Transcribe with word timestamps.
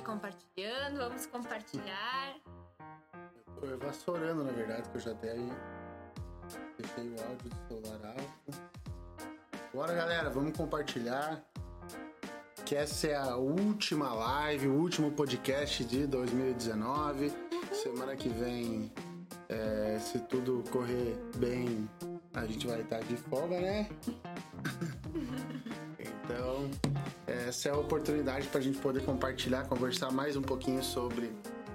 aí 0.00 0.02
compartilhando, 0.02 0.96
vamos 0.96 1.26
compartilhar. 1.26 2.36
Eu 3.62 3.78
tô 3.78 3.86
vassourando, 3.86 4.42
na 4.42 4.52
verdade, 4.52 4.88
que 4.88 4.96
eu 4.96 5.00
já 5.00 5.12
até 5.12 5.34
deixei 6.78 7.10
o 7.10 7.28
áudio 7.28 7.50
do 7.50 7.56
celular 7.68 8.08
alto. 8.08 8.60
Bora, 9.72 9.94
galera, 9.94 10.30
vamos 10.30 10.56
compartilhar. 10.56 11.44
Que 12.64 12.76
essa 12.76 13.08
é 13.08 13.16
a 13.16 13.36
última 13.36 14.12
live, 14.12 14.68
o 14.68 14.74
último 14.74 15.10
podcast 15.12 15.84
de 15.84 16.06
2019. 16.06 17.32
Semana 17.72 18.16
que 18.16 18.28
vem, 18.28 18.92
é, 19.48 19.98
se 19.98 20.18
tudo 20.20 20.64
correr 20.70 21.16
bem, 21.36 21.88
a 22.34 22.46
gente 22.46 22.66
vai 22.66 22.80
estar 22.80 23.00
de 23.00 23.16
folga, 23.16 23.60
né? 23.60 23.88
essa 27.50 27.68
é 27.68 27.72
a 27.72 27.76
oportunidade 27.76 28.46
para 28.46 28.60
a 28.60 28.62
gente 28.62 28.78
poder 28.78 29.02
compartilhar, 29.02 29.64
conversar 29.64 30.12
mais 30.12 30.36
um 30.36 30.42
pouquinho 30.42 30.84
sobre 30.84 31.32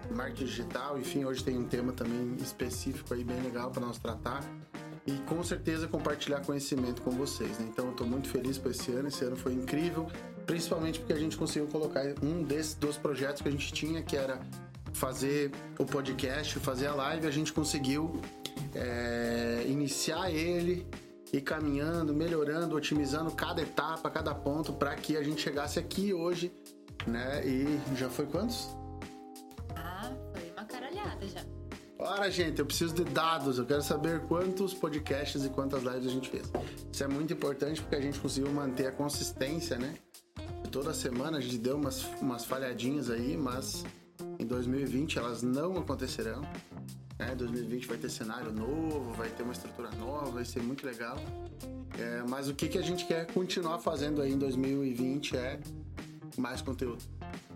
marketing 0.09 0.45
digital. 0.45 0.97
Enfim, 0.97 1.25
hoje 1.25 1.43
tem 1.43 1.57
um 1.57 1.65
tema 1.65 1.91
também 1.91 2.33
específico 2.41 3.13
aí 3.13 3.25
bem 3.25 3.41
legal 3.41 3.69
para 3.71 3.85
nós 3.85 3.99
tratar 3.99 4.41
e 5.05 5.11
com 5.27 5.43
certeza 5.43 5.85
compartilhar 5.85 6.39
conhecimento 6.45 7.01
com 7.01 7.11
vocês. 7.11 7.59
Né? 7.59 7.67
Então, 7.69 7.87
eu 7.87 7.91
estou 7.91 8.07
muito 8.07 8.29
feliz 8.29 8.57
por 8.57 8.71
esse 8.71 8.89
ano. 8.93 9.09
Esse 9.09 9.25
ano 9.25 9.35
foi 9.35 9.51
incrível, 9.51 10.07
principalmente 10.45 10.97
porque 10.99 11.11
a 11.11 11.19
gente 11.19 11.35
conseguiu 11.35 11.67
colocar 11.67 12.05
um 12.23 12.41
desses 12.41 12.75
dos 12.75 12.95
projetos 12.95 13.41
que 13.41 13.49
a 13.49 13.51
gente 13.51 13.73
tinha, 13.73 14.01
que 14.01 14.15
era 14.15 14.39
fazer 14.93 15.51
o 15.77 15.85
podcast, 15.85 16.57
fazer 16.59 16.87
a 16.87 16.95
live. 16.95 17.27
A 17.27 17.31
gente 17.31 17.51
conseguiu 17.51 18.13
é, 18.73 19.65
iniciar 19.67 20.31
ele 20.31 20.87
e 21.35 21.41
caminhando, 21.41 22.13
melhorando, 22.13 22.75
otimizando 22.77 23.29
cada 23.31 23.61
etapa, 23.61 24.09
cada 24.09 24.33
ponto 24.33 24.71
para 24.71 24.95
que 24.95 25.17
a 25.17 25.23
gente 25.23 25.41
chegasse 25.41 25.77
aqui 25.77 26.13
hoje, 26.13 26.49
né? 27.05 27.45
E 27.45 27.77
já 27.97 28.09
foi 28.09 28.25
quantos? 28.25 28.69
Ah, 29.75 30.13
foi 30.33 30.49
uma 30.51 30.63
caralhada 30.63 31.27
já. 31.27 31.43
Ora, 31.99 32.31
gente, 32.31 32.59
eu 32.59 32.65
preciso 32.65 32.93
de 32.93 33.03
dados. 33.03 33.57
Eu 33.57 33.65
quero 33.65 33.81
saber 33.81 34.21
quantos 34.27 34.73
podcasts 34.73 35.43
e 35.43 35.49
quantas 35.49 35.83
lives 35.83 36.07
a 36.07 36.09
gente 36.09 36.29
fez. 36.29 36.49
Isso 36.89 37.03
é 37.03 37.07
muito 37.07 37.33
importante 37.33 37.81
porque 37.81 37.95
a 37.95 38.01
gente 38.01 38.17
conseguiu 38.17 38.51
manter 38.51 38.87
a 38.87 38.91
consistência, 38.93 39.77
né? 39.77 39.93
Toda 40.71 40.93
semana 40.93 41.37
a 41.37 41.41
gente 41.41 41.57
deu 41.57 41.75
umas, 41.75 42.05
umas 42.21 42.45
falhadinhas 42.45 43.09
aí, 43.09 43.35
mas 43.35 43.83
em 44.39 44.45
2020 44.45 45.19
elas 45.19 45.41
não 45.41 45.77
acontecerão. 45.77 46.41
Né? 47.17 47.33
2020 47.35 47.87
vai 47.87 47.97
ter 47.97 48.09
cenário 48.09 48.51
novo, 48.51 49.13
vai 49.13 49.29
ter 49.29 49.43
uma 49.43 49.53
estrutura 49.53 49.89
nova, 49.91 50.31
vai 50.31 50.45
ser 50.45 50.61
muito 50.61 50.85
legal. 50.85 51.17
É, 51.97 52.23
mas 52.27 52.49
o 52.49 52.53
que, 52.53 52.67
que 52.67 52.77
a 52.77 52.81
gente 52.81 53.05
quer 53.05 53.25
continuar 53.31 53.79
fazendo 53.79 54.21
aí 54.21 54.33
em 54.33 54.37
2020 54.37 55.37
é 55.37 55.59
mais 56.37 56.61
conteúdo, 56.61 57.01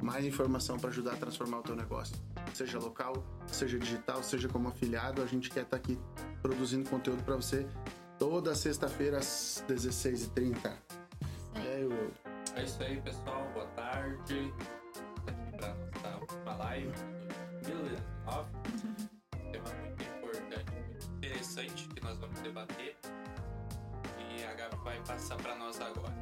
mais 0.02 0.24
informação 0.26 0.78
para 0.80 0.90
ajudar 0.90 1.14
a 1.14 1.18
transformar 1.18 1.60
o 1.60 1.64
teu 1.64 1.76
negócio. 1.76 2.16
Seja 2.54 2.80
local, 2.80 3.24
seja 3.48 3.78
digital, 3.78 4.24
seja 4.24 4.48
como 4.48 4.70
afiliado, 4.70 5.22
a 5.22 5.26
gente 5.26 5.50
quer 5.50 5.64
estar 5.64 5.78
tá 5.78 5.84
aqui 5.84 6.00
produzindo 6.42 6.90
conteúdo 6.90 7.24
para 7.24 7.36
você 7.36 7.68
toda 8.18 8.56
sexta-feira 8.56 9.18
às 9.18 9.64
16h30. 9.68 10.74
É, 11.56 11.84
eu... 11.84 12.12
é 12.56 12.64
isso 12.64 12.82
aí, 12.82 13.02
pessoal. 13.02 13.50
Boa 13.54 13.66
tarde. 13.68 14.54
Aqui 15.28 15.58
para 15.58 15.76
nossa 15.76 16.18
última 16.22 16.56
live 16.56 16.92
2019 17.64 18.59
debater. 22.60 22.98
E 24.18 24.44
a 24.44 24.54
Gabi 24.54 24.76
vai 24.84 25.00
passar 25.02 25.38
para 25.38 25.56
nós 25.56 25.80
agora. 25.80 26.14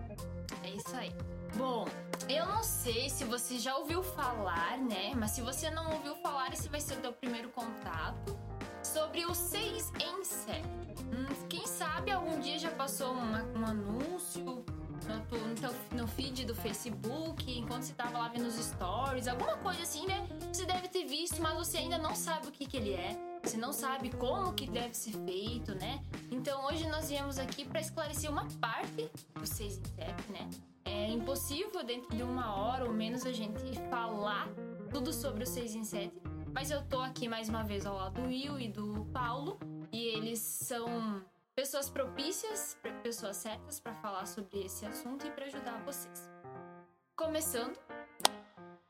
É 0.64 0.70
isso 0.70 0.96
aí. 0.96 1.12
Bom, 1.56 1.88
eu 2.30 2.46
não 2.46 2.64
sei 2.64 3.10
se 3.10 3.24
você 3.24 3.58
já 3.58 3.76
ouviu 3.78 4.04
falar, 4.04 4.78
né? 4.78 5.14
Mas 5.16 5.32
se 5.32 5.42
você 5.42 5.70
não 5.70 5.94
ouviu 5.94 6.16
falar, 6.18 6.52
esse 6.54 6.68
vai 6.70 6.82
ser 6.82 6.96
o 6.96 7.02
teu 7.02 7.14
primeiro 7.14 7.50
contato 7.50 8.38
sobre 8.84 9.26
o 9.26 9.34
6 9.34 9.92
em 10.00 10.24
7. 10.24 10.62
Hum, 10.62 11.48
quem 11.50 11.66
sabe 11.66 12.12
algum 12.12 12.40
dia 12.40 12.60
já 12.60 12.72
passou 12.72 13.12
uma, 13.12 13.44
um 13.44 13.66
anúncio 13.66 14.44
no, 14.44 15.48
no, 15.48 15.56
teu, 15.56 15.74
no 15.94 16.08
feed 16.08 16.46
do 16.46 16.54
Facebook, 16.54 17.50
enquanto 17.58 17.84
você 17.84 17.94
tava 17.94 18.18
lá 18.18 18.28
vendo 18.28 18.48
os 18.48 18.56
stories, 18.56 19.28
alguma 19.28 19.58
coisa 19.58 19.82
assim, 19.82 20.06
né? 20.06 20.28
Você 20.52 20.66
deve 20.66 20.90
ter 20.90 21.06
visto, 21.06 21.42
mas 21.42 21.56
você 21.56 21.78
ainda 21.78 21.98
não 21.98 22.14
sabe 22.14 22.48
o 22.48 22.52
que, 22.52 22.66
que 22.66 22.78
ele 22.78 22.94
é. 22.94 23.27
Você 23.44 23.58
não 23.58 23.72
sabe 23.72 24.10
como 24.12 24.54
que 24.54 24.68
deve 24.70 24.94
ser 24.94 25.14
feito, 25.26 25.74
né? 25.76 26.04
Então 26.32 26.66
hoje 26.66 26.88
nós 26.90 27.10
viemos 27.10 27.40
aqui 27.40 27.66
para 27.66 27.80
esclarecer 27.80 28.30
uma 28.30 28.48
parte 28.60 29.10
do 29.34 29.46
6 29.46 29.78
em 29.78 29.84
7, 29.84 30.32
né? 30.32 30.50
É 30.86 31.08
impossível 31.10 31.84
dentro 31.84 32.16
de 32.16 32.24
uma 32.24 32.56
hora 32.56 32.86
ou 32.86 32.94
menos 32.94 33.26
a 33.26 33.32
gente 33.32 33.62
falar 33.90 34.48
tudo 34.90 35.12
sobre 35.14 35.44
o 35.44 35.48
6 35.48 35.76
em 35.76 35.84
7, 35.84 36.14
mas 36.54 36.72
eu 36.72 36.82
tô 36.86 37.00
aqui 37.02 37.28
mais 37.28 37.50
uma 37.50 37.64
vez 37.64 37.86
ao 37.86 37.96
lado 37.96 38.22
do 38.22 38.28
Will 38.28 38.60
e 38.60 38.68
do 38.68 39.06
Paulo, 39.14 39.60
e 39.92 40.08
eles 40.08 40.40
são 40.40 41.24
pessoas 41.56 41.90
propícias, 41.90 42.78
pessoas 43.04 43.38
certas 43.38 43.80
para 43.80 43.94
falar 43.96 44.26
sobre 44.26 44.64
esse 44.66 44.86
assunto 44.86 45.26
e 45.26 45.32
para 45.32 45.46
ajudar 45.46 45.84
vocês. 45.84 46.32
Começando, 47.16 47.78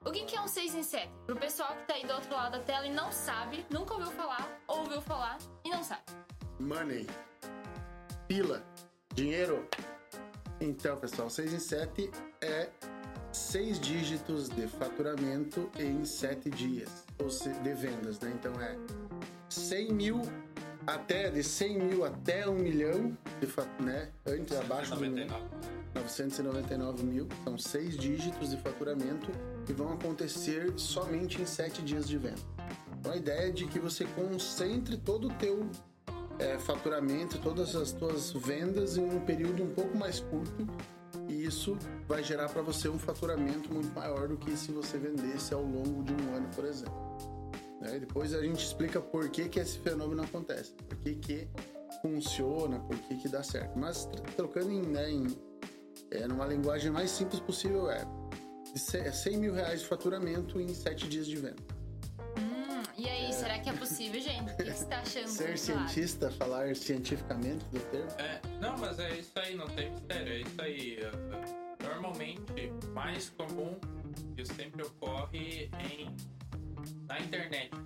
o 0.06 0.12
que 0.12 0.36
é 0.36 0.42
um 0.42 0.48
6 0.48 0.76
em 0.76 0.84
7? 0.84 1.10
Pro 1.26 1.36
pessoal 1.36 1.76
que 1.76 1.88
tá 1.88 1.94
aí 1.96 2.06
do 2.06 2.14
outro 2.14 2.34
lado 2.34 2.54
da 2.54 2.60
tela 2.60 2.86
e 2.86 2.94
não 2.94 3.12
sabe, 3.12 3.66
nunca 3.70 3.94
ouviu 3.94 4.12
falar, 4.12 4.60
ouviu 4.68 5.02
falar 5.02 5.38
e 5.64 5.70
não 5.70 5.84
sabe. 5.84 6.02
Money. 6.60 7.08
Pila. 8.28 8.64
Dinheiro. 9.14 9.68
Então, 10.60 10.98
pessoal, 10.98 11.30
6 11.30 11.54
em 11.54 11.60
7 11.60 12.12
é 12.42 12.70
6 13.32 13.80
dígitos 13.80 14.50
de 14.50 14.68
faturamento 14.68 15.70
em 15.78 16.04
7 16.04 16.50
dias. 16.50 17.06
Ou 17.20 17.28
de 17.28 17.74
vendas, 17.74 18.20
né? 18.20 18.32
Então 18.34 18.54
é 18.62 18.76
100 19.50 19.94
mil 19.94 20.22
até, 20.86 21.30
de 21.30 21.44
100 21.44 21.80
mil 21.80 22.06
até 22.06 22.48
1 22.48 22.54
milhão, 22.56 23.18
de, 23.40 23.84
né? 23.84 24.12
Antes, 24.26 24.58
abaixo 24.58 24.96
do 24.96 25.02
999 25.94 27.04
mil. 27.04 27.28
São 27.44 27.58
6 27.58 27.98
dígitos 27.98 28.52
de 28.52 28.58
faturamento 28.58 29.32
que 29.68 29.74
vão 29.74 29.92
acontecer 29.92 30.74
somente 30.78 31.42
em 31.42 31.46
sete 31.46 31.82
dias 31.82 32.08
de 32.08 32.18
venda. 32.18 32.40
Então 32.98 33.12
a 33.12 33.18
ideia 33.18 33.50
é 33.50 33.52
de 33.52 33.68
que 33.68 33.78
você 33.78 34.06
concentre 34.06 34.98
todo 34.98 35.28
o 35.28 35.34
teu 35.34 35.70
é, 36.40 36.58
faturamento, 36.58 37.38
todas 37.40 37.76
as 37.76 37.92
tuas 37.92 38.32
vendas 38.32 38.98
em 38.98 39.04
um 39.04 39.20
período 39.20 39.64
um 39.64 39.74
pouco 39.74 39.96
mais 39.98 40.22
curto 40.22 40.66
e 41.28 41.44
isso 41.44 41.78
vai 42.08 42.24
gerar 42.24 42.48
para 42.48 42.62
você 42.62 42.88
um 42.88 42.98
faturamento 42.98 43.74
muito 43.74 43.94
maior 43.94 44.30
do 44.30 44.38
que 44.38 44.56
se 44.56 44.72
você 44.72 44.98
vendesse 44.98 45.54
ao 45.54 45.62
longo 45.62 46.02
de 46.02 46.14
um 46.14 46.36
ano, 46.36 46.48
por 46.56 46.64
exemplo. 46.64 46.96
Né? 47.82 48.00
Depois 48.00 48.34
a 48.34 48.42
gente 48.42 48.64
explica 48.64 49.02
por 49.02 49.28
que, 49.30 49.50
que 49.50 49.60
esse 49.60 49.78
fenômeno 49.80 50.24
acontece, 50.24 50.72
por 50.72 50.98
que, 51.00 51.16
que 51.16 51.48
funciona, 52.02 52.80
por 52.80 52.98
que, 53.00 53.18
que 53.18 53.28
dá 53.28 53.44
certo. 53.44 53.78
Mas 53.78 54.08
trocando 54.38 54.72
em, 54.72 54.82
né, 54.82 55.12
em 55.12 55.28
é, 56.10 56.26
numa 56.26 56.46
linguagem 56.46 56.90
mais 56.90 57.12
simples 57.12 57.42
possível 57.42 57.92
é 57.92 58.06
100 58.76 59.34
é 59.34 59.38
mil 59.38 59.54
reais 59.54 59.82
de 59.82 59.88
faturamento 59.88 60.60
em 60.60 60.74
7 60.74 61.08
dias 61.08 61.28
de 61.28 61.36
venda. 61.38 61.56
Hum, 62.38 62.84
e 62.98 63.08
aí, 63.08 63.26
é... 63.26 63.32
será 63.32 63.60
que 63.60 63.70
é 63.70 63.74
possível, 63.74 64.20
gente? 64.22 64.52
O 64.52 64.58
que 64.58 64.64
você 64.64 64.84
está 64.84 65.00
achando? 65.00 65.28
Ser 65.28 65.58
cientista, 65.58 66.32
falar 66.32 66.76
cientificamente 66.76 67.66
do 67.66 67.80
termo? 67.92 68.12
É, 68.20 68.42
não, 68.60 68.78
mas 68.78 69.00
é 69.00 69.18
isso 69.18 69.32
aí, 69.36 69.56
não 69.56 69.68
tem 69.68 69.92
mistério, 69.92 70.34
é 70.34 70.40
isso 70.42 70.62
aí. 70.62 71.00
Normalmente, 71.84 72.72
mais 72.94 73.30
comum, 73.30 73.80
isso 74.38 74.54
sempre 74.54 74.84
ocorre 74.84 75.70
em, 75.80 76.16
na 77.08 77.20
internet, 77.20 77.72
né? 77.76 77.86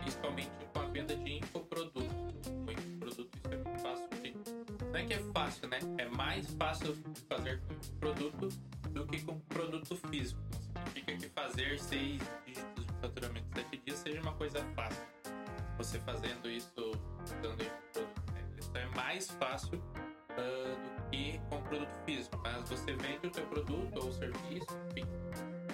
principalmente 0.00 0.50
com 0.72 0.80
a 0.80 0.86
venda 0.86 1.16
de 1.16 1.38
infoproduto. 1.38 2.00
O 2.00 2.70
infoproduto, 2.70 3.38
isso 3.38 3.54
é 3.54 3.56
muito 3.56 3.80
fácil 3.80 4.08
de... 4.22 4.34
Não 4.84 4.96
é 4.96 5.04
que 5.04 5.14
é 5.14 5.18
fácil, 5.32 5.68
né? 5.68 5.78
É 5.98 6.06
mais 6.06 6.46
fácil 6.54 6.94
de 6.94 7.20
fazer 7.28 7.60
com 7.60 7.98
produto 7.98 8.48
do 8.90 9.06
que 9.06 9.22
com 9.22 9.38
produto 9.40 9.96
físico. 10.08 10.40
Significa 10.74 11.16
que 11.16 11.28
fazer 11.28 11.78
seis 11.78 12.20
dígitos 12.44 12.86
de 12.86 12.92
faturamento 13.00 13.46
em 13.50 13.62
sete 13.62 13.82
dias 13.84 13.98
seja 13.98 14.20
uma 14.20 14.32
coisa 14.34 14.64
fácil. 14.74 15.02
Você 15.78 15.98
fazendo 16.00 16.50
isso 16.50 16.70
usando 17.24 17.60
esse 17.60 17.70
produto. 17.92 18.32
Né? 18.32 18.44
Isso 18.58 18.70
é 18.76 18.86
mais 18.96 19.30
fácil 19.30 19.78
uh, 19.78 20.98
do 20.98 21.10
que 21.10 21.40
com 21.48 21.62
produto 21.62 22.04
físico. 22.04 22.38
Mas 22.42 22.68
você 22.68 22.92
vende 22.94 23.26
o 23.26 23.30
teu 23.30 23.46
produto 23.46 24.04
ou 24.04 24.12
serviço, 24.12 24.66
enfim. 24.90 25.06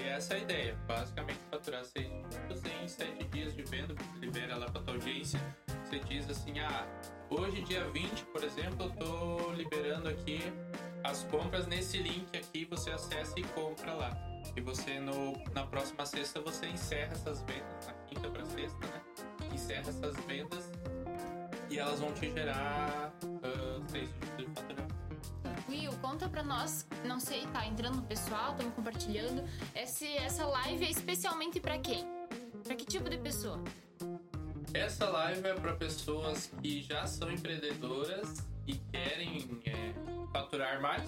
E 0.01 0.05
essa 0.05 0.35
é 0.35 0.37
a 0.37 0.41
ideia. 0.41 0.79
Basicamente 0.87 1.41
faturar 1.51 1.85
seis 1.85 2.09
dígitos 2.09 2.65
em 2.65 2.89
sete 2.89 3.25
dias 3.25 3.55
de 3.55 3.63
venda. 3.63 3.95
Você 3.95 4.19
libera 4.21 4.57
lá 4.57 4.67
para 4.71 4.83
tua 4.83 4.95
audiência. 4.95 5.41
Você 5.85 5.99
diz 6.01 6.29
assim, 6.29 6.59
ah, 6.61 6.87
hoje 7.31 7.63
dia 7.63 7.89
20, 7.91 8.25
por 8.27 8.43
exemplo, 8.43 8.87
eu 8.87 8.91
tô 8.91 9.53
liberando 9.53 10.09
aqui 10.09 10.41
as 11.07 11.23
compras 11.25 11.67
nesse 11.67 11.99
link 11.99 12.37
aqui, 12.37 12.65
você 12.65 12.91
acessa 12.91 13.39
e 13.39 13.43
compra 13.43 13.93
lá. 13.93 14.17
E 14.57 14.61
você 14.61 14.99
no, 14.99 15.33
na 15.55 15.65
próxima 15.67 16.05
sexta 16.05 16.41
você 16.41 16.67
encerra 16.67 17.13
essas 17.13 17.43
vendas, 17.43 17.87
na 17.87 17.93
quinta 18.07 18.29
para 18.29 18.45
sexta, 18.47 18.87
né? 18.87 19.03
Encerra 19.53 19.89
essas 19.89 20.17
vendas 20.27 20.71
e 21.71 21.79
elas 21.79 22.01
vão 22.01 22.13
te 22.13 22.31
gerar 22.33 23.13
uh, 23.23 23.91
seis 23.91 24.09
dígitos 24.09 24.37
de 24.37 24.61
faturamento. 24.61 24.97
Will, 25.69 25.93
conta 26.01 26.29
pra 26.29 26.43
nós, 26.43 26.87
não 27.05 27.21
sei, 27.21 27.47
tá 27.49 27.67
entrando 27.67 27.97
no 27.97 28.03
pessoal, 28.03 28.53
estão 28.53 28.71
compartilhando. 28.71 29.45
Esse, 29.75 30.07
essa 30.17 30.47
live 30.47 30.85
é 30.85 30.91
especialmente 30.91 31.61
pra 31.61 31.79
quem? 31.79 32.05
Pra 32.65 32.75
que 32.75 32.85
tipo 32.85 33.09
de 33.09 33.19
pessoa? 33.19 33.63
Essa 34.73 35.09
live 35.09 35.47
é 35.47 35.55
para 35.55 35.75
pessoas 35.75 36.53
que 36.61 36.83
já 36.83 37.07
são 37.07 37.31
empreendedoras 37.31 38.47
e 38.67 38.75
querem 38.75 39.61
é, 39.65 40.16
faturar 40.37 40.81
mais. 40.81 41.03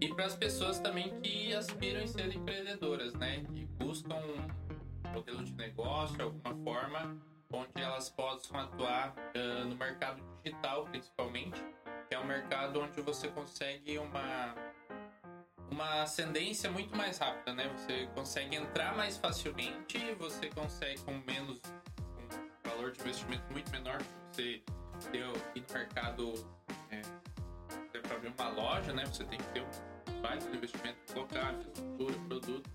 E 0.00 0.08
para 0.14 0.26
as 0.26 0.36
pessoas 0.36 0.78
também 0.78 1.20
que 1.20 1.52
aspiram 1.52 2.00
em 2.00 2.06
ser 2.06 2.32
empreendedoras, 2.34 3.14
né? 3.14 3.44
Que 3.52 3.64
buscam 3.84 4.14
um 4.14 5.12
modelo 5.12 5.44
de 5.44 5.52
negócio, 5.54 6.22
alguma 6.22 6.54
forma, 6.62 7.16
onde 7.52 7.82
elas 7.82 8.08
possam 8.08 8.60
atuar 8.60 9.14
uh, 9.34 9.64
no 9.64 9.74
mercado 9.74 10.22
digital, 10.44 10.84
principalmente, 10.84 11.60
que 12.08 12.14
é 12.14 12.18
um 12.18 12.26
mercado 12.26 12.80
onde 12.80 13.00
você 13.02 13.28
consegue 13.28 13.98
uma 13.98 14.54
uma 15.70 16.02
ascendência 16.02 16.70
muito 16.70 16.96
mais 16.96 17.18
rápida, 17.18 17.52
né? 17.52 17.68
Você 17.76 18.08
consegue 18.14 18.56
entrar 18.56 18.96
mais 18.96 19.18
facilmente, 19.18 19.98
você 20.18 20.48
consegue 20.48 21.00
com 21.02 21.12
menos 21.26 21.60
um 22.16 22.68
valor 22.68 22.90
de 22.92 23.00
investimento 23.00 23.44
muito 23.52 23.70
menor, 23.70 23.98
você 24.30 24.62
ir 25.12 25.60
no 25.60 25.74
mercado 25.74 26.57
para 28.08 28.16
abrir 28.16 28.32
uma 28.36 28.48
loja, 28.48 28.92
né? 28.92 29.04
Você 29.06 29.24
tem 29.24 29.38
que 29.38 29.46
ter 29.48 29.62
um 29.62 30.20
baixo 30.20 30.48
investimento 30.48 30.98
local, 31.14 31.52
infraestrutura, 31.52 32.14
produto. 32.26 32.70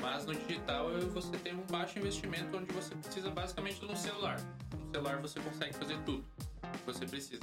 Mas 0.00 0.26
no 0.26 0.34
digital 0.34 0.90
você 1.12 1.36
tem 1.38 1.54
um 1.54 1.66
baixo 1.66 1.98
investimento 1.98 2.56
onde 2.56 2.72
você 2.72 2.94
precisa 2.94 3.30
basicamente 3.30 3.80
de 3.80 3.86
um 3.86 3.96
celular. 3.96 4.38
No 4.72 4.90
celular 4.90 5.18
você 5.18 5.40
consegue 5.40 5.72
fazer 5.74 5.98
tudo 6.04 6.24
que 6.72 6.86
você 6.86 7.06
precisa. 7.06 7.42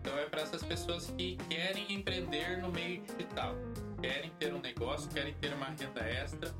Então 0.00 0.16
é 0.16 0.26
para 0.26 0.42
essas 0.42 0.62
pessoas 0.62 1.10
que 1.16 1.36
querem 1.48 1.92
empreender 1.92 2.62
no 2.62 2.70
meio 2.70 3.02
digital 3.02 3.54
querem 4.00 4.30
ter 4.38 4.54
um 4.54 4.60
negócio, 4.60 5.10
querem 5.10 5.34
ter 5.34 5.52
uma 5.52 5.66
renda 5.66 6.00
extra, 6.00 6.50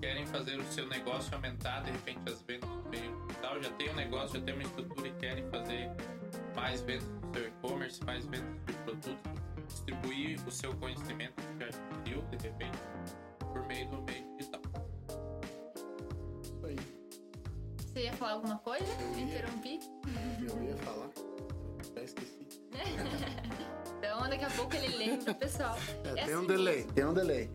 querem 0.00 0.26
fazer 0.26 0.58
o 0.58 0.64
seu 0.72 0.86
negócio 0.88 1.34
aumentar, 1.34 1.80
de 1.82 1.90
repente 1.90 2.20
as 2.30 2.40
vendas 2.42 2.68
no 2.68 2.88
meio 2.88 3.26
digital, 3.26 3.62
já 3.62 3.70
tem 3.70 3.90
um 3.90 3.94
negócio, 3.94 4.38
já 4.38 4.44
tem 4.44 4.54
uma 4.54 4.62
estrutura 4.62 5.08
e 5.08 5.12
querem 5.12 5.48
fazer 5.50 5.90
mais 6.54 6.80
vendas 6.82 7.08
no 7.08 7.34
seu 7.34 7.48
e-commerce, 7.48 8.04
o 10.46 10.50
seu 10.50 10.74
conhecimento 10.76 11.34
que 11.34 11.58
já 11.58 11.66
adquiriu, 11.66 12.22
de 12.22 12.36
repente, 12.48 12.78
por 13.40 13.66
meio 13.66 13.88
do 13.90 14.02
meio 14.02 14.36
digital. 14.36 14.60
Isso 16.42 16.66
aí. 16.66 16.76
Você 17.78 18.02
ia 18.04 18.12
falar 18.12 18.32
alguma 18.32 18.58
coisa? 18.58 18.84
Eu 18.84 19.18
ia. 19.18 19.24
Interrompi? 19.24 19.80
Eu 20.48 20.62
ia 20.64 20.76
falar. 20.78 21.10
Já 21.94 22.02
esqueci. 22.02 22.46
Então 23.98 24.28
daqui 24.28 24.44
a 24.44 24.50
pouco 24.50 24.76
ele 24.76 24.94
lembra 24.96 25.24
pro 25.24 25.34
pessoal. 25.34 25.74
É, 26.04 26.20
É 26.20 26.24
tem 26.26 26.36
um 26.36 26.38
assim 26.40 26.46
delay, 26.46 26.76
mesmo. 26.76 26.92
tem 26.92 27.04
um 27.06 27.14
delay. 27.14 27.50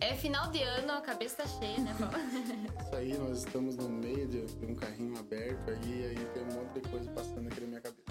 É 0.00 0.14
final 0.14 0.48
de 0.50 0.62
ano, 0.62 0.92
a 0.92 1.00
cabeça 1.00 1.42
tá 1.42 1.46
cheia, 1.48 1.78
né, 1.78 1.94
Paulo? 1.98 2.14
Isso 2.86 2.96
aí, 2.96 3.18
nós 3.18 3.38
estamos 3.38 3.76
no 3.76 3.88
meio 3.88 4.26
de 4.28 4.46
de 4.46 4.66
um 4.66 4.74
carrinho 4.74 5.18
aberto 5.18 5.70
aí, 5.70 6.06
aí 6.06 6.24
tem 6.32 6.42
um 6.44 6.52
monte 6.54 6.80
de 6.80 6.88
coisa 6.88 7.10
passando 7.10 7.48
aqui 7.48 7.60
na 7.62 7.66
minha 7.66 7.80
cabeça. 7.80 8.01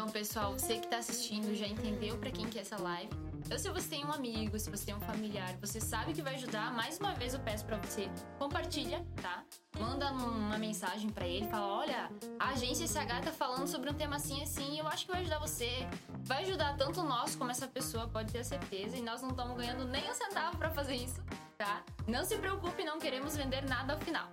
Então, 0.00 0.10
pessoal, 0.10 0.54
você 0.54 0.78
que 0.78 0.88
tá 0.88 0.96
assistindo 0.96 1.54
já 1.54 1.66
entendeu 1.66 2.16
pra 2.16 2.30
quem 2.30 2.48
que 2.48 2.56
é 2.56 2.62
essa 2.62 2.80
live. 2.80 3.12
Então, 3.44 3.58
se 3.58 3.68
você 3.68 3.86
tem 3.86 4.02
um 4.02 4.10
amigo, 4.10 4.58
se 4.58 4.70
você 4.70 4.86
tem 4.86 4.94
um 4.94 5.00
familiar, 5.00 5.54
você 5.60 5.78
sabe 5.78 6.14
que 6.14 6.22
vai 6.22 6.36
ajudar, 6.36 6.72
mais 6.72 6.98
uma 6.98 7.12
vez 7.12 7.34
eu 7.34 7.40
peço 7.40 7.66
pra 7.66 7.76
você, 7.76 8.08
compartilha, 8.38 9.04
tá? 9.20 9.44
Manda 9.78 10.10
uma 10.10 10.56
mensagem 10.56 11.10
pra 11.10 11.28
ele, 11.28 11.46
fala, 11.48 11.66
olha, 11.66 12.10
a 12.38 12.48
agência 12.48 12.86
SH 12.86 13.26
tá 13.26 13.30
falando 13.30 13.66
sobre 13.66 13.90
um 13.90 13.92
tema 13.92 14.16
assim 14.16 14.42
assim, 14.42 14.78
eu 14.78 14.88
acho 14.88 15.04
que 15.04 15.12
vai 15.12 15.20
ajudar 15.20 15.38
você. 15.38 15.86
Vai 16.20 16.44
ajudar 16.44 16.78
tanto 16.78 17.02
nós 17.02 17.36
como 17.36 17.50
essa 17.50 17.68
pessoa, 17.68 18.08
pode 18.08 18.32
ter 18.32 18.42
certeza, 18.42 18.96
e 18.96 19.02
nós 19.02 19.20
não 19.20 19.28
estamos 19.28 19.54
ganhando 19.54 19.84
nem 19.84 20.10
um 20.10 20.14
centavo 20.14 20.56
pra 20.56 20.70
fazer 20.70 20.94
isso, 20.94 21.22
tá? 21.58 21.84
Não 22.08 22.24
se 22.24 22.38
preocupe, 22.38 22.84
não 22.84 22.98
queremos 22.98 23.36
vender 23.36 23.68
nada 23.68 23.92
ao 23.92 24.00
final. 24.00 24.30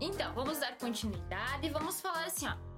Então, 0.00 0.32
vamos 0.34 0.58
dar 0.58 0.78
continuidade 0.78 1.66
e 1.66 1.68
vamos 1.68 2.00
falar 2.00 2.26
assim, 2.26 2.46
ó. 2.46 2.69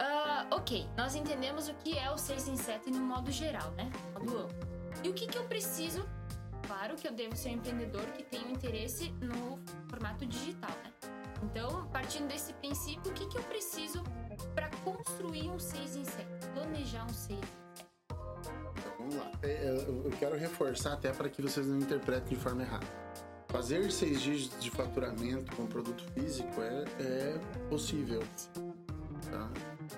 Ah, 0.00 0.46
ok, 0.50 0.86
nós 0.96 1.14
entendemos 1.14 1.68
o 1.68 1.74
que 1.74 1.96
é 1.98 2.10
o 2.10 2.18
6 2.18 2.48
em 2.48 2.56
7 2.56 2.90
no 2.90 3.00
modo 3.00 3.30
geral, 3.30 3.70
né? 3.72 3.90
Amplo. 4.16 4.48
E 5.02 5.08
o 5.08 5.14
que, 5.14 5.26
que 5.26 5.38
eu 5.38 5.44
preciso? 5.44 6.04
Claro 6.66 6.96
que 6.96 7.06
eu 7.06 7.12
devo 7.12 7.36
ser 7.36 7.50
um 7.50 7.52
empreendedor 7.52 8.04
que 8.12 8.22
tem 8.22 8.50
interesse 8.50 9.10
no 9.20 9.58
formato 9.88 10.24
digital, 10.26 10.70
né? 10.82 10.92
Então, 11.42 11.86
partindo 11.88 12.26
desse 12.26 12.52
princípio, 12.54 13.10
o 13.10 13.14
que, 13.14 13.26
que 13.26 13.36
eu 13.36 13.42
preciso 13.42 14.02
para 14.54 14.70
construir 14.82 15.50
um 15.50 15.58
6 15.58 15.96
em 15.96 16.04
7? 16.04 16.26
Planejar 16.54 17.04
um 17.04 17.08
6 17.12 17.38
em 17.38 17.42
7. 17.42 17.52
Então, 18.78 18.92
vamos 18.98 19.16
lá. 19.16 19.30
É, 19.42 19.48
é, 19.48 19.68
eu 19.88 20.10
quero 20.18 20.36
reforçar 20.36 20.94
até 20.94 21.12
para 21.12 21.28
que 21.28 21.42
vocês 21.42 21.66
não 21.66 21.78
interpretem 21.78 22.36
de 22.36 22.42
forma 22.42 22.62
errada. 22.62 22.86
Fazer 23.48 23.92
seis 23.92 24.20
dígitos 24.20 24.60
de 24.60 24.68
faturamento 24.68 25.54
com 25.54 25.64
produto 25.66 26.02
físico 26.12 26.60
é, 26.60 26.84
é 26.98 27.38
possível. 27.68 28.20
Tá? 29.30 29.48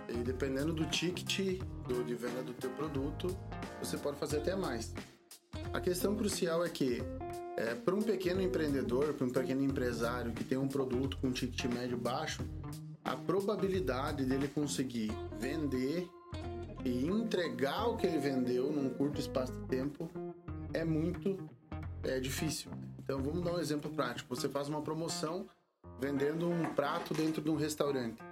E 0.08 0.16
dependendo 0.18 0.72
do 0.72 0.84
ticket 0.86 1.60
do, 1.86 2.04
de 2.04 2.14
venda 2.14 2.42
do 2.42 2.52
teu 2.52 2.70
produto, 2.70 3.36
você 3.80 3.96
pode 3.96 4.18
fazer 4.18 4.38
até 4.38 4.54
mais. 4.54 4.94
A 5.72 5.80
questão 5.80 6.14
crucial 6.14 6.64
é 6.64 6.68
que 6.68 7.02
é, 7.56 7.74
para 7.74 7.94
um 7.94 8.02
pequeno 8.02 8.42
empreendedor, 8.42 9.14
para 9.14 9.26
um 9.26 9.30
pequeno 9.30 9.62
empresário 9.62 10.32
que 10.32 10.44
tem 10.44 10.58
um 10.58 10.68
produto 10.68 11.16
com 11.18 11.32
ticket 11.32 11.64
médio 11.72 11.96
baixo, 11.96 12.44
a 13.04 13.16
probabilidade 13.16 14.24
dele 14.24 14.48
conseguir 14.48 15.12
vender 15.38 16.08
e 16.84 17.06
entregar 17.06 17.88
o 17.88 17.96
que 17.96 18.06
ele 18.06 18.18
vendeu 18.18 18.70
num 18.70 18.90
curto 18.90 19.20
espaço 19.20 19.52
de 19.52 19.66
tempo 19.66 20.10
é 20.72 20.84
muito 20.84 21.38
é, 22.02 22.20
difícil. 22.20 22.70
Então 22.98 23.22
vamos 23.22 23.42
dar 23.42 23.54
um 23.54 23.60
exemplo 23.60 23.90
prático. 23.90 24.34
Você 24.34 24.48
faz 24.48 24.68
uma 24.68 24.82
promoção 24.82 25.46
vendendo 26.00 26.48
um 26.48 26.64
prato 26.74 27.14
dentro 27.14 27.40
de 27.40 27.50
um 27.50 27.56
restaurante. 27.56 28.22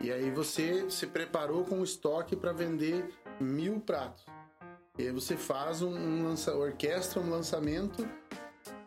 E 0.00 0.12
aí 0.12 0.30
você 0.30 0.88
se 0.90 1.06
preparou 1.06 1.64
com 1.64 1.80
o 1.80 1.84
estoque 1.84 2.36
para 2.36 2.52
vender 2.52 3.12
mil 3.40 3.80
pratos. 3.80 4.24
E 4.96 5.02
aí 5.02 5.12
você 5.12 5.36
faz 5.36 5.82
um, 5.82 5.90
um 5.90 6.24
lança, 6.24 6.54
orquestra 6.54 7.20
um 7.20 7.30
lançamento, 7.30 8.08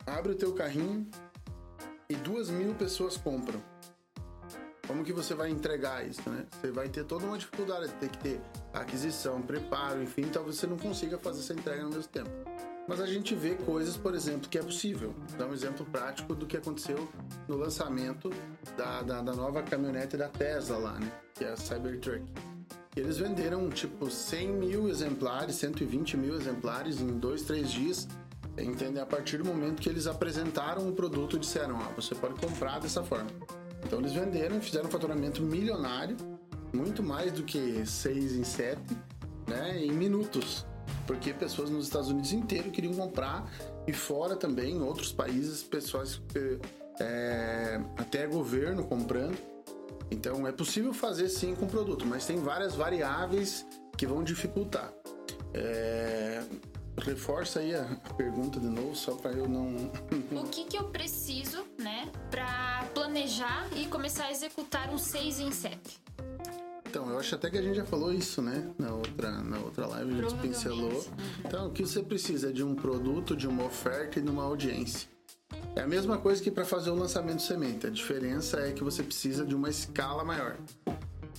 abre 0.06 0.31
o 0.31 0.36
teu 0.36 0.54
carrinho 0.54 1.10
e 2.10 2.16
duas 2.16 2.50
mil 2.50 2.74
pessoas 2.75 3.18
compram. 3.18 3.62
Como 4.88 5.04
que 5.04 5.13
você 5.13 5.34
vai 5.34 5.50
entregar 5.50 6.06
isso, 6.06 6.30
né? 6.30 6.46
Você 6.52 6.72
vai 6.72 6.90
ter 6.90 7.06
toda 7.06 7.25
uma 7.25 7.38
dificuldade, 7.38 7.88
ter 7.94 8.10
que 8.10 8.18
ter 8.18 8.42
aquisição, 8.74 9.42
preparo, 9.42 10.02
enfim, 10.04 10.24
talvez 10.24 10.57
você 10.57 10.68
não 10.68 10.78
consiga 10.78 11.18
fazer 11.18 11.40
essa 11.40 11.54
entrega 11.54 11.83
no 11.83 11.90
mesmo 11.90 12.07
tempo. 12.07 12.30
Mas 12.88 13.00
a 13.00 13.06
gente 13.06 13.35
vê 13.35 13.56
coisas, 13.56 13.95
por 13.95 14.16
exemplo, 14.16 14.50
que 14.50 14.57
é 14.57 14.64
possível. 14.64 15.14
Dar 15.38 15.47
um 15.47 15.54
exemplo 15.54 15.85
prático 15.85 16.33
do 16.33 16.45
que 16.45 16.57
aconteceu 16.57 17.07
no 17.47 17.56
lançamento 17.56 18.30
da, 18.76 19.02
da, 19.02 19.21
da 19.21 19.33
nova 19.33 19.61
caminhonete 19.61 20.18
da 20.18 20.28
Tesla 20.28 20.78
lá, 20.78 21.00
né? 21.00 21.11
Que 21.33 21.45
é 21.45 21.52
a 21.52 21.57
Cybertruck. 21.57 22.23
Eles 22.95 23.18
venderam, 23.18 23.69
tipo, 23.69 24.09
100 24.09 24.52
mil 24.52 24.90
exemplares, 24.90 25.56
120 25.56 26.18
mil 26.18 26.35
exemplares 26.35 27.00
em 27.00 27.19
dois, 27.19 27.44
três 27.44 27.71
dias. 27.71 28.07
Entendem? 28.57 29.02
A 29.02 29.06
partir 29.06 29.38
do 29.38 29.45
momento 29.45 29.81
que 29.81 29.88
eles 29.88 30.07
apresentaram 30.07 30.90
o 30.90 30.92
produto, 30.92 31.40
disseram, 31.40 31.78
ah, 31.78 31.92
você 31.95 32.14
pode 32.14 32.33
comprar 32.35 32.80
dessa 32.80 33.02
forma. 33.02 33.30
Então 33.85 34.00
eles 34.00 34.11
venderam 34.11 34.61
fizeram 34.61 34.88
um 34.88 34.92
faturamento 34.92 35.42
milionário, 35.42 36.18
muito 36.73 37.02
mais 37.02 37.31
do 37.31 37.44
que 37.44 37.85
6 37.85 38.35
em 38.35 38.44
7, 38.44 38.81
né, 39.47 39.83
em 39.83 39.92
minutos. 39.92 40.66
Porque 41.11 41.33
pessoas 41.33 41.69
nos 41.69 41.87
Estados 41.87 42.07
Unidos 42.07 42.31
inteiro 42.31 42.71
queriam 42.71 42.94
comprar 42.94 43.45
e 43.85 43.91
fora 43.91 44.33
também, 44.33 44.77
em 44.77 44.81
outros 44.81 45.11
países, 45.11 45.61
pessoas, 45.61 46.21
é, 47.01 47.81
até 47.97 48.25
governo 48.25 48.85
comprando. 48.85 49.37
Então 50.09 50.47
é 50.47 50.53
possível 50.53 50.94
fazer 50.94 51.27
sim 51.27 51.53
com 51.53 51.68
produto, 51.68 52.06
mas 52.06 52.25
tem 52.25 52.37
várias 52.37 52.75
variáveis 52.75 53.65
que 53.97 54.07
vão 54.07 54.23
dificultar. 54.23 54.89
É, 55.53 56.44
reforça 56.97 57.59
aí 57.59 57.75
a 57.75 57.83
pergunta 58.15 58.57
de 58.57 58.68
novo, 58.68 58.95
só 58.95 59.13
para 59.15 59.31
eu 59.31 59.49
não. 59.49 59.91
O 60.31 60.45
que, 60.45 60.63
que 60.63 60.77
eu 60.77 60.85
preciso, 60.85 61.65
né, 61.77 62.09
para 62.30 62.85
planejar 62.94 63.68
e 63.75 63.85
começar 63.85 64.27
a 64.27 64.31
executar 64.31 64.89
um 64.89 64.97
6 64.97 65.39
em 65.41 65.51
7? 65.51 65.77
Então, 66.92 67.10
eu 67.10 67.18
acho 67.18 67.36
até 67.36 67.50
que 67.50 67.57
a 67.57 67.62
gente 67.62 67.78
já 67.78 67.86
falou 67.86 68.12
isso, 68.12 68.42
né? 68.42 68.69
Na 68.78 68.94
outra, 68.94 69.31
na 69.31 69.57
outra 69.60 69.88
live, 69.88 70.12
a 70.12 70.28
gente 70.28 70.42
pincelou. 70.42 71.06
Então, 71.40 71.68
o 71.68 71.71
que 71.71 71.83
você 71.83 72.04
precisa 72.04 72.50
é 72.50 72.52
de 72.52 72.66
um 72.66 72.76
produto, 72.76 73.33
de 73.33 73.48
uma 73.48 73.64
oferta 73.64 74.19
e 74.19 74.21
de 74.21 74.30
uma 74.30 74.44
audiência. 74.44 75.07
É 75.74 75.83
a 75.83 75.88
mesma 75.88 76.18
coisa 76.18 76.44
que 76.44 76.52
para 76.52 76.66
fazer 76.66 76.90
o 76.90 76.95
lançamento 76.95 77.38
de 77.38 77.44
semente. 77.44 77.88
A 77.88 77.90
diferença 77.90 78.60
é 78.60 78.74
que 78.74 78.83
você 78.83 79.02
precisa 79.04 79.45
de 79.45 79.56
uma 79.56 79.69
escala 79.69 80.26
maior. 80.26 80.57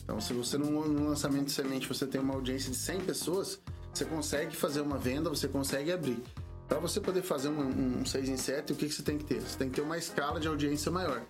Então, 0.02 0.18
se 0.22 0.32
você 0.32 0.56
num, 0.56 1.06
lançamento 1.06 1.44
de 1.44 1.52
semente 1.52 1.86
você 1.86 2.06
tem 2.06 2.18
uma 2.18 2.32
audiência 2.32 2.70
de 2.70 2.78
100 2.78 3.00
pessoas, 3.02 3.60
você 3.92 4.06
consegue 4.06 4.56
fazer 4.56 4.80
uma 4.80 4.96
venda, 4.96 5.28
você 5.28 5.46
consegue 5.46 5.92
abrir. 5.92 6.22
Para 6.66 6.78
você 6.78 6.98
poder 6.98 7.20
fazer 7.20 7.50
um, 7.50 8.00
um 8.00 8.06
6 8.06 8.28
em 8.30 8.38
7, 8.38 8.72
o 8.72 8.76
que, 8.76 8.86
que 8.86 8.94
você 8.94 9.02
tem 9.02 9.18
que 9.18 9.24
ter? 9.24 9.42
Você 9.42 9.58
tem 9.58 9.68
que 9.68 9.74
ter 9.74 9.82
uma 9.82 9.98
escala 9.98 10.40
de 10.40 10.48
audiência 10.48 10.90
maior. 10.90 11.22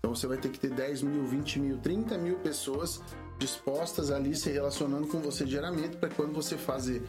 Então 0.00 0.14
você 0.14 0.26
vai 0.26 0.36
ter 0.36 0.50
que 0.50 0.58
ter 0.58 0.70
10 0.70 1.02
mil, 1.02 1.24
20 1.24 1.58
mil, 1.60 1.78
30 1.78 2.18
mil 2.18 2.36
pessoas 2.36 3.00
dispostas 3.40 4.10
ali 4.12 4.36
se 4.36 4.50
relacionando 4.50 5.08
com 5.08 5.18
você 5.18 5.44
diariamente 5.44 5.96
para 5.96 6.10
quando 6.10 6.32
você 6.32 6.56
fazer 6.56 7.02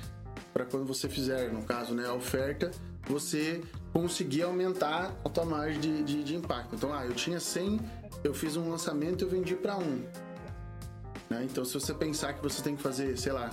para 0.54 0.66
quando 0.66 0.86
você 0.86 1.08
fizer, 1.08 1.52
no 1.52 1.64
caso, 1.64 1.94
né, 1.94 2.06
a 2.06 2.14
oferta, 2.14 2.72
você 3.08 3.62
conseguir 3.94 4.44
aumentar 4.44 5.16
a 5.24 5.30
tua 5.30 5.46
margem 5.46 5.80
de, 5.80 6.04
de, 6.04 6.24
de 6.24 6.36
impacto. 6.36 6.76
Então, 6.76 6.94
ah, 6.94 7.06
eu 7.06 7.14
tinha 7.14 7.40
100, 7.40 7.80
eu 8.24 8.34
fiz 8.34 8.58
um 8.58 8.70
lançamento 8.70 9.22
e 9.22 9.26
eu 9.26 9.30
vendi 9.30 9.56
para 9.56 9.78
um. 9.78 10.04
Né? 11.30 11.48
Então, 11.50 11.64
se 11.64 11.74
você 11.74 11.94
pensar 11.94 12.34
que 12.34 12.44
você 12.44 12.62
tem 12.62 12.76
que 12.76 12.82
fazer, 12.82 13.18
sei 13.18 13.32
lá, 13.32 13.50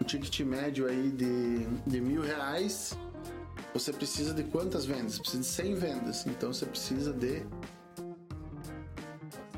um 0.00 0.04
ticket 0.04 0.40
médio 0.40 0.86
aí 0.86 1.10
de, 1.10 1.66
de 1.86 2.00
mil 2.00 2.20
reais, 2.20 2.96
você 3.72 3.92
precisa 3.92 4.34
de 4.34 4.44
quantas 4.44 4.84
vendas? 4.84 5.18
Precisa 5.18 5.42
de 5.42 5.48
100 5.48 5.74
vendas. 5.74 6.26
Então, 6.26 6.52
você 6.52 6.66
precisa 6.66 7.12
de 7.12 7.42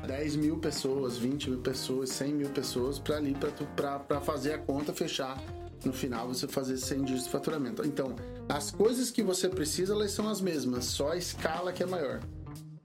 10 0.07 0.35
mil 0.35 0.57
pessoas, 0.57 1.17
20 1.17 1.49
mil 1.49 1.59
pessoas, 1.59 2.09
100 2.09 2.33
mil 2.33 2.49
pessoas 2.49 2.99
para 2.99 3.17
ali, 3.17 3.35
para 3.75 4.19
fazer 4.19 4.53
a 4.53 4.57
conta 4.57 4.93
fechar. 4.93 5.41
No 5.85 5.93
final, 5.93 6.27
você 6.27 6.47
fazer 6.47 6.77
100 6.77 7.03
dias 7.03 7.23
de 7.23 7.29
faturamento. 7.29 7.85
Então, 7.85 8.15
as 8.47 8.71
coisas 8.71 9.11
que 9.11 9.21
você 9.21 9.49
precisa, 9.49 9.93
elas 9.93 10.11
são 10.11 10.29
as 10.29 10.39
mesmas, 10.39 10.85
só 10.85 11.11
a 11.11 11.17
escala 11.17 11.73
que 11.73 11.83
é 11.83 11.85
maior. 11.85 12.21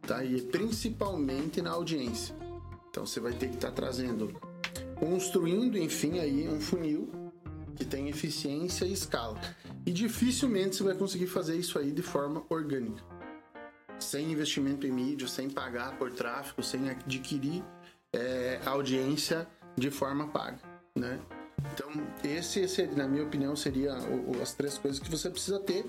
Tá? 0.02 0.24
E 0.24 0.40
principalmente 0.40 1.62
na 1.62 1.70
audiência. 1.70 2.34
Então, 2.90 3.06
você 3.06 3.20
vai 3.20 3.32
ter 3.32 3.48
que 3.48 3.54
estar 3.54 3.68
tá 3.68 3.74
trazendo, 3.74 4.32
construindo, 4.96 5.78
enfim, 5.78 6.18
aí 6.18 6.48
um 6.48 6.60
funil 6.60 7.08
que 7.76 7.84
tem 7.84 8.08
eficiência 8.08 8.84
e 8.84 8.92
escala. 8.92 9.40
E 9.86 9.92
dificilmente 9.92 10.76
você 10.76 10.82
vai 10.82 10.94
conseguir 10.94 11.28
fazer 11.28 11.56
isso 11.56 11.78
aí 11.78 11.92
de 11.92 12.02
forma 12.02 12.42
orgânica 12.48 13.17
sem 13.98 14.32
investimento 14.32 14.86
em 14.86 14.92
mídia, 14.92 15.26
sem 15.28 15.48
pagar 15.50 15.96
por 15.98 16.12
tráfego, 16.12 16.62
sem 16.62 16.88
adquirir 16.90 17.64
é, 18.12 18.60
audiência 18.64 19.46
de 19.76 19.90
forma 19.90 20.28
paga, 20.28 20.58
né? 20.96 21.18
Então, 21.72 21.90
esse, 22.22 22.60
esse, 22.60 22.86
na 22.86 23.06
minha 23.08 23.24
opinião, 23.24 23.56
seria 23.56 23.94
o, 23.94 24.40
as 24.40 24.52
três 24.52 24.78
coisas 24.78 25.00
que 25.00 25.10
você 25.10 25.28
precisa 25.28 25.58
ter. 25.58 25.84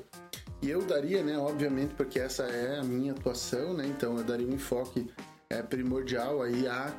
E 0.62 0.70
eu 0.70 0.82
daria, 0.82 1.24
né, 1.24 1.38
obviamente, 1.38 1.94
porque 1.94 2.20
essa 2.20 2.44
é 2.44 2.80
a 2.80 2.84
minha 2.84 3.13
atuação, 3.13 3.74
né? 3.74 3.86
Então, 3.86 4.18
eu 4.18 4.24
daria 4.24 4.48
um 4.48 4.54
enfoque 4.54 5.08
é, 5.50 5.62
primordial 5.62 6.42
aí 6.42 6.68
a, 6.68 6.94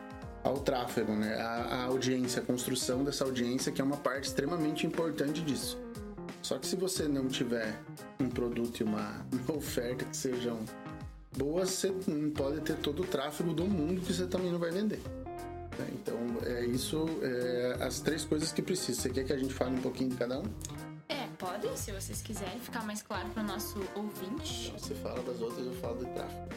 ao 0.44 0.60
tráfego, 0.60 1.12
né? 1.12 1.34
A, 1.34 1.62
a 1.62 1.84
audiência, 1.84 2.42
a 2.42 2.44
construção 2.44 3.04
dessa 3.04 3.24
audiência, 3.24 3.72
que 3.72 3.80
é 3.80 3.84
uma 3.84 3.96
parte 3.96 4.24
extremamente 4.24 4.86
importante 4.86 5.42
disso. 5.42 5.78
Só 6.42 6.58
que 6.58 6.66
se 6.66 6.76
você 6.76 7.06
não 7.06 7.28
tiver 7.28 7.78
um 8.18 8.28
produto 8.28 8.80
e 8.80 8.84
uma, 8.84 9.26
uma 9.46 9.56
oferta 9.56 10.04
que 10.04 10.16
sejam 10.16 10.58
boas, 11.40 11.70
você 11.70 11.90
pode 12.36 12.60
ter 12.60 12.76
todo 12.76 13.02
o 13.02 13.06
tráfego 13.06 13.54
do 13.54 13.64
mundo 13.64 14.02
que 14.02 14.12
você 14.12 14.26
também 14.26 14.52
não 14.52 14.58
vai 14.58 14.70
vender. 14.70 15.00
Né? 15.78 15.88
Então, 15.92 16.18
é 16.44 16.66
isso, 16.66 17.06
é, 17.22 17.78
as 17.80 18.00
três 18.00 18.24
coisas 18.24 18.52
que 18.52 18.60
precisa. 18.60 19.00
Você 19.00 19.08
quer 19.08 19.24
que 19.24 19.32
a 19.32 19.38
gente 19.38 19.54
fale 19.54 19.74
um 19.74 19.80
pouquinho 19.80 20.10
de 20.10 20.16
cada 20.16 20.38
um? 20.38 20.44
É, 21.08 21.26
podem, 21.38 21.74
se 21.76 21.90
vocês 21.92 22.20
quiserem 22.20 22.60
ficar 22.60 22.84
mais 22.84 23.00
claro 23.00 23.28
para 23.30 23.42
o 23.42 23.46
nosso 23.46 23.78
ouvinte. 23.94 24.68
Então, 24.68 24.78
você 24.78 24.94
fala 24.96 25.22
das 25.22 25.40
outras, 25.40 25.66
eu 25.66 25.72
falo 25.74 26.04
de 26.04 26.10
tráfego. 26.12 26.48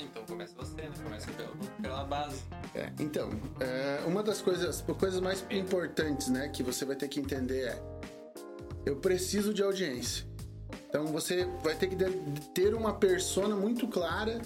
Então 0.00 0.24
começa 0.26 0.54
você, 0.56 0.82
né? 0.82 0.92
Começa 1.02 1.30
pela, 1.32 1.50
pela 1.82 2.04
base. 2.04 2.42
É, 2.74 2.92
então, 3.00 3.30
é, 3.58 4.04
uma 4.06 4.22
das 4.22 4.40
coisas, 4.40 4.82
coisas 4.82 5.20
mais 5.20 5.44
importantes, 5.50 6.28
né, 6.28 6.48
que 6.48 6.62
você 6.62 6.84
vai 6.84 6.94
ter 6.94 7.08
que 7.08 7.18
entender 7.18 7.64
é 7.64 7.82
eu 8.86 8.96
preciso 8.96 9.52
de 9.52 9.62
audiência. 9.62 10.24
Então 10.88 11.06
você 11.06 11.46
vai 11.62 11.74
ter 11.74 11.88
que 11.88 11.96
ter 12.54 12.74
uma 12.74 12.94
persona 12.94 13.54
muito 13.54 13.86
clara 13.86 14.40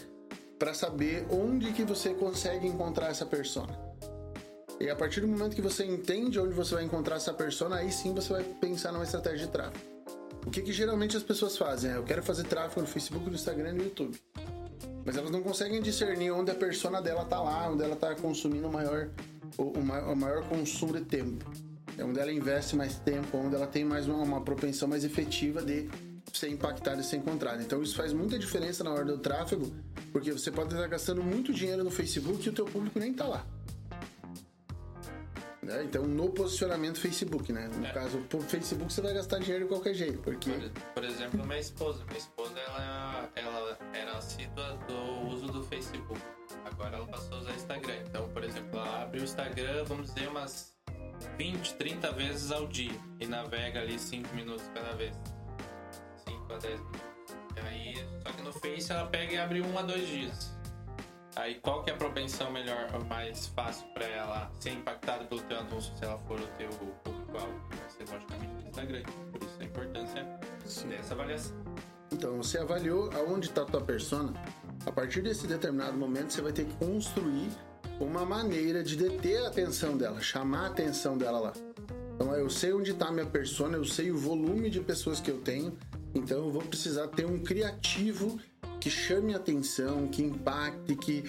para 0.59 0.75
saber 0.75 1.27
onde 1.31 1.73
que 1.73 1.85
você 1.85 2.15
consegue 2.15 2.67
encontrar 2.67 3.09
essa 3.09 3.27
persona. 3.27 3.79
E 4.81 4.91
a 4.91 4.97
partir 4.97 5.21
do 5.21 5.29
momento 5.29 5.55
que 5.55 5.63
você 5.63 5.85
entende 5.85 6.41
onde 6.41 6.55
você 6.55 6.75
vai 6.75 6.85
encontrar 6.85 7.17
essa 7.17 7.33
persona, 7.33 7.77
aí 7.77 7.93
sim 7.93 8.13
você 8.13 8.33
vai 8.33 8.43
pensar 8.43 8.91
numa 8.93 9.05
estratégia 9.05 9.47
de 9.47 9.53
tráfego. 9.53 9.93
O 10.45 10.51
que, 10.51 10.61
que 10.61 10.73
geralmente 10.73 11.17
as 11.17 11.23
pessoas 11.23 11.57
fazem? 11.57 11.93
É, 11.93 11.97
eu 11.97 12.03
quero 12.03 12.23
fazer 12.23 12.45
tráfego 12.45 12.81
no 12.81 12.87
Facebook, 12.89 13.27
no 13.27 13.35
Instagram 13.35 13.71
e 13.71 13.73
no 13.75 13.85
YouTube. 13.85 14.21
Mas 15.05 15.17
elas 15.17 15.31
não 15.31 15.43
conseguem 15.43 15.81
discernir 15.81 16.33
onde 16.33 16.51
a 16.51 16.55
persona 16.55 17.01
dela 17.01 17.25
tá 17.25 17.41
lá, 17.41 17.71
onde 17.71 17.83
ela 17.85 17.95
tá 17.95 18.15
consumindo 18.17 18.67
o 18.67 18.73
maior, 18.73 19.09
o, 19.57 19.63
o 19.63 20.17
maior 20.17 20.49
consumo 20.49 20.93
de 20.93 21.05
tempo. 21.05 21.45
É 21.97 22.05
onde 22.05 22.19
ela 22.19 22.33
investe 22.33 22.75
mais 22.75 22.97
tempo, 22.99 23.37
onde 23.37 23.55
ela 23.55 23.67
tem 23.67 23.85
mais 23.85 24.09
uma, 24.09 24.19
uma 24.19 24.41
propensão 24.41 24.89
mais 24.89 25.05
efetiva 25.05 25.63
de 25.63 25.89
ser 26.33 26.49
impactado 26.49 27.01
e 27.01 27.05
ser 27.05 27.17
encontrado. 27.17 27.63
Então 27.63 27.83
isso 27.83 27.95
faz 27.95 28.13
muita 28.13 28.39
diferença 28.39 28.83
na 28.83 28.91
hora 28.93 29.05
do 29.05 29.19
tráfego, 29.19 29.73
porque 30.11 30.33
você 30.33 30.51
pode 30.51 30.75
estar 30.75 30.87
gastando 30.87 31.23
muito 31.23 31.53
dinheiro 31.53 31.85
no 31.85 31.91
Facebook 31.91 32.45
e 32.45 32.49
o 32.51 32.53
teu 32.53 32.65
público 32.65 32.99
nem 32.99 33.13
está 33.13 33.27
lá. 33.27 33.47
Né? 35.63 35.85
Então, 35.85 36.05
no 36.05 36.29
posicionamento 36.31 36.99
Facebook, 36.99 37.53
né? 37.53 37.71
No 37.73 37.87
é. 37.87 37.93
caso, 37.93 38.19
por 38.29 38.43
Facebook 38.43 38.93
você 38.93 39.01
vai 39.01 39.15
gastar 39.15 39.39
dinheiro 39.39 39.65
de 39.65 39.69
qualquer 39.69 39.95
jeito, 39.95 40.19
porque... 40.19 40.51
Por, 40.51 40.71
por 40.95 41.05
exemplo, 41.05 41.47
minha 41.47 41.61
esposa. 41.61 42.05
Minha 42.07 42.19
esposa, 42.19 42.59
ela, 42.59 43.31
ela 43.37 43.79
era 43.95 44.19
assídua 44.19 44.77
do 44.89 45.29
uso 45.29 45.47
do 45.47 45.63
Facebook. 45.63 46.21
Agora 46.65 46.97
ela 46.97 47.07
passou 47.07 47.39
a 47.39 47.41
usar 47.43 47.55
Instagram. 47.55 47.95
Então, 48.09 48.29
por 48.31 48.43
exemplo, 48.43 48.71
ela 48.73 49.03
abre 49.03 49.21
o 49.21 49.23
Instagram, 49.23 49.85
vamos 49.85 50.13
dizer, 50.13 50.29
umas 50.29 50.75
20, 51.39 51.75
30 51.75 52.11
vezes 52.13 52.51
ao 52.51 52.67
dia. 52.67 52.99
E 53.21 53.27
navega 53.27 53.81
ali 53.81 54.01
5 54.01 54.35
minutos 54.35 54.69
cada 54.75 54.97
vez 54.97 55.17
para 56.53 56.59
10 56.59 56.81
minutos. 56.81 57.01
E 57.57 57.61
aí, 57.61 58.07
só 58.23 58.33
que 58.33 58.43
no 58.43 58.53
Face 58.53 58.93
ela 58.93 59.07
pega 59.07 59.33
e 59.33 59.39
abre 59.39 59.63
um 59.63 59.79
a 59.79 59.83
dois 59.83 60.07
dias. 60.07 60.53
Aí 61.35 61.55
qual 61.57 61.83
que 61.83 61.91
é 61.91 61.95
a 61.95 61.97
propensão 61.97 62.51
melhor, 62.51 62.89
mais 63.09 63.47
fácil 63.49 63.87
para 63.95 64.05
ela 64.05 64.51
ser 64.61 64.71
impactada 64.71 65.25
pelo 65.25 65.41
teu 65.43 65.59
anúncio 65.59 65.97
se 65.97 66.05
ela 66.05 66.19
for 66.19 66.39
o 66.39 66.47
teu 66.59 66.69
público-alvo? 66.69 67.55
Vai 67.71 67.91
ser 67.91 68.13
logicamente 68.13 68.55
no 68.55 68.69
Instagram. 68.69 69.03
Por 69.33 69.43
isso 69.43 69.57
a 69.59 69.65
importância 69.65 70.41
Sim. 70.67 70.89
dessa 70.89 71.15
avaliação. 71.15 71.57
Então, 72.11 72.37
você 72.37 72.59
avaliou 72.59 73.11
aonde 73.15 73.49
está 73.49 73.63
a 73.63 73.65
tua 73.65 73.81
persona. 73.81 74.35
A 74.85 74.93
partir 74.93 75.23
desse 75.23 75.47
determinado 75.47 75.97
momento, 75.97 76.35
você 76.35 76.43
vai 76.43 76.53
ter 76.53 76.67
que 76.67 76.75
construir 76.75 77.49
uma 77.99 78.27
maneira 78.27 78.83
de 78.83 78.97
deter 78.97 79.43
a 79.43 79.49
atenção 79.49 79.97
dela, 79.97 80.21
chamar 80.21 80.65
a 80.65 80.67
atenção 80.67 81.17
dela 81.17 81.41
lá. 81.41 81.53
Então, 82.15 82.35
eu 82.35 82.51
sei 82.51 82.75
onde 82.75 82.91
está 82.91 83.07
a 83.07 83.13
minha 83.13 83.25
persona, 83.25 83.79
eu 83.79 83.85
sei 83.87 84.11
o 84.11 84.19
volume 84.19 84.69
de 84.69 84.81
pessoas 84.81 85.19
que 85.19 85.31
eu 85.31 85.41
tenho, 85.41 85.79
então 86.15 86.39
eu 86.39 86.51
vou 86.51 86.63
precisar 86.63 87.09
ter 87.09 87.27
um 87.27 87.39
criativo 87.39 88.39
que 88.81 88.91
chame 88.91 89.35
atenção, 89.35 90.09
que 90.09 90.23
impacte, 90.23 90.97
que 90.97 91.25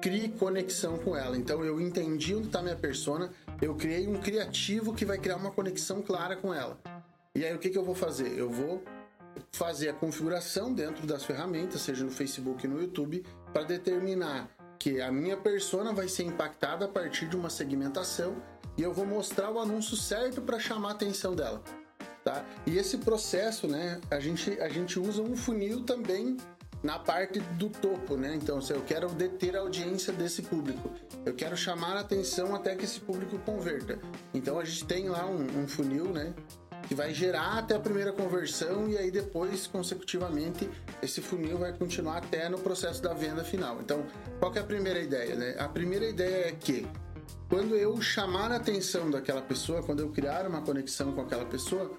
crie 0.00 0.28
conexão 0.28 0.98
com 0.98 1.16
ela. 1.16 1.36
Então 1.36 1.64
eu 1.64 1.80
entendi 1.80 2.34
onde 2.34 2.46
está 2.46 2.62
minha 2.62 2.76
persona, 2.76 3.30
eu 3.60 3.74
criei 3.74 4.06
um 4.06 4.20
criativo 4.20 4.94
que 4.94 5.04
vai 5.04 5.18
criar 5.18 5.36
uma 5.36 5.50
conexão 5.50 6.02
clara 6.02 6.36
com 6.36 6.52
ela. 6.52 6.78
E 7.34 7.44
aí 7.44 7.54
o 7.54 7.58
que, 7.58 7.70
que 7.70 7.78
eu 7.78 7.84
vou 7.84 7.94
fazer? 7.94 8.38
Eu 8.38 8.50
vou 8.50 8.82
fazer 9.52 9.88
a 9.88 9.92
configuração 9.92 10.72
dentro 10.72 11.06
das 11.06 11.24
ferramentas, 11.24 11.80
seja 11.80 12.04
no 12.04 12.10
Facebook 12.10 12.64
e 12.64 12.68
no 12.68 12.80
YouTube, 12.80 13.24
para 13.52 13.64
determinar 13.64 14.48
que 14.78 15.00
a 15.00 15.10
minha 15.10 15.36
persona 15.36 15.92
vai 15.92 16.08
ser 16.08 16.24
impactada 16.24 16.84
a 16.84 16.88
partir 16.88 17.28
de 17.28 17.36
uma 17.36 17.48
segmentação 17.48 18.36
e 18.76 18.82
eu 18.82 18.92
vou 18.92 19.06
mostrar 19.06 19.50
o 19.50 19.58
anúncio 19.58 19.96
certo 19.96 20.42
para 20.42 20.58
chamar 20.58 20.90
a 20.90 20.92
atenção 20.92 21.34
dela. 21.34 21.62
Tá? 22.24 22.42
E 22.66 22.78
esse 22.78 22.96
processo, 22.96 23.68
né, 23.68 24.00
a 24.10 24.18
gente, 24.18 24.58
a 24.58 24.68
gente 24.70 24.98
usa 24.98 25.20
um 25.20 25.36
funil 25.36 25.84
também 25.84 26.38
na 26.82 26.98
parte 26.98 27.38
do 27.40 27.68
topo, 27.68 28.16
né? 28.16 28.34
Então, 28.34 28.60
se 28.60 28.72
eu 28.72 28.82
quero 28.82 29.08
deter 29.08 29.56
a 29.56 29.60
audiência 29.60 30.12
desse 30.12 30.42
público, 30.42 30.90
eu 31.24 31.34
quero 31.34 31.56
chamar 31.56 31.96
a 31.96 32.00
atenção 32.00 32.54
até 32.54 32.74
que 32.74 32.84
esse 32.84 33.00
público 33.00 33.38
converta. 33.38 33.98
Então, 34.32 34.58
a 34.58 34.64
gente 34.64 34.84
tem 34.86 35.08
lá 35.08 35.26
um, 35.26 35.62
um 35.62 35.68
funil, 35.68 36.06
né? 36.12 36.34
Que 36.88 36.94
vai 36.94 37.14
gerar 37.14 37.58
até 37.58 37.74
a 37.74 37.80
primeira 37.80 38.12
conversão 38.12 38.88
e 38.88 38.98
aí 38.98 39.10
depois, 39.10 39.66
consecutivamente, 39.66 40.68
esse 41.02 41.22
funil 41.22 41.56
vai 41.56 41.72
continuar 41.72 42.18
até 42.18 42.48
no 42.50 42.58
processo 42.58 43.02
da 43.02 43.14
venda 43.14 43.42
final. 43.44 43.80
Então, 43.80 44.04
qual 44.38 44.52
é 44.54 44.60
a 44.60 44.64
primeira 44.64 45.00
ideia, 45.00 45.34
né? 45.34 45.56
A 45.58 45.68
primeira 45.68 46.06
ideia 46.06 46.48
é 46.48 46.52
que 46.52 46.86
quando 47.48 47.76
eu 47.76 48.00
chamar 48.00 48.50
a 48.50 48.56
atenção 48.56 49.10
daquela 49.10 49.40
pessoa, 49.40 49.82
quando 49.82 50.00
eu 50.00 50.10
criar 50.10 50.46
uma 50.46 50.60
conexão 50.60 51.12
com 51.12 51.20
aquela 51.20 51.44
pessoa, 51.44 51.90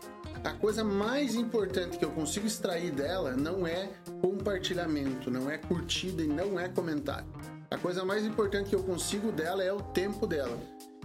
a 0.43 0.53
coisa 0.53 0.83
mais 0.83 1.35
importante 1.35 1.97
que 1.97 2.05
eu 2.05 2.11
consigo 2.11 2.45
extrair 2.45 2.91
dela 2.91 3.35
não 3.35 3.65
é 3.65 3.89
compartilhamento, 4.21 5.31
não 5.31 5.49
é 5.49 5.57
curtida 5.57 6.21
e 6.21 6.27
não 6.27 6.59
é 6.59 6.69
comentário. 6.69 7.27
A 7.69 7.77
coisa 7.77 8.05
mais 8.05 8.23
importante 8.25 8.69
que 8.69 8.75
eu 8.75 8.83
consigo 8.83 9.31
dela 9.31 9.63
é 9.63 9.73
o 9.73 9.81
tempo 9.81 10.27
dela. 10.27 10.57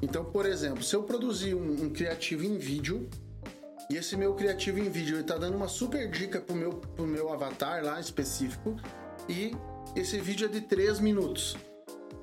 Então, 0.02 0.24
por 0.24 0.46
exemplo, 0.46 0.82
se 0.82 0.94
eu 0.94 1.02
produzir 1.02 1.54
um, 1.54 1.84
um 1.84 1.90
criativo 1.90 2.44
em 2.44 2.58
vídeo 2.58 3.08
e 3.90 3.96
esse 3.96 4.16
meu 4.16 4.34
criativo 4.34 4.78
em 4.78 4.88
vídeo 4.88 5.20
está 5.20 5.36
dando 5.36 5.56
uma 5.56 5.68
super 5.68 6.08
dica 6.10 6.40
pro 6.40 6.54
meu, 6.54 6.72
pro 6.72 7.06
meu 7.06 7.32
avatar 7.32 7.84
lá 7.84 7.98
específico 7.98 8.76
e 9.28 9.54
esse 9.96 10.20
vídeo 10.20 10.46
é 10.46 10.48
de 10.48 10.60
3 10.60 11.00
minutos. 11.00 11.56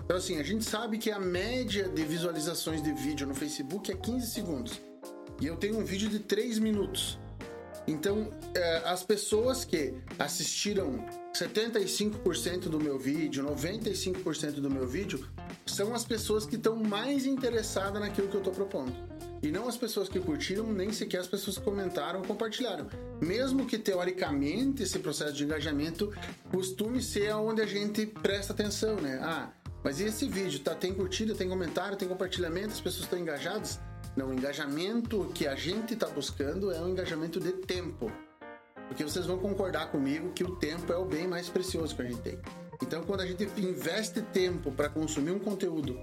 Então, 0.06 0.16
assim, 0.16 0.40
a 0.40 0.44
gente 0.44 0.64
sabe 0.64 0.98
que 0.98 1.12
a 1.12 1.20
média 1.20 1.90
de 1.90 2.04
visualizações 2.04 2.82
de 2.82 2.94
vídeo 2.94 3.28
no 3.28 3.36
Facebook 3.36 3.92
é 3.92 3.96
15 3.96 4.28
segundos. 4.28 4.87
E 5.40 5.46
eu 5.46 5.56
tenho 5.56 5.80
um 5.80 5.84
vídeo 5.84 6.10
de 6.10 6.20
3 6.20 6.60
minutos. 6.60 7.18
Então, 7.88 8.30
é, 8.54 8.78
as 8.86 9.04
pessoas 9.04 9.64
que 9.64 9.94
assistiram 10.20 11.06
75% 11.34 12.70
do 12.70 12.80
meu 12.80 13.00
vídeo, 13.00 13.46
95% 13.46 14.60
do 14.60 14.70
meu 14.70 14.86
vídeo, 14.86 15.26
são 15.66 15.94
as 15.94 16.04
pessoas 16.04 16.46
que 16.46 16.56
estão 16.56 16.76
mais 16.76 17.26
interessadas 17.26 18.02
naquilo 18.02 18.28
que 18.28 18.36
eu 18.36 18.40
estou 18.40 18.54
propondo. 18.54 18.94
E 19.42 19.52
não 19.52 19.68
as 19.68 19.78
pessoas 19.78 20.10
que 20.10 20.20
curtiram, 20.20 20.66
nem 20.66 20.92
sequer 20.92 21.20
as 21.20 21.28
pessoas 21.28 21.58
que 21.58 21.64
comentaram 21.64 22.20
ou 22.20 22.26
compartilharam. 22.26 22.88
Mesmo 23.22 23.66
que 23.66 23.78
teoricamente 23.78 24.84
esse 24.84 25.00
processo 25.00 25.34
de 25.34 25.44
engajamento 25.44 26.12
costume 26.50 27.02
ser 27.02 27.34
onde 27.36 27.62
a 27.62 27.66
gente 27.66 28.06
presta 28.06 28.52
atenção, 28.52 28.96
né? 28.96 29.20
Ah, 29.22 29.52
mas 29.84 30.00
e 30.00 30.06
esse 30.06 30.28
vídeo? 30.28 30.60
Tá, 30.60 30.74
tem 30.74 30.94
curtida, 30.94 31.36
tem 31.36 31.48
comentário, 31.48 31.96
tem 31.96 32.08
compartilhamento, 32.08 32.74
as 32.74 32.82
pessoas 32.82 33.04
estão 33.04 33.20
engajadas? 33.20 33.80
Não, 34.18 34.30
o 34.30 34.34
engajamento 34.34 35.30
que 35.36 35.46
a 35.46 35.54
gente 35.54 35.94
está 35.94 36.08
buscando 36.08 36.72
é 36.72 36.82
um 36.82 36.90
engajamento 36.90 37.40
de 37.40 37.52
tempo. 37.52 38.12
Porque 38.88 39.04
vocês 39.04 39.28
vão 39.28 39.38
concordar 39.38 39.92
comigo 39.92 40.32
que 40.34 40.44
o 40.44 40.56
tempo 40.56 40.92
é 40.92 40.98
o 40.98 41.06
bem 41.06 41.28
mais 41.28 41.50
precioso 41.50 41.96
que 41.96 42.02
a 42.02 42.06
gente 42.06 42.22
tem. 42.22 42.40
Então, 42.82 43.04
quando 43.04 43.22
a 43.22 43.28
gente 43.28 43.44
investe 43.62 44.24
tempo 44.24 44.72
para 44.72 44.90
consumir 44.90 45.30
um 45.30 45.38
conteúdo, 45.38 46.00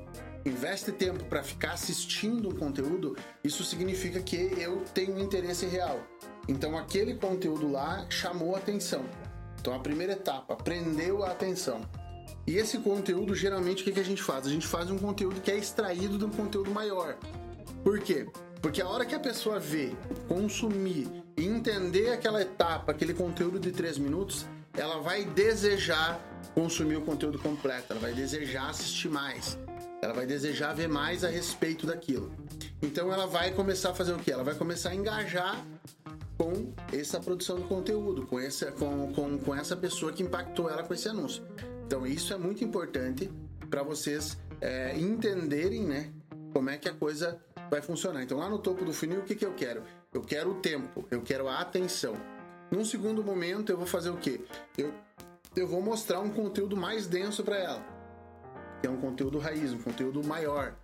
investe 0.46 0.92
tempo 0.92 1.24
para 1.24 1.42
ficar 1.42 1.72
assistindo 1.72 2.50
um 2.50 2.54
conteúdo, 2.54 3.16
isso 3.42 3.64
significa 3.64 4.22
que 4.22 4.36
eu 4.36 4.84
tenho 4.94 5.16
um 5.16 5.18
interesse 5.18 5.66
real. 5.66 6.00
Então, 6.46 6.78
aquele 6.78 7.14
conteúdo 7.14 7.68
lá 7.68 8.06
chamou 8.08 8.54
atenção. 8.54 9.04
Então, 9.60 9.74
a 9.74 9.80
primeira 9.80 10.12
etapa, 10.12 10.54
prendeu 10.54 11.24
a 11.24 11.32
atenção. 11.32 11.80
E 12.46 12.58
esse 12.58 12.78
conteúdo, 12.78 13.34
geralmente, 13.34 13.82
o 13.82 13.92
que 13.92 13.98
a 13.98 14.04
gente 14.04 14.22
faz? 14.22 14.46
A 14.46 14.50
gente 14.50 14.68
faz 14.68 14.88
um 14.88 14.98
conteúdo 14.98 15.40
que 15.40 15.50
é 15.50 15.56
extraído 15.56 16.16
de 16.16 16.24
um 16.24 16.30
conteúdo 16.30 16.70
maior. 16.70 17.18
Por 17.82 18.00
quê? 18.00 18.26
Porque 18.60 18.80
a 18.80 18.88
hora 18.88 19.04
que 19.04 19.14
a 19.14 19.20
pessoa 19.20 19.58
vê, 19.58 19.92
consumir 20.26 21.06
e 21.36 21.44
entender 21.44 22.10
aquela 22.10 22.40
etapa, 22.40 22.92
aquele 22.92 23.12
conteúdo 23.12 23.60
de 23.60 23.70
3 23.72 23.98
minutos, 23.98 24.46
ela 24.76 25.00
vai 25.00 25.24
desejar 25.24 26.20
consumir 26.54 26.96
o 26.96 27.02
conteúdo 27.02 27.38
completo, 27.38 27.86
ela 27.90 28.00
vai 28.00 28.12
desejar 28.12 28.70
assistir 28.70 29.08
mais, 29.08 29.58
ela 30.00 30.14
vai 30.14 30.26
desejar 30.26 30.72
ver 30.72 30.88
mais 30.88 31.24
a 31.24 31.28
respeito 31.28 31.86
daquilo. 31.86 32.32
Então 32.82 33.12
ela 33.12 33.26
vai 33.26 33.50
começar 33.52 33.90
a 33.90 33.94
fazer 33.94 34.12
o 34.12 34.18
que? 34.18 34.30
Ela 34.30 34.44
vai 34.44 34.54
começar 34.54 34.90
a 34.90 34.94
engajar 34.94 35.64
com 36.36 36.72
essa 36.92 37.20
produção 37.20 37.56
do 37.56 37.64
conteúdo, 37.64 38.26
com 38.26 38.38
essa, 38.38 38.72
com, 38.72 39.12
com, 39.12 39.38
com 39.38 39.54
essa 39.54 39.76
pessoa 39.76 40.12
que 40.12 40.22
impactou 40.22 40.68
ela 40.68 40.82
com 40.82 40.92
esse 40.92 41.08
anúncio. 41.08 41.42
Então 41.86 42.06
isso 42.06 42.32
é 42.32 42.36
muito 42.36 42.64
importante 42.64 43.30
para 43.70 43.82
vocês 43.82 44.36
é, 44.60 44.96
entenderem, 44.98 45.84
né, 45.84 46.12
como 46.52 46.70
é 46.70 46.76
que 46.76 46.88
a 46.88 46.94
coisa 46.94 47.38
vai 47.74 47.82
funcionar. 47.82 48.22
Então 48.22 48.38
lá 48.38 48.48
no 48.48 48.58
topo 48.58 48.84
do 48.84 48.92
funil, 48.92 49.20
o 49.20 49.22
que, 49.24 49.34
que 49.34 49.44
eu 49.44 49.52
quero? 49.52 49.82
Eu 50.12 50.22
quero 50.22 50.52
o 50.52 50.54
tempo, 50.54 51.04
eu 51.10 51.22
quero 51.22 51.48
a 51.48 51.58
atenção. 51.58 52.14
Num 52.70 52.84
segundo 52.84 53.22
momento, 53.22 53.70
eu 53.70 53.76
vou 53.76 53.86
fazer 53.86 54.10
o 54.10 54.16
quê? 54.16 54.40
Eu, 54.78 54.94
eu 55.56 55.66
vou 55.66 55.82
mostrar 55.82 56.20
um 56.20 56.30
conteúdo 56.30 56.76
mais 56.76 57.08
denso 57.08 57.42
para 57.42 57.58
ela, 57.58 57.84
que 58.80 58.86
é 58.86 58.90
um 58.90 58.96
conteúdo 58.96 59.38
raiz, 59.38 59.72
um 59.72 59.78
conteúdo 59.78 60.24
maior, 60.24 60.76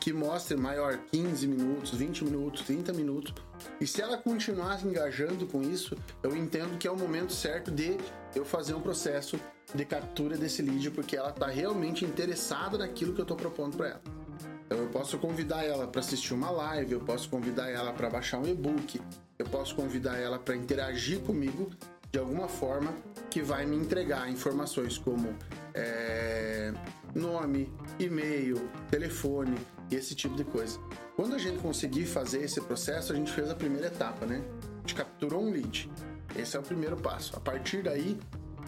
que 0.00 0.14
mostre 0.14 0.56
maior 0.56 0.98
15 1.12 1.46
minutos, 1.46 1.90
20 1.90 2.24
minutos, 2.24 2.62
30 2.62 2.92
minutos. 2.94 3.34
E 3.78 3.86
se 3.86 4.00
ela 4.00 4.16
continuar 4.16 4.82
engajando 4.84 5.46
com 5.46 5.60
isso, 5.60 5.94
eu 6.22 6.34
entendo 6.34 6.78
que 6.78 6.88
é 6.88 6.90
o 6.90 6.96
momento 6.96 7.34
certo 7.34 7.70
de 7.70 7.98
eu 8.34 8.46
fazer 8.46 8.72
um 8.72 8.80
processo 8.80 9.38
de 9.74 9.84
captura 9.84 10.38
desse 10.38 10.62
lead, 10.62 10.90
porque 10.90 11.16
ela 11.16 11.30
está 11.30 11.46
realmente 11.48 12.04
interessada 12.04 12.78
naquilo 12.78 13.12
que 13.12 13.20
eu 13.20 13.24
estou 13.24 13.36
propondo 13.36 13.76
para 13.76 13.88
ela. 13.88 14.29
Eu 14.70 14.86
posso 14.86 15.18
convidar 15.18 15.64
ela 15.64 15.88
para 15.88 16.00
assistir 16.00 16.32
uma 16.32 16.48
live, 16.48 16.92
eu 16.92 17.00
posso 17.00 17.28
convidar 17.28 17.68
ela 17.68 17.92
para 17.92 18.08
baixar 18.08 18.38
um 18.38 18.46
e-book, 18.46 19.00
eu 19.36 19.46
posso 19.46 19.74
convidar 19.74 20.16
ela 20.16 20.38
para 20.38 20.54
interagir 20.54 21.18
comigo 21.20 21.70
de 22.12 22.20
alguma 22.20 22.46
forma 22.46 22.94
que 23.28 23.42
vai 23.42 23.66
me 23.66 23.76
entregar 23.76 24.30
informações 24.30 24.96
como 24.96 25.34
é, 25.74 26.72
nome, 27.14 27.72
e-mail, 27.98 28.70
telefone 28.88 29.56
e 29.90 29.96
esse 29.96 30.14
tipo 30.14 30.36
de 30.36 30.44
coisa. 30.44 30.78
Quando 31.16 31.34
a 31.34 31.38
gente 31.38 31.58
conseguir 31.58 32.06
fazer 32.06 32.42
esse 32.42 32.60
processo, 32.60 33.12
a 33.12 33.16
gente 33.16 33.32
fez 33.32 33.50
a 33.50 33.56
primeira 33.56 33.88
etapa, 33.88 34.24
né? 34.24 34.40
A 34.62 34.80
gente 34.80 34.94
capturou 34.94 35.42
um 35.42 35.50
lead. 35.50 35.90
Esse 36.36 36.56
é 36.56 36.60
o 36.60 36.62
primeiro 36.62 36.96
passo. 36.96 37.36
A 37.36 37.40
partir 37.40 37.82
daí, 37.82 38.16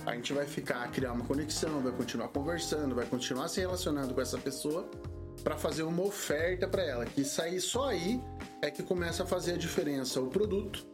a 0.05 0.15
gente 0.17 0.33
vai 0.33 0.47
ficar, 0.47 0.91
criar 0.91 1.12
uma 1.12 1.25
conexão, 1.25 1.81
vai 1.81 1.93
continuar 1.93 2.29
conversando, 2.29 2.93
vai 2.93 3.07
continuar 3.07 3.47
se 3.47 3.61
relacionando 3.61 4.12
com 4.12 4.21
essa 4.21 4.37
pessoa 4.37 4.88
para 5.43 5.57
fazer 5.57 5.83
uma 5.83 6.03
oferta 6.03 6.67
para 6.67 6.83
ela. 6.83 7.05
Que 7.05 7.25
sair 7.25 7.61
só 7.61 7.89
aí 7.89 8.21
é 8.63 8.71
que 8.71 8.83
começa 8.83 9.25
a 9.25 9.27
fazer 9.27 9.55
a 9.55 9.57
diferença 9.57 10.21
o 10.21 10.29
produto 10.29 10.87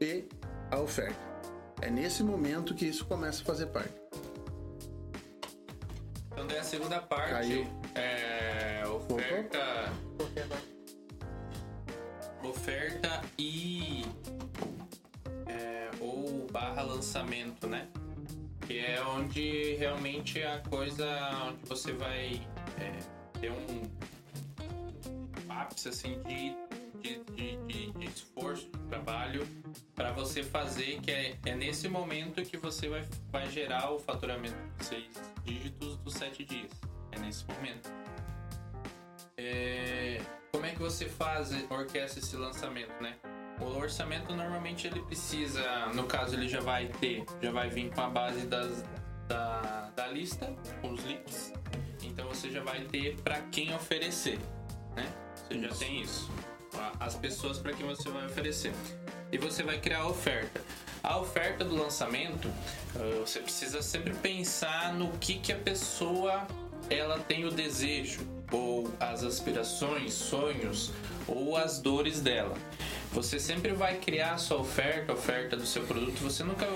e 0.00 0.24
a 0.70 0.80
oferta. 0.80 1.18
É 1.82 1.90
nesse 1.90 2.22
momento 2.22 2.74
que 2.74 2.86
isso 2.86 3.04
começa 3.04 3.42
a 3.42 3.44
fazer 3.44 3.66
parte. 3.66 3.92
Então 6.30 6.46
daí 6.46 6.58
a 6.58 6.64
segunda 6.64 7.00
parte 7.00 7.30
Caiu. 7.30 7.66
é 7.94 8.84
oferta. 8.86 9.92
Oferta 12.42 13.22
e 13.38 14.04
é, 15.46 15.90
ou 16.00 16.46
barra 16.50 16.82
lançamento, 16.82 17.66
né? 17.66 17.88
Que 18.66 18.78
é 18.78 19.02
onde 19.02 19.74
realmente 19.76 20.42
a 20.42 20.60
coisa 20.60 21.06
onde 21.48 21.66
você 21.66 21.92
vai 21.92 22.40
é, 22.78 23.15
ter 23.40 23.50
um 23.50 23.88
ápice 25.48 25.88
assim 25.88 26.20
de, 26.22 26.54
de, 27.00 27.24
de, 27.34 27.56
de, 27.66 27.92
de 27.92 28.06
esforço, 28.06 28.66
de 28.66 28.78
trabalho 28.88 29.46
para 29.94 30.12
você 30.12 30.42
fazer, 30.42 31.00
que 31.00 31.10
é, 31.10 31.36
é 31.46 31.54
nesse 31.54 31.88
momento 31.88 32.42
que 32.42 32.56
você 32.56 32.88
vai, 32.88 33.06
vai 33.30 33.50
gerar 33.50 33.92
o 33.92 33.98
faturamento 33.98 34.56
de 34.78 34.84
seis 34.84 35.10
dígitos 35.44 35.96
dos 35.98 36.14
sete 36.14 36.44
dias. 36.44 36.70
É 37.12 37.18
nesse 37.18 37.44
momento. 37.46 37.90
É, 39.38 40.20
como 40.52 40.66
é 40.66 40.70
que 40.70 40.78
você 40.78 41.08
faz, 41.08 41.50
orquestra 41.70 42.20
esse 42.20 42.36
lançamento, 42.36 43.02
né? 43.02 43.16
O 43.60 43.64
orçamento 43.78 44.34
normalmente 44.34 44.86
ele 44.86 45.00
precisa, 45.00 45.86
no 45.94 46.04
caso 46.04 46.34
ele 46.34 46.48
já 46.48 46.60
vai 46.60 46.88
ter, 46.88 47.24
já 47.40 47.50
vai 47.50 47.70
vir 47.70 47.90
com 47.90 48.02
a 48.02 48.10
base 48.10 48.46
das, 48.46 48.84
da, 49.26 49.90
da 49.96 50.06
lista, 50.08 50.54
com 50.80 50.92
os 50.92 51.04
leads. 51.04 51.52
Então 52.16 52.28
você 52.28 52.48
já 52.50 52.62
vai 52.62 52.80
ter 52.80 53.14
para 53.16 53.42
quem 53.52 53.74
oferecer, 53.74 54.38
né? 54.96 55.06
Você 55.36 55.60
já 55.60 55.68
tem 55.68 56.00
isso. 56.00 56.30
As 56.98 57.14
pessoas 57.14 57.58
para 57.58 57.74
quem 57.74 57.86
você 57.86 58.08
vai 58.08 58.24
oferecer. 58.24 58.72
E 59.30 59.36
você 59.36 59.62
vai 59.62 59.78
criar 59.78 59.98
a 59.98 60.08
oferta. 60.08 60.62
A 61.02 61.18
oferta 61.18 61.62
do 61.62 61.76
lançamento, 61.76 62.50
ah, 62.94 63.20
você 63.20 63.40
precisa 63.40 63.82
sempre 63.82 64.14
pensar 64.14 64.94
no 64.94 65.10
que, 65.18 65.38
que 65.38 65.52
a 65.52 65.58
pessoa 65.58 66.46
ela 66.88 67.18
tem 67.18 67.44
o 67.44 67.50
desejo, 67.50 68.26
ou 68.50 68.90
as 68.98 69.22
aspirações, 69.22 70.14
sonhos, 70.14 70.92
ou 71.28 71.54
as 71.54 71.80
dores 71.80 72.22
dela. 72.22 72.56
Você 73.12 73.38
sempre 73.38 73.72
vai 73.72 73.98
criar 73.98 74.32
a 74.32 74.38
sua 74.38 74.56
oferta, 74.56 75.12
a 75.12 75.14
oferta 75.14 75.54
do 75.54 75.66
seu 75.66 75.82
produto. 75.82 76.18
Você 76.20 76.42
nunca 76.42 76.66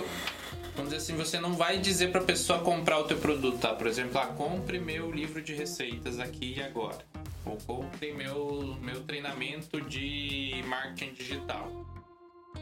vamos 0.75 0.93
dizer 0.93 0.97
assim, 0.97 1.17
você 1.17 1.41
não 1.41 1.55
vai 1.55 1.79
dizer 1.79 2.11
para 2.11 2.21
a 2.21 2.25
pessoa 2.25 2.61
comprar 2.61 2.99
o 2.99 3.05
teu 3.05 3.19
produto, 3.19 3.59
tá? 3.59 3.75
Por 3.75 3.87
exemplo, 3.87 4.19
ah, 4.19 4.27
compre 4.27 4.79
meu 4.79 5.11
livro 5.11 5.43
de 5.43 5.55
receitas 5.55 6.19
aqui 6.19 6.55
e 6.57 6.63
agora. 6.63 6.99
Ou 7.45 7.57
compre 7.67 8.13
meu, 8.13 8.77
meu 8.81 9.03
treinamento 9.05 9.81
de 9.81 10.63
marketing 10.67 11.15
digital. 11.15 11.71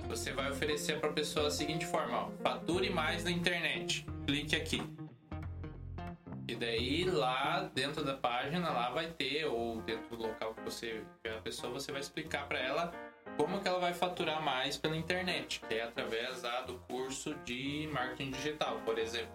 Você 0.09 0.33
vai 0.33 0.51
oferecer 0.51 1.01
para 1.01 1.11
a 1.11 1.12
pessoa 1.12 1.44
da 1.47 1.51
seguinte 1.51 1.85
forma, 1.87 2.27
ó, 2.27 2.31
fature 2.42 2.90
mais 2.90 3.25
na 3.25 3.31
internet. 3.31 4.07
Clique 4.27 4.57
aqui. 4.57 4.83
E 6.47 6.55
daí 6.55 7.05
lá 7.05 7.71
dentro 7.75 8.03
da 8.03 8.14
página 8.14 8.71
lá 8.71 8.88
vai 8.90 9.09
ter 9.11 9.44
ou 9.44 9.83
dentro 9.83 10.16
do 10.16 10.23
local 10.23 10.55
que 10.55 10.62
você 10.62 11.03
vê 11.23 11.31
a 11.31 11.40
pessoa, 11.40 11.73
você 11.73 11.92
vai 11.92 12.01
explicar 12.01 12.49
para 12.49 12.59
ela 12.59 12.92
como 13.38 13.61
que 13.61 13.68
ela 13.68 13.79
vai 13.79 13.94
faturar 13.94 14.42
mais 14.42 14.77
pela 14.77 14.96
internet, 14.96 15.62
é 15.70 15.83
através 15.83 16.42
da, 16.42 16.62
do 16.62 16.74
curso 16.81 17.35
de 17.44 17.88
marketing 17.92 18.33
digital, 18.33 18.81
por 18.85 18.98
exemplo. 18.98 19.33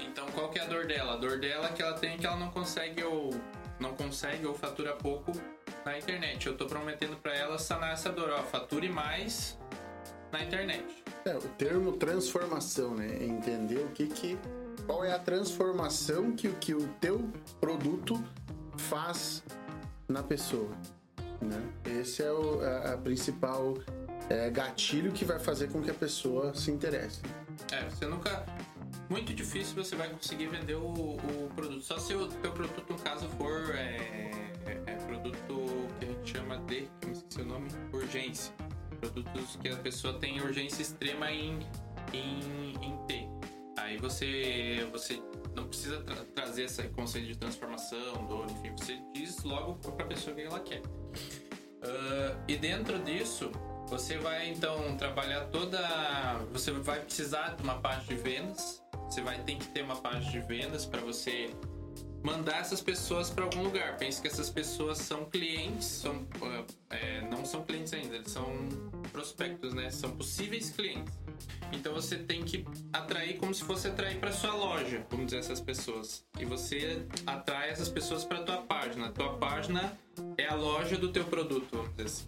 Então, 0.00 0.26
qual 0.28 0.48
que 0.48 0.58
é 0.58 0.62
a 0.62 0.66
dor 0.66 0.86
dela? 0.86 1.12
A 1.12 1.16
dor 1.16 1.38
dela 1.38 1.68
é 1.68 1.72
que 1.72 1.82
ela 1.82 1.92
tem 1.92 2.16
que 2.16 2.26
ela 2.26 2.36
não 2.36 2.50
consegue 2.50 3.04
ou 3.04 3.30
não 3.78 3.94
consegue 3.94 4.46
ou 4.46 4.54
fatura 4.54 4.94
pouco 4.94 5.30
na 5.84 5.98
internet. 5.98 6.46
Eu 6.46 6.56
tô 6.56 6.66
prometendo 6.66 7.16
para 7.16 7.36
ela 7.36 7.58
sanar 7.58 7.92
essa 7.92 8.10
dor, 8.10 8.30
ó, 8.30 8.42
fature 8.42 8.88
mais 8.88 9.58
na 10.32 10.42
internet. 10.42 11.04
É, 11.26 11.36
o 11.36 11.42
termo 11.42 11.92
transformação, 11.92 12.94
né? 12.94 13.18
É 13.20 13.24
entender 13.24 13.78
o 13.78 13.88
que 13.88 14.06
que 14.06 14.38
qual 14.86 15.04
é 15.04 15.12
a 15.12 15.18
transformação 15.18 16.32
que, 16.32 16.48
que 16.52 16.74
o 16.74 16.88
teu 17.00 17.30
produto 17.60 18.22
faz 18.76 19.44
na 20.08 20.22
pessoa. 20.22 20.70
Né? 21.44 22.00
Esse 22.00 22.22
é 22.22 22.32
o 22.32 22.60
a, 22.60 22.94
a 22.94 22.96
principal 22.96 23.74
é, 24.28 24.50
gatilho 24.50 25.12
que 25.12 25.24
vai 25.24 25.38
fazer 25.38 25.68
com 25.68 25.82
que 25.82 25.90
a 25.90 25.94
pessoa 25.94 26.54
se 26.54 26.70
interesse. 26.70 27.20
É, 27.72 27.88
você 27.88 28.06
nunca. 28.06 28.44
Muito 29.08 29.34
difícil 29.34 29.74
você 29.74 29.94
vai 29.94 30.08
conseguir 30.08 30.46
vender 30.46 30.76
o, 30.76 30.86
o 30.86 31.50
produto. 31.54 31.82
Só 31.82 31.98
se 31.98 32.14
o 32.14 32.26
teu 32.26 32.52
produto, 32.52 32.84
no 32.90 32.98
caso, 32.98 33.28
for 33.30 33.74
é, 33.74 34.30
é, 34.66 34.82
é 34.86 34.94
produto 35.06 35.88
que 35.98 36.06
a 36.06 36.08
gente 36.08 36.38
chama 36.38 36.58
de. 36.58 36.88
Que 37.00 37.08
eu 37.08 37.12
esqueci 37.12 37.40
o 37.42 37.44
nome? 37.44 37.68
Urgência. 37.92 38.54
Produtos 39.00 39.56
que 39.56 39.68
a 39.68 39.76
pessoa 39.76 40.14
tem 40.14 40.40
urgência 40.40 40.80
extrema 40.80 41.30
em, 41.30 41.58
em, 42.12 42.72
em 42.80 42.96
ter. 43.06 43.28
Aí 43.76 43.98
você, 43.98 44.88
você 44.90 45.22
não 45.54 45.68
precisa 45.68 46.00
tra 46.02 46.16
trazer 46.34 46.64
esse 46.64 46.82
conceito 46.88 47.26
de 47.26 47.36
transformação, 47.36 48.26
dor, 48.26 48.46
enfim, 48.50 48.70
você 48.70 48.98
diz 49.12 49.42
logo 49.42 49.74
para 49.74 50.04
a 50.04 50.08
pessoa 50.08 50.32
o 50.32 50.36
que 50.36 50.42
ela 50.42 50.60
quer. 50.60 50.80
E 52.48 52.56
dentro 52.56 52.98
disso, 52.98 53.50
você 53.86 54.18
vai 54.18 54.48
então 54.48 54.96
trabalhar 54.96 55.46
toda. 55.46 55.78
Você 56.52 56.72
vai 56.72 57.00
precisar 57.00 57.56
de 57.56 57.62
uma 57.62 57.78
parte 57.78 58.06
de 58.08 58.16
vendas. 58.16 58.82
Você 59.08 59.20
vai 59.20 59.38
ter 59.42 59.56
que 59.56 59.68
ter 59.68 59.82
uma 59.82 59.96
parte 59.96 60.30
de 60.30 60.40
vendas 60.40 60.86
para 60.86 61.00
você 61.00 61.50
mandar 62.22 62.60
essas 62.60 62.80
pessoas 62.80 63.28
para 63.28 63.44
algum 63.44 63.62
lugar. 63.62 63.98
Pense 63.98 64.20
que 64.20 64.26
essas 64.26 64.48
pessoas 64.48 64.98
são 64.98 65.26
clientes, 65.26 65.86
são, 65.86 66.26
é, 66.88 67.20
não 67.30 67.44
são 67.44 67.62
clientes 67.62 67.92
ainda, 67.92 68.16
eles 68.16 68.32
são 68.32 68.46
prospectos, 69.12 69.74
né? 69.74 69.90
São 69.90 70.10
possíveis 70.16 70.70
clientes. 70.70 71.12
Então 71.72 71.92
você 71.92 72.16
tem 72.16 72.42
que 72.42 72.64
atrair 72.92 73.38
como 73.38 73.54
se 73.54 73.64
fosse 73.64 73.88
atrair 73.88 74.18
para 74.18 74.32
sua 74.32 74.54
loja, 74.54 75.04
vamos 75.10 75.26
dizer 75.26 75.38
essas 75.38 75.60
pessoas. 75.60 76.24
E 76.38 76.44
você 76.44 77.04
atrai 77.26 77.70
essas 77.70 77.88
pessoas 77.88 78.24
para 78.24 78.42
tua 78.42 78.58
página. 78.58 79.06
A 79.06 79.12
tua 79.12 79.36
página 79.36 79.96
é 80.38 80.46
a 80.46 80.54
loja 80.54 80.96
do 80.96 81.10
teu 81.10 81.24
produto, 81.24 81.68
vamos 81.72 81.90
dizer 81.90 82.04
assim. 82.04 82.26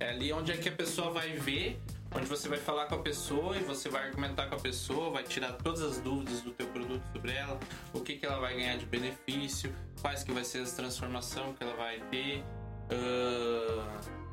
É 0.00 0.10
ali 0.10 0.32
onde 0.32 0.52
é 0.52 0.56
que 0.56 0.68
a 0.68 0.72
pessoa 0.72 1.10
vai 1.10 1.32
ver 1.34 1.80
onde 2.14 2.26
você 2.26 2.48
vai 2.48 2.58
falar 2.58 2.86
com 2.86 2.94
a 2.94 2.98
pessoa 2.98 3.56
e 3.56 3.60
você 3.60 3.88
vai 3.88 4.06
argumentar 4.06 4.46
com 4.46 4.54
a 4.54 4.58
pessoa, 4.58 5.10
vai 5.10 5.24
tirar 5.24 5.52
todas 5.52 5.82
as 5.82 5.98
dúvidas 5.98 6.40
do 6.42 6.52
teu 6.52 6.66
produto 6.68 7.02
sobre 7.12 7.32
ela, 7.32 7.58
o 7.92 8.00
que, 8.00 8.14
que 8.14 8.24
ela 8.24 8.38
vai 8.38 8.54
ganhar 8.54 8.76
de 8.76 8.86
benefício, 8.86 9.74
quais 10.00 10.22
que 10.22 10.32
vai 10.32 10.44
ser 10.44 10.60
as 10.60 10.72
transformações 10.72 11.56
que 11.58 11.64
ela 11.64 11.74
vai 11.74 12.00
ter. 12.10 12.44
Uh, 12.84 14.23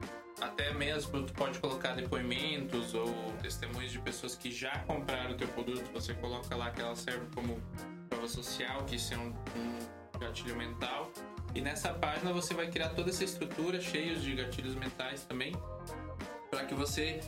até 0.42 0.74
mesmo 0.74 1.24
tu 1.24 1.34
pode 1.34 1.60
colocar 1.60 1.94
depoimentos 1.94 2.96
ou 2.96 3.14
testemunhos 3.42 3.92
de 3.92 4.00
pessoas 4.00 4.36
que 4.36 4.52
já 4.52 4.80
compraram 4.80 5.32
o 5.32 5.36
teu 5.36 5.48
produto, 5.50 5.90
você 5.94 6.14
coloca 6.16 6.56
lá 6.56 6.72
que 6.72 6.82
ela 6.82 6.96
serve 6.96 7.28
como 7.34 7.62
prova 8.10 8.28
social, 8.28 8.84
que 8.86 8.96
isso 8.96 9.14
é 9.14 9.18
um, 9.18 9.34
um 9.56 10.20
gatilho 10.20 10.56
mental. 10.58 11.12
E 11.54 11.62
nessa 11.62 11.94
página 11.94 12.34
você 12.34 12.54
vai 12.54 12.70
criar 12.70 12.90
toda 12.90 13.10
essa 13.10 13.24
estrutura 13.24 13.80
cheios 13.80 14.22
de 14.24 14.34
gatilhos 14.36 14.74
mentais 14.76 15.24
também, 15.24 15.56
para 16.50 16.66
que 16.66 16.74
você 16.74 17.20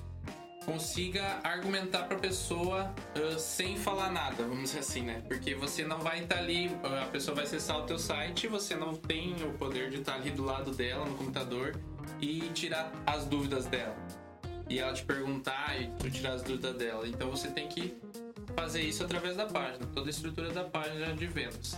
consiga 0.65 1.41
argumentar 1.43 2.03
para 2.03 2.15
a 2.15 2.19
pessoa 2.19 2.93
uh, 3.17 3.37
sem 3.37 3.77
falar 3.77 4.09
nada, 4.09 4.43
vamos 4.43 4.63
dizer 4.69 4.79
assim, 4.79 5.01
né? 5.01 5.21
Porque 5.27 5.53
você 5.53 5.83
não 5.83 5.99
vai 5.99 6.23
estar 6.23 6.35
tá 6.35 6.41
ali, 6.41 6.71
a 7.01 7.05
pessoa 7.07 7.35
vai 7.35 7.43
acessar 7.43 7.79
o 7.79 7.83
teu 7.83 7.99
site, 7.99 8.47
você 8.47 8.73
não 8.73 8.95
tem 8.95 9.35
o 9.43 9.51
poder 9.53 9.89
de 9.89 9.97
estar 9.97 10.13
tá 10.13 10.17
ali 10.19 10.31
do 10.31 10.43
lado 10.43 10.71
dela 10.71 11.05
no 11.05 11.15
computador 11.15 11.77
e 12.23 12.49
tirar 12.53 12.91
as 13.05 13.25
dúvidas 13.25 13.65
dela. 13.65 13.95
E 14.69 14.79
ela 14.79 14.93
te 14.93 15.03
perguntar 15.03 15.79
e 15.79 15.87
tu 15.99 16.09
tirar 16.09 16.33
as 16.33 16.41
dúvidas 16.41 16.75
dela. 16.75 17.07
Então 17.07 17.29
você 17.29 17.49
tem 17.49 17.67
que 17.67 17.97
fazer 18.55 18.81
isso 18.81 19.03
através 19.03 19.35
da 19.35 19.45
página, 19.45 19.85
toda 19.93 20.07
a 20.07 20.09
estrutura 20.09 20.51
da 20.51 20.63
página 20.63 21.13
de 21.13 21.27
vendas. 21.27 21.77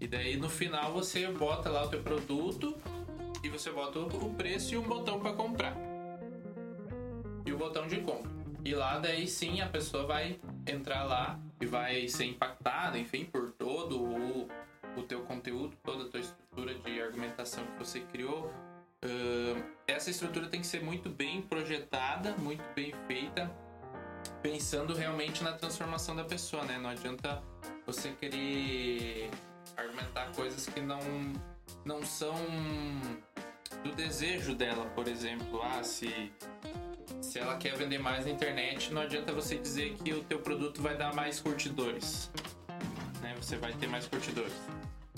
E 0.00 0.06
daí 0.06 0.36
no 0.36 0.48
final 0.48 0.92
você 0.92 1.26
bota 1.28 1.70
lá 1.70 1.84
o 1.84 1.88
teu 1.88 2.02
produto 2.02 2.76
e 3.42 3.48
você 3.48 3.70
bota 3.70 4.00
o 4.00 4.34
preço 4.34 4.74
e 4.74 4.78
um 4.78 4.82
botão 4.82 5.20
para 5.20 5.32
comprar 5.32 5.76
e 7.44 7.52
o 7.52 7.56
botão 7.56 7.86
de 7.86 8.00
compra. 8.00 8.30
E 8.64 8.74
lá 8.74 8.98
daí 8.98 9.28
sim 9.28 9.60
a 9.60 9.68
pessoa 9.68 10.04
vai 10.04 10.40
entrar 10.66 11.04
lá 11.04 11.38
e 11.60 11.66
vai 11.66 12.08
ser 12.08 12.24
impactada, 12.24 12.98
enfim, 12.98 13.24
por 13.24 13.52
todo 13.52 14.02
o, 14.02 14.48
o 14.96 15.02
teu 15.02 15.20
conteúdo, 15.20 15.76
toda 15.84 16.04
a 16.04 16.08
tua 16.08 16.20
estrutura 16.20 16.74
de 16.74 17.00
argumentação 17.00 17.64
que 17.64 17.78
você 17.78 18.00
criou. 18.00 18.52
Essa 19.86 20.10
estrutura 20.10 20.48
tem 20.48 20.60
que 20.60 20.66
ser 20.66 20.82
muito 20.82 21.08
bem 21.08 21.42
projetada, 21.42 22.32
muito 22.38 22.64
bem 22.74 22.92
feita, 23.06 23.50
pensando 24.42 24.94
realmente 24.94 25.42
na 25.42 25.52
transformação 25.52 26.14
da 26.14 26.24
pessoa, 26.24 26.64
né? 26.64 26.78
Não 26.78 26.90
adianta 26.90 27.42
você 27.86 28.10
querer 28.12 29.30
argumentar 29.76 30.32
coisas 30.32 30.66
que 30.66 30.80
não, 30.80 31.00
não 31.84 32.04
são 32.04 32.34
do 33.82 33.92
desejo 33.94 34.54
dela, 34.54 34.86
por 34.94 35.08
exemplo. 35.08 35.60
Ah, 35.62 35.82
se 35.82 36.32
se 37.20 37.38
ela 37.38 37.56
quer 37.56 37.76
vender 37.76 37.98
mais 37.98 38.24
na 38.24 38.32
internet, 38.32 38.92
não 38.92 39.02
adianta 39.02 39.32
você 39.32 39.56
dizer 39.56 39.94
que 39.94 40.12
o 40.12 40.22
teu 40.24 40.38
produto 40.38 40.82
vai 40.82 40.96
dar 40.96 41.14
mais 41.14 41.40
curtidores. 41.40 42.30
Né? 43.20 43.34
Você 43.40 43.56
vai 43.56 43.72
ter 43.74 43.86
mais 43.86 44.06
curtidores. 44.06 44.52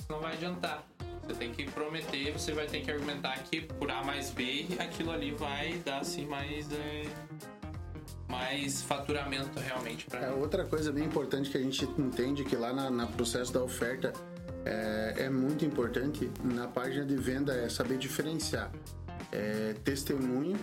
Não 0.08 0.20
vai 0.20 0.34
adiantar. 0.34 0.84
Você 1.28 1.34
tem 1.34 1.52
que 1.52 1.70
prometer, 1.70 2.32
você 2.32 2.52
vai 2.52 2.66
ter 2.66 2.80
que 2.80 2.90
argumentar 2.90 3.38
que 3.44 3.60
por 3.60 3.90
A 3.90 4.02
mais 4.02 4.30
B, 4.30 4.66
aquilo 4.78 5.10
ali 5.10 5.30
vai 5.30 5.74
dar 5.84 5.98
assim 5.98 6.26
mais. 6.26 6.72
É, 6.72 7.02
mais 8.26 8.82
faturamento 8.82 9.58
realmente 9.58 10.04
para 10.04 10.20
é, 10.20 10.30
Outra 10.30 10.64
coisa 10.64 10.92
bem 10.92 11.04
importante 11.04 11.48
que 11.48 11.56
a 11.56 11.62
gente 11.62 11.84
entende 11.98 12.44
que 12.44 12.54
lá 12.56 12.74
na, 12.74 12.90
na 12.90 13.06
processo 13.06 13.52
da 13.52 13.62
oferta 13.62 14.12
é, 14.66 15.14
é, 15.16 15.30
muito 15.30 15.64
importante 15.64 16.30
na 16.44 16.68
página 16.68 17.06
de 17.06 17.16
venda 17.16 17.54
é 17.54 17.68
saber 17.70 17.96
diferenciar 17.96 18.70
é, 19.32 19.74
testemunho 19.82 20.58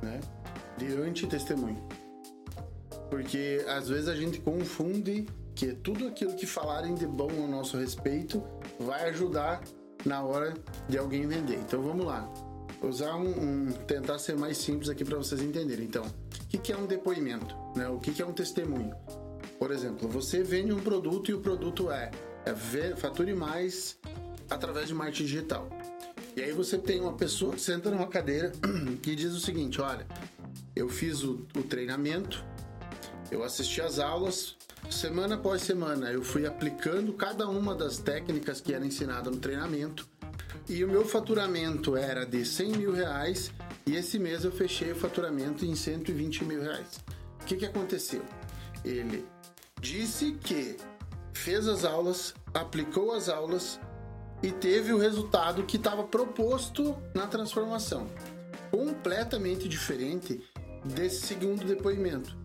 né, 0.00 0.20
de 0.76 0.86
anti-testemunho. 0.94 1.82
Porque 3.10 3.64
às 3.68 3.88
vezes 3.88 4.08
a 4.08 4.14
gente 4.14 4.40
confunde 4.40 5.26
que 5.54 5.72
tudo 5.72 6.06
aquilo 6.06 6.34
que 6.34 6.46
falarem 6.46 6.94
de 6.94 7.06
bom 7.06 7.30
ao 7.40 7.48
nosso 7.48 7.76
respeito 7.76 8.42
vai 8.78 9.08
ajudar 9.10 9.62
na 10.04 10.22
hora 10.22 10.54
de 10.88 10.98
alguém 10.98 11.26
vender. 11.26 11.56
Então 11.56 11.82
vamos 11.82 12.06
lá. 12.06 12.28
Usar 12.82 13.16
um, 13.16 13.28
um 13.28 13.72
tentar 13.86 14.18
ser 14.18 14.36
mais 14.36 14.58
simples 14.58 14.88
aqui 14.90 15.04
para 15.04 15.16
vocês 15.16 15.40
entenderem. 15.40 15.86
Então, 15.86 16.04
o 16.04 16.46
que, 16.48 16.58
que 16.58 16.72
é 16.72 16.76
um 16.76 16.86
depoimento? 16.86 17.56
Né? 17.74 17.88
O 17.88 17.98
que, 17.98 18.12
que 18.12 18.20
é 18.20 18.26
um 18.26 18.32
testemunho? 18.32 18.94
Por 19.58 19.70
exemplo, 19.70 20.08
você 20.08 20.42
vende 20.42 20.72
um 20.72 20.80
produto 20.80 21.30
e 21.30 21.34
o 21.34 21.40
produto 21.40 21.90
é, 21.90 22.10
é 22.44 22.94
fature 22.96 23.34
mais 23.34 23.98
através 24.50 24.88
de 24.88 24.94
marketing 24.94 25.24
digital. 25.24 25.68
E 26.36 26.42
aí 26.42 26.52
você 26.52 26.76
tem 26.76 27.00
uma 27.00 27.14
pessoa 27.14 27.54
que 27.54 27.60
senta 27.60 27.90
numa 27.90 28.08
cadeira 28.08 28.52
que 29.00 29.14
diz 29.16 29.32
o 29.32 29.40
seguinte: 29.40 29.80
olha, 29.80 30.06
eu 30.74 30.88
fiz 30.88 31.22
o, 31.22 31.46
o 31.56 31.62
treinamento, 31.62 32.44
eu 33.30 33.42
assisti 33.42 33.80
às 33.80 33.98
aulas, 33.98 34.56
semana 34.90 35.34
após 35.36 35.62
semana 35.62 36.10
eu 36.10 36.22
fui 36.22 36.46
aplicando 36.46 37.12
cada 37.12 37.48
uma 37.48 37.74
das 37.74 37.98
técnicas 37.98 38.60
que 38.60 38.74
era 38.74 38.84
ensinada 38.84 39.30
no 39.30 39.38
treinamento 39.38 40.06
e 40.68 40.82
o 40.84 40.88
meu 40.88 41.04
faturamento 41.04 41.96
era 41.96 42.24
de 42.24 42.44
100 42.44 42.72
mil 42.72 42.92
reais 42.92 43.50
e 43.86 43.96
esse 43.96 44.18
mês 44.18 44.44
eu 44.44 44.52
fechei 44.52 44.92
o 44.92 44.96
faturamento 44.96 45.64
em 45.64 45.74
120 45.74 46.44
mil 46.44 46.62
reais. 46.62 47.04
O 47.40 47.44
que, 47.44 47.56
que 47.56 47.66
aconteceu? 47.66 48.22
Ele 48.84 49.26
disse 49.80 50.32
que 50.32 50.76
fez 51.32 51.68
as 51.68 51.84
aulas, 51.84 52.34
aplicou 52.54 53.12
as 53.12 53.28
aulas 53.28 53.78
e 54.42 54.50
teve 54.50 54.92
o 54.92 54.98
resultado 54.98 55.64
que 55.64 55.76
estava 55.76 56.04
proposto 56.04 56.96
na 57.14 57.26
transformação. 57.26 58.06
Completamente 58.70 59.68
diferente 59.68 60.42
desse 60.84 61.26
segundo 61.26 61.64
depoimento, 61.64 62.36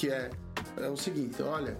que 0.00 0.08
é, 0.08 0.30
é 0.78 0.88
o 0.88 0.96
seguinte: 0.96 1.42
olha, 1.42 1.76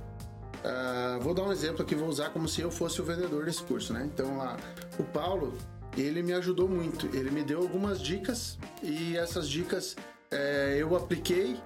uh, 0.62 1.20
vou 1.22 1.32
dar 1.32 1.44
um 1.44 1.52
exemplo 1.52 1.80
aqui, 1.80 1.94
vou 1.94 2.08
usar 2.08 2.28
como 2.28 2.46
se 2.46 2.60
eu 2.60 2.70
fosse 2.70 3.00
o 3.00 3.04
vendedor 3.04 3.46
desse 3.46 3.62
curso, 3.62 3.94
né? 3.94 4.08
Então 4.12 4.36
lá, 4.36 4.58
o 4.98 5.04
Paulo, 5.04 5.56
ele 5.96 6.22
me 6.22 6.34
ajudou 6.34 6.68
muito, 6.68 7.06
ele 7.16 7.30
me 7.30 7.42
deu 7.42 7.62
algumas 7.62 7.98
dicas 7.98 8.58
e 8.82 9.16
essas 9.16 9.48
dicas 9.48 9.96
é, 10.30 10.76
eu 10.78 10.94
apliquei 10.94 11.58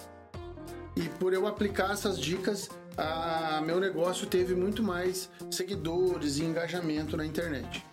e 0.97 1.09
por 1.19 1.33
eu 1.33 1.49
aplicar 1.49 1.90
essas 1.90 2.21
dicas, 2.21 2.71
a, 2.97 3.61
meu 3.67 3.81
negócio 3.81 4.25
teve 4.25 4.55
muito 4.55 4.81
mais 4.81 5.29
seguidores 5.51 6.38
e 6.38 6.45
engajamento 6.45 7.17
na 7.17 7.27
internet. 7.27 7.85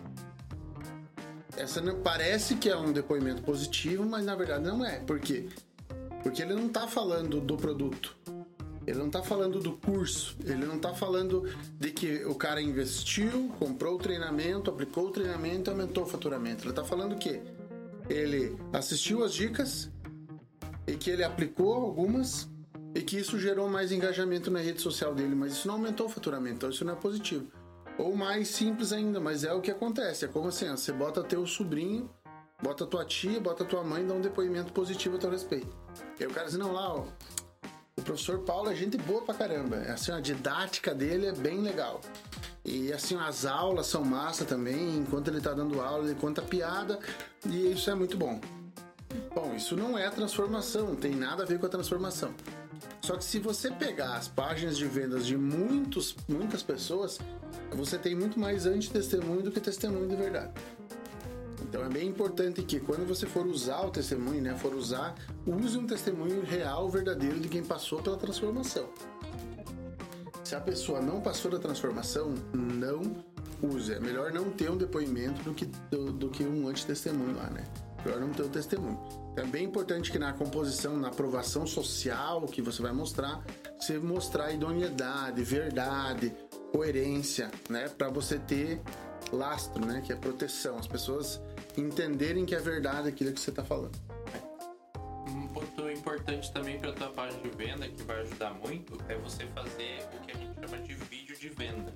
Essa 1.56 1.82
parece 1.96 2.54
que 2.54 2.70
é 2.70 2.76
um 2.76 2.92
depoimento 2.92 3.42
positivo, 3.42 4.06
mas 4.06 4.24
na 4.24 4.36
verdade 4.36 4.64
não 4.64 4.86
é. 4.86 5.00
Por 5.00 5.18
quê? 5.18 5.48
Porque 6.22 6.40
ele 6.40 6.54
não 6.54 6.66
está 6.66 6.86
falando 6.86 7.40
do 7.40 7.56
produto. 7.56 8.16
Ele 8.86 8.98
não 8.98 9.06
está 9.06 9.22
falando 9.22 9.60
do 9.60 9.72
curso, 9.72 10.36
ele 10.44 10.66
não 10.66 10.76
está 10.76 10.92
falando 10.92 11.48
de 11.78 11.90
que 11.90 12.24
o 12.24 12.34
cara 12.34 12.60
investiu, 12.60 13.52
comprou 13.58 13.94
o 13.94 13.98
treinamento, 13.98 14.70
aplicou 14.70 15.06
o 15.06 15.10
treinamento 15.10 15.70
e 15.70 15.72
aumentou 15.72 16.04
o 16.04 16.06
faturamento. 16.06 16.64
Ele 16.64 16.70
está 16.70 16.84
falando 16.84 17.16
que 17.16 17.40
ele 18.08 18.56
assistiu 18.72 19.22
as 19.22 19.32
dicas 19.32 19.90
e 20.86 20.96
que 20.96 21.10
ele 21.10 21.22
aplicou 21.22 21.74
algumas 21.74 22.48
e 22.94 23.00
que 23.00 23.18
isso 23.18 23.38
gerou 23.38 23.68
mais 23.68 23.92
engajamento 23.92 24.50
na 24.50 24.58
rede 24.58 24.80
social 24.80 25.14
dele, 25.14 25.34
mas 25.34 25.52
isso 25.52 25.68
não 25.68 25.76
aumentou 25.76 26.06
o 26.06 26.10
faturamento, 26.10 26.56
então 26.56 26.70
isso 26.70 26.84
não 26.84 26.92
é 26.92 26.96
positivo. 26.96 27.46
Ou 27.98 28.14
mais 28.16 28.48
simples 28.48 28.92
ainda, 28.92 29.20
mas 29.20 29.44
é 29.44 29.52
o 29.52 29.60
que 29.60 29.70
acontece. 29.70 30.24
É 30.24 30.28
como 30.28 30.48
assim, 30.48 30.68
você 30.68 30.92
bota 30.92 31.22
teu 31.22 31.46
sobrinho, 31.46 32.10
bota 32.62 32.86
tua 32.86 33.04
tia, 33.04 33.40
bota 33.40 33.64
tua 33.64 33.82
mãe, 33.82 34.06
dá 34.06 34.14
um 34.14 34.20
depoimento 34.20 34.72
positivo 34.72 35.16
a 35.16 35.18
teu 35.18 35.30
respeito. 35.30 35.74
E 36.18 36.24
aí 36.24 36.30
o 36.30 36.32
cara 36.32 36.46
diz, 36.46 36.56
não, 36.56 36.72
lá, 36.72 36.94
ó, 36.94 37.04
o 37.96 38.02
professor 38.02 38.38
Paulo 38.40 38.70
é 38.70 38.74
gente 38.74 38.96
boa 38.96 39.22
pra 39.22 39.34
caramba. 39.34 39.76
É 39.76 39.92
assim, 39.92 40.12
a 40.12 40.20
didática 40.20 40.94
dele 40.94 41.26
é 41.26 41.32
bem 41.32 41.60
legal. 41.60 42.00
E 42.64 42.92
assim, 42.92 43.16
as 43.16 43.44
aulas 43.44 43.86
são 43.86 44.04
massa 44.04 44.44
também, 44.44 44.98
enquanto 44.98 45.28
ele 45.28 45.40
tá 45.40 45.52
dando 45.52 45.80
aula, 45.80 46.04
ele 46.04 46.14
conta 46.14 46.40
piada, 46.40 46.98
e 47.44 47.72
isso 47.72 47.90
é 47.90 47.94
muito 47.94 48.16
bom. 48.16 48.40
Bom, 49.34 49.54
isso 49.54 49.76
não 49.76 49.98
é 49.98 50.08
transformação, 50.10 50.88
não 50.88 50.96
tem 50.96 51.14
nada 51.14 51.42
a 51.42 51.46
ver 51.46 51.58
com 51.58 51.66
a 51.66 51.68
transformação. 51.68 52.32
Só 53.02 53.16
que 53.16 53.24
se 53.24 53.38
você 53.38 53.70
pegar 53.70 54.14
as 54.14 54.28
páginas 54.28 54.78
de 54.78 54.86
vendas 54.86 55.26
de 55.26 55.36
muitos, 55.36 56.16
muitas 56.28 56.62
pessoas, 56.62 57.18
você 57.72 57.98
tem 57.98 58.14
muito 58.14 58.38
mais 58.38 58.64
anti-testemunho 58.64 59.42
do 59.42 59.50
que 59.50 59.60
testemunho 59.60 60.08
de 60.08 60.16
verdade. 60.16 60.52
Então 61.62 61.84
é 61.84 61.88
bem 61.88 62.08
importante 62.08 62.62
que 62.62 62.80
quando 62.80 63.06
você 63.06 63.26
for 63.26 63.46
usar 63.46 63.80
o 63.82 63.90
testemunho, 63.90 64.42
né, 64.42 64.56
for 64.56 64.74
usar, 64.74 65.14
use 65.46 65.78
um 65.78 65.86
testemunho 65.86 66.42
real, 66.42 66.88
verdadeiro 66.88 67.40
de 67.40 67.48
quem 67.48 67.62
passou 67.62 68.02
pela 68.02 68.16
transformação. 68.16 68.88
Se 70.44 70.54
a 70.54 70.60
pessoa 70.60 71.00
não 71.00 71.20
passou 71.20 71.50
da 71.50 71.58
transformação, 71.58 72.34
não 72.52 73.00
use. 73.62 73.94
É 73.94 74.00
melhor 74.00 74.32
não 74.32 74.50
ter 74.50 74.70
um 74.70 74.76
depoimento 74.76 75.42
do 75.42 75.54
que, 75.54 75.66
do, 75.90 76.12
do 76.12 76.28
que 76.28 76.44
um 76.44 76.68
antitestemunho 76.68 77.36
lá, 77.36 77.48
né? 77.48 77.64
Melhor 78.04 78.20
não 78.20 78.30
ter 78.30 78.42
um 78.42 78.48
testemunho. 78.48 78.98
É 79.36 79.44
bem 79.44 79.64
importante 79.64 80.10
que 80.10 80.18
na 80.18 80.32
composição, 80.32 80.96
na 80.96 81.08
aprovação 81.08 81.66
social 81.66 82.42
que 82.42 82.60
você 82.60 82.82
vai 82.82 82.92
mostrar, 82.92 83.42
você 83.78 83.98
mostrar 83.98 84.52
idoneidade, 84.52 85.42
verdade, 85.42 86.34
coerência, 86.72 87.50
né? 87.70 87.88
Para 87.88 88.08
você 88.08 88.38
ter 88.38 88.82
lastro, 89.32 89.86
né? 89.86 90.02
Que 90.04 90.12
é 90.12 90.16
proteção. 90.16 90.76
As 90.76 90.86
pessoas 90.86 91.40
entenderem 91.76 92.44
que 92.44 92.54
é 92.54 92.58
verdade 92.58 93.08
aquilo 93.08 93.32
que 93.32 93.40
você 93.40 93.50
está 93.50 93.64
falando. 93.64 93.98
Um 95.28 95.48
ponto 95.48 95.90
importante 95.90 96.52
também 96.52 96.78
para 96.78 96.90
a 96.90 96.92
tua 96.92 97.08
página 97.10 97.42
de 97.42 97.48
venda, 97.50 97.88
que 97.88 98.02
vai 98.02 98.20
ajudar 98.20 98.52
muito, 98.54 98.98
é 99.08 99.16
você 99.16 99.46
fazer 99.46 100.06
o 100.14 100.20
que 100.26 100.32
a 100.32 100.36
gente 100.36 100.60
chama 100.60 100.78
de 100.82 100.94
vídeo 100.94 101.38
de 101.38 101.48
venda. 101.48 101.92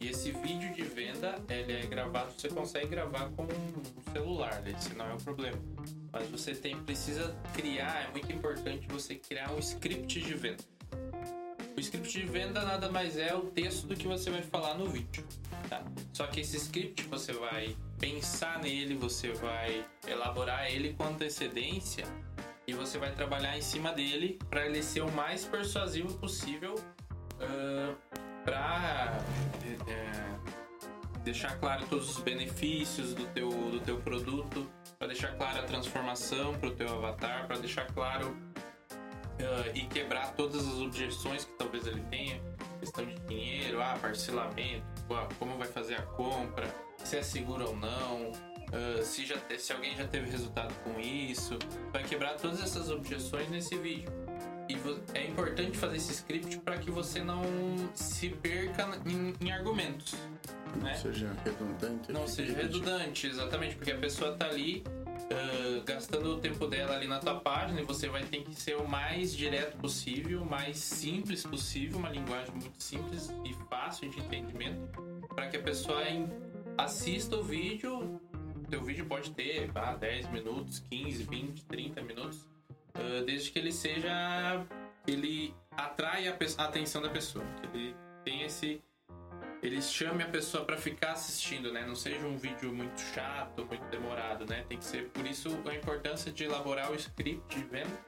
E 0.00 0.08
esse 0.08 0.32
vídeo 0.32 0.74
de 0.74 0.82
venda, 0.82 1.38
ele 1.48 1.72
é 1.74 1.86
gravado, 1.86 2.32
você 2.36 2.48
consegue 2.48 2.88
gravar 2.88 3.30
com 3.36 3.44
um 3.44 4.12
celular, 4.12 4.60
né? 4.62 4.74
esse 4.76 4.94
não 4.94 5.06
é 5.06 5.14
o 5.14 5.18
problema. 5.18 5.58
Mas 6.10 6.28
você 6.28 6.54
tem, 6.54 6.76
precisa 6.82 7.36
criar, 7.54 8.08
é 8.08 8.10
muito 8.10 8.32
importante 8.32 8.86
você 8.88 9.14
criar 9.14 9.52
um 9.52 9.58
script 9.60 10.20
de 10.20 10.34
venda. 10.34 10.64
O 11.76 11.80
script 11.80 12.10
de 12.10 12.26
venda 12.26 12.62
nada 12.62 12.90
mais 12.90 13.16
é 13.16 13.34
o 13.34 13.42
texto 13.42 13.86
do 13.86 13.96
que 13.96 14.06
você 14.06 14.30
vai 14.30 14.42
falar 14.42 14.74
no 14.74 14.86
vídeo. 14.86 15.24
Tá? 15.68 15.82
Só 16.12 16.26
que 16.26 16.40
esse 16.40 16.56
script 16.56 17.04
você 17.04 17.32
vai 17.32 17.76
pensar 17.98 18.60
nele, 18.60 18.94
você 18.94 19.32
vai 19.32 19.84
elaborar 20.06 20.70
ele 20.70 20.92
com 20.92 21.04
antecedência 21.04 22.04
e 22.66 22.74
você 22.74 22.98
vai 22.98 23.12
trabalhar 23.12 23.56
em 23.56 23.62
cima 23.62 23.92
dele 23.92 24.38
para 24.50 24.66
ele 24.66 24.82
ser 24.82 25.02
o 25.02 25.10
mais 25.12 25.44
persuasivo 25.44 26.12
possível 26.18 26.74
uh, 26.74 27.96
para 28.44 29.18
é, 29.88 31.20
deixar 31.22 31.58
claro 31.58 31.86
todos 31.88 32.10
os 32.10 32.22
benefícios 32.22 33.14
do 33.14 33.26
teu, 33.28 33.48
do 33.48 33.80
teu 33.80 33.98
produto, 34.00 34.68
para 34.98 35.08
deixar 35.08 35.36
claro 35.36 35.60
a 35.60 35.62
transformação 35.62 36.54
para 36.54 36.68
o 36.68 36.72
teu 36.72 36.88
avatar, 36.88 37.46
para 37.46 37.58
deixar 37.58 37.86
claro 37.86 38.36
uh, 39.42 39.70
e 39.74 39.86
quebrar 39.86 40.32
todas 40.34 40.66
as 40.66 40.80
objeções 40.80 41.44
que 41.44 41.52
talvez 41.52 41.86
ele 41.86 42.02
tenha, 42.10 42.40
questão 42.80 43.04
de 43.04 43.14
dinheiro, 43.26 43.82
ah, 43.82 43.96
parcelamento, 44.00 44.84
ah, 45.10 45.28
como 45.38 45.56
vai 45.58 45.68
fazer 45.68 45.96
a 45.96 46.02
compra, 46.02 46.66
se 46.98 47.16
é 47.16 47.22
seguro 47.22 47.68
ou 47.68 47.76
não, 47.76 48.30
uh, 48.30 49.04
se, 49.04 49.26
já 49.26 49.36
se 49.58 49.72
alguém 49.72 49.96
já 49.96 50.06
teve 50.06 50.30
resultado 50.30 50.74
com 50.82 50.98
isso, 51.00 51.58
vai 51.92 52.02
quebrar 52.04 52.36
todas 52.36 52.62
essas 52.62 52.90
objeções 52.90 53.48
nesse 53.50 53.76
vídeo. 53.76 54.10
E 54.68 55.18
é 55.18 55.26
importante 55.26 55.76
fazer 55.76 55.96
esse 55.96 56.12
script 56.12 56.58
para 56.58 56.78
que 56.78 56.90
você 56.90 57.22
não 57.22 57.42
se 57.94 58.30
perca 58.30 58.88
em, 59.04 59.34
em 59.44 59.52
argumentos. 59.52 60.14
Não 60.76 60.84
né? 60.84 60.94
seja 60.94 61.30
redundante. 61.44 62.12
Não 62.12 62.26
seja 62.26 62.54
redundante, 62.54 63.26
exatamente, 63.26 63.74
porque 63.74 63.90
a 63.90 63.98
pessoa 63.98 64.32
tá 64.32 64.46
ali 64.46 64.82
uh, 65.32 65.82
gastando 65.84 66.34
o 66.34 66.38
tempo 66.38 66.66
dela 66.66 66.94
ali 66.94 67.06
na 67.06 67.18
tua 67.18 67.40
página 67.40 67.80
e 67.80 67.84
você 67.84 68.08
vai 68.08 68.24
ter 68.24 68.42
que 68.42 68.54
ser 68.54 68.76
o 68.76 68.86
mais 68.86 69.34
direto 69.34 69.76
possível, 69.78 70.42
o 70.42 70.46
mais 70.46 70.78
simples 70.78 71.44
possível, 71.44 71.98
uma 71.98 72.10
linguagem 72.10 72.54
muito 72.54 72.82
simples 72.82 73.32
e 73.44 73.54
fácil 73.68 74.10
de 74.10 74.20
entendimento, 74.20 74.80
para 75.34 75.48
que 75.48 75.56
a 75.56 75.62
pessoa 75.62 76.02
assista 76.78 77.36
o 77.36 77.42
vídeo. 77.42 78.20
Teu 78.70 78.82
vídeo 78.82 79.04
pode 79.04 79.32
ter 79.32 79.70
ah, 79.74 79.94
10 79.94 80.30
minutos, 80.30 80.78
15, 80.78 81.24
20, 81.24 81.64
30 81.66 82.02
minutos 82.02 82.52
Uh, 82.94 83.24
desde 83.24 83.50
que 83.50 83.58
ele 83.58 83.72
seja. 83.72 84.66
ele 85.06 85.54
atrai 85.70 86.28
a, 86.28 86.36
a, 86.58 86.64
atenção 86.64 87.00
da 87.00 87.08
pessoa. 87.08 87.44
Que 87.60 87.66
ele 87.66 87.96
tem 88.24 88.42
esse. 88.42 88.82
Ele 89.62 89.80
chame 89.80 90.24
a 90.24 90.28
pessoa 90.28 90.64
para 90.64 90.76
ficar 90.76 91.12
assistindo, 91.12 91.72
né? 91.72 91.86
Não 91.86 91.94
seja 91.94 92.26
um 92.26 92.36
vídeo 92.36 92.72
muito 92.74 93.00
chato, 93.14 93.64
muito 93.64 93.84
demorado, 93.90 94.44
né? 94.44 94.64
Tem 94.68 94.76
que 94.76 94.84
ser. 94.84 95.08
Por 95.10 95.24
isso 95.24 95.56
a 95.64 95.74
importância 95.74 96.32
de 96.32 96.42
elaborar 96.42 96.90
o 96.90 96.96
script 96.96 97.56
de 97.56 97.64
venda 97.66 98.00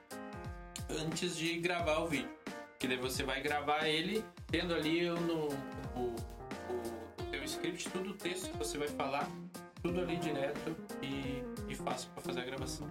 antes 0.91 1.37
de 1.37 1.57
gravar 1.61 2.01
o 2.01 2.09
vídeo. 2.09 2.29
Que 2.77 2.89
daí 2.89 2.97
você 2.97 3.23
vai 3.23 3.41
gravar 3.41 3.87
ele 3.87 4.25
tendo 4.49 4.75
ali 4.75 5.09
no, 5.09 5.49
o, 5.95 6.17
o, 6.69 7.23
o 7.23 7.25
teu 7.31 7.45
script, 7.45 7.89
tudo 7.89 8.11
o 8.11 8.15
texto 8.15 8.51
que 8.51 8.59
você 8.59 8.77
vai 8.77 8.89
falar, 8.89 9.29
tudo 9.81 10.01
ali 10.01 10.17
direto 10.17 10.77
e, 11.01 11.45
e 11.69 11.75
fácil 11.77 12.11
para 12.11 12.23
fazer 12.25 12.41
a 12.41 12.45
gravação. 12.45 12.89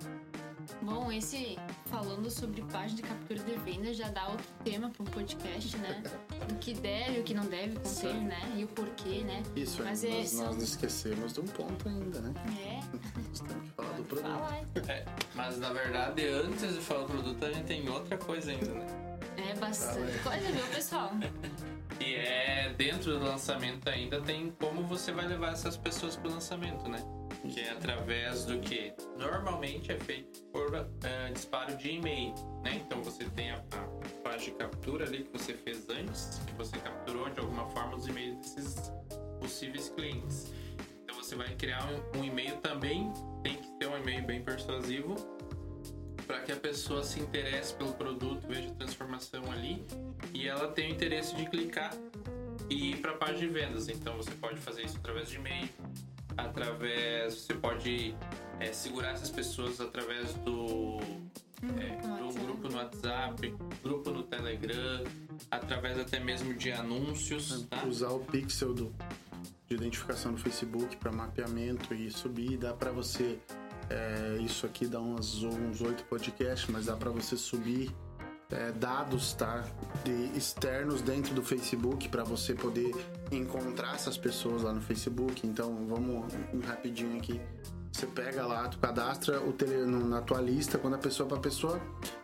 Bom, 0.81 1.11
esse 1.11 1.57
falando 1.85 2.29
sobre 2.29 2.61
página 2.63 2.95
de 2.95 3.01
captura 3.01 3.39
de 3.39 3.55
venda 3.57 3.93
já 3.93 4.09
dá 4.09 4.27
outro 4.27 4.45
tema 4.63 4.89
para 4.89 5.03
um 5.03 5.05
podcast, 5.05 5.77
né? 5.77 6.03
Do 6.47 6.55
que 6.55 6.73
deve, 6.73 7.19
o 7.19 7.23
que 7.23 7.33
não 7.33 7.45
deve 7.45 7.77
conter, 7.79 8.13
né? 8.13 8.53
E 8.55 8.63
o 8.63 8.67
porquê, 8.67 9.23
né? 9.23 9.43
Isso, 9.55 9.83
mas, 9.83 10.03
é, 10.03 10.09
nós, 10.09 10.29
são... 10.29 10.45
nós 10.45 10.55
não 10.57 10.63
esquecemos 10.63 11.33
de 11.33 11.39
um 11.39 11.45
ponto 11.45 11.87
ainda, 11.87 12.21
né? 12.21 12.33
É. 12.59 12.83
Nós 13.29 13.39
temos 13.39 13.63
que 13.63 13.69
falar 13.75 13.93
do 13.93 14.03
produto. 14.03 14.29
Falar. 14.29 14.61
É, 14.87 15.05
mas 15.35 15.57
na 15.57 15.73
verdade, 15.73 16.27
antes 16.27 16.73
de 16.73 16.81
falar 16.81 17.01
do 17.01 17.07
produto, 17.07 17.45
a 17.45 17.51
gente 17.51 17.65
tem 17.65 17.89
outra 17.89 18.17
coisa 18.17 18.51
ainda, 18.51 18.71
né? 18.73 18.85
É 19.37 19.55
bastante 19.55 20.19
coisa, 20.19 20.51
viu, 20.51 20.67
pessoal? 20.67 21.11
E 21.99 22.15
é 22.15 22.73
dentro 22.75 23.17
do 23.17 23.25
lançamento 23.25 23.87
ainda 23.87 24.19
tem 24.19 24.51
como 24.59 24.83
você 24.83 25.11
vai 25.11 25.27
levar 25.27 25.53
essas 25.53 25.77
pessoas 25.77 26.15
pro 26.15 26.29
lançamento, 26.29 26.89
né? 26.89 26.99
Que 27.47 27.59
é 27.59 27.71
através 27.71 28.45
do 28.45 28.59
que 28.59 28.93
normalmente 29.17 29.91
é 29.91 29.99
feito 29.99 30.43
por 30.45 30.73
uh, 30.73 31.33
disparo 31.33 31.75
de 31.75 31.91
e-mail, 31.91 32.33
né? 32.63 32.81
Então 32.85 33.01
você 33.01 33.25
tem 33.25 33.51
a, 33.51 33.63
a 34.25 34.37
de 34.37 34.51
captura 34.51 35.05
ali 35.05 35.23
que 35.23 35.31
você 35.31 35.53
fez 35.53 35.87
antes, 35.89 36.41
que 36.47 36.53
você 36.53 36.77
capturou 36.77 37.29
de 37.29 37.39
alguma 37.39 37.69
forma 37.69 37.95
os 37.95 38.07
e-mails 38.07 38.37
desses 38.37 38.91
possíveis 39.39 39.89
clientes. 39.89 40.51
Então 41.03 41.15
você 41.15 41.35
vai 41.35 41.53
criar 41.55 41.87
um, 41.87 42.19
um 42.19 42.23
e-mail 42.23 42.57
também, 42.57 43.11
tem 43.43 43.57
que 43.57 43.67
ter 43.79 43.87
um 43.87 43.97
e-mail 43.97 44.25
bem 44.25 44.43
persuasivo 44.43 45.15
para 46.25 46.39
que 46.39 46.51
a 46.51 46.55
pessoa 46.55 47.03
se 47.03 47.19
interesse 47.19 47.73
pelo 47.75 47.93
produto, 47.93 48.47
veja 48.47 48.69
a 48.69 48.73
transformação 48.73 49.51
ali 49.51 49.85
e 50.33 50.47
ela 50.47 50.69
tenha 50.69 50.89
o 50.89 50.93
interesse 50.93 51.35
de 51.35 51.45
clicar 51.45 51.93
e 52.69 52.91
ir 52.91 52.97
para 53.01 53.11
a 53.11 53.15
página 53.15 53.39
de 53.39 53.47
vendas. 53.47 53.89
Então 53.89 54.15
você 54.17 54.31
pode 54.31 54.59
fazer 54.59 54.83
isso 54.83 54.97
através 54.97 55.29
de 55.29 55.35
e-mail, 55.35 55.69
através. 56.37 57.33
Você 57.35 57.53
pode 57.53 58.15
é, 58.59 58.71
segurar 58.71 59.11
essas 59.11 59.29
pessoas 59.29 59.79
através 59.79 60.33
do. 60.35 60.99
É, 61.79 61.95
do 62.17 62.33
grupo 62.45 62.67
no 62.67 62.75
WhatsApp, 62.75 63.55
grupo 63.81 64.11
no 64.11 64.23
Telegram, 64.23 65.01
através 65.49 65.97
até 65.97 66.19
mesmo 66.19 66.53
de 66.53 66.73
anúncios. 66.73 67.65
Tá? 67.69 67.85
Usar 67.85 68.09
o 68.09 68.19
pixel 68.19 68.73
do, 68.73 68.93
de 69.69 69.75
identificação 69.75 70.33
no 70.33 70.37
Facebook 70.37 70.97
para 70.97 71.11
mapeamento 71.13 71.93
e 71.93 72.11
subir, 72.11 72.57
dá 72.57 72.73
para 72.73 72.91
você. 72.91 73.39
É, 73.89 74.37
isso 74.41 74.65
aqui 74.65 74.87
dá 74.87 74.99
uns, 74.99 75.41
uns 75.43 75.81
8 75.81 76.03
podcasts, 76.05 76.69
mas 76.69 76.87
dá 76.87 76.97
para 76.97 77.11
você 77.11 77.37
subir 77.37 77.89
é, 78.51 78.71
dados 78.71 79.33
tá, 79.33 79.63
de 80.03 80.37
externos 80.37 81.01
dentro 81.01 81.33
do 81.33 81.41
Facebook 81.43 82.09
para 82.09 82.23
você 82.23 82.53
poder 82.53 82.93
encontrar 83.31 83.95
essas 83.95 84.17
pessoas 84.17 84.63
lá 84.63 84.73
no 84.73 84.81
Facebook. 84.81 85.45
Então 85.45 85.85
vamos 85.87 86.33
rapidinho 86.65 87.17
aqui. 87.17 87.41
Você 87.91 88.07
pega 88.07 88.45
lá, 88.45 88.67
tu 88.67 88.79
cadastra 88.79 89.39
o 89.39 89.53
tele, 89.53 89.85
no, 89.85 90.07
na 90.07 90.21
tua 90.21 90.41
lista. 90.41 90.79
Quando 90.79 90.95
a 90.95 90.97
pessoa 90.97 91.29
para 91.29 91.39
pessoa 91.39 91.79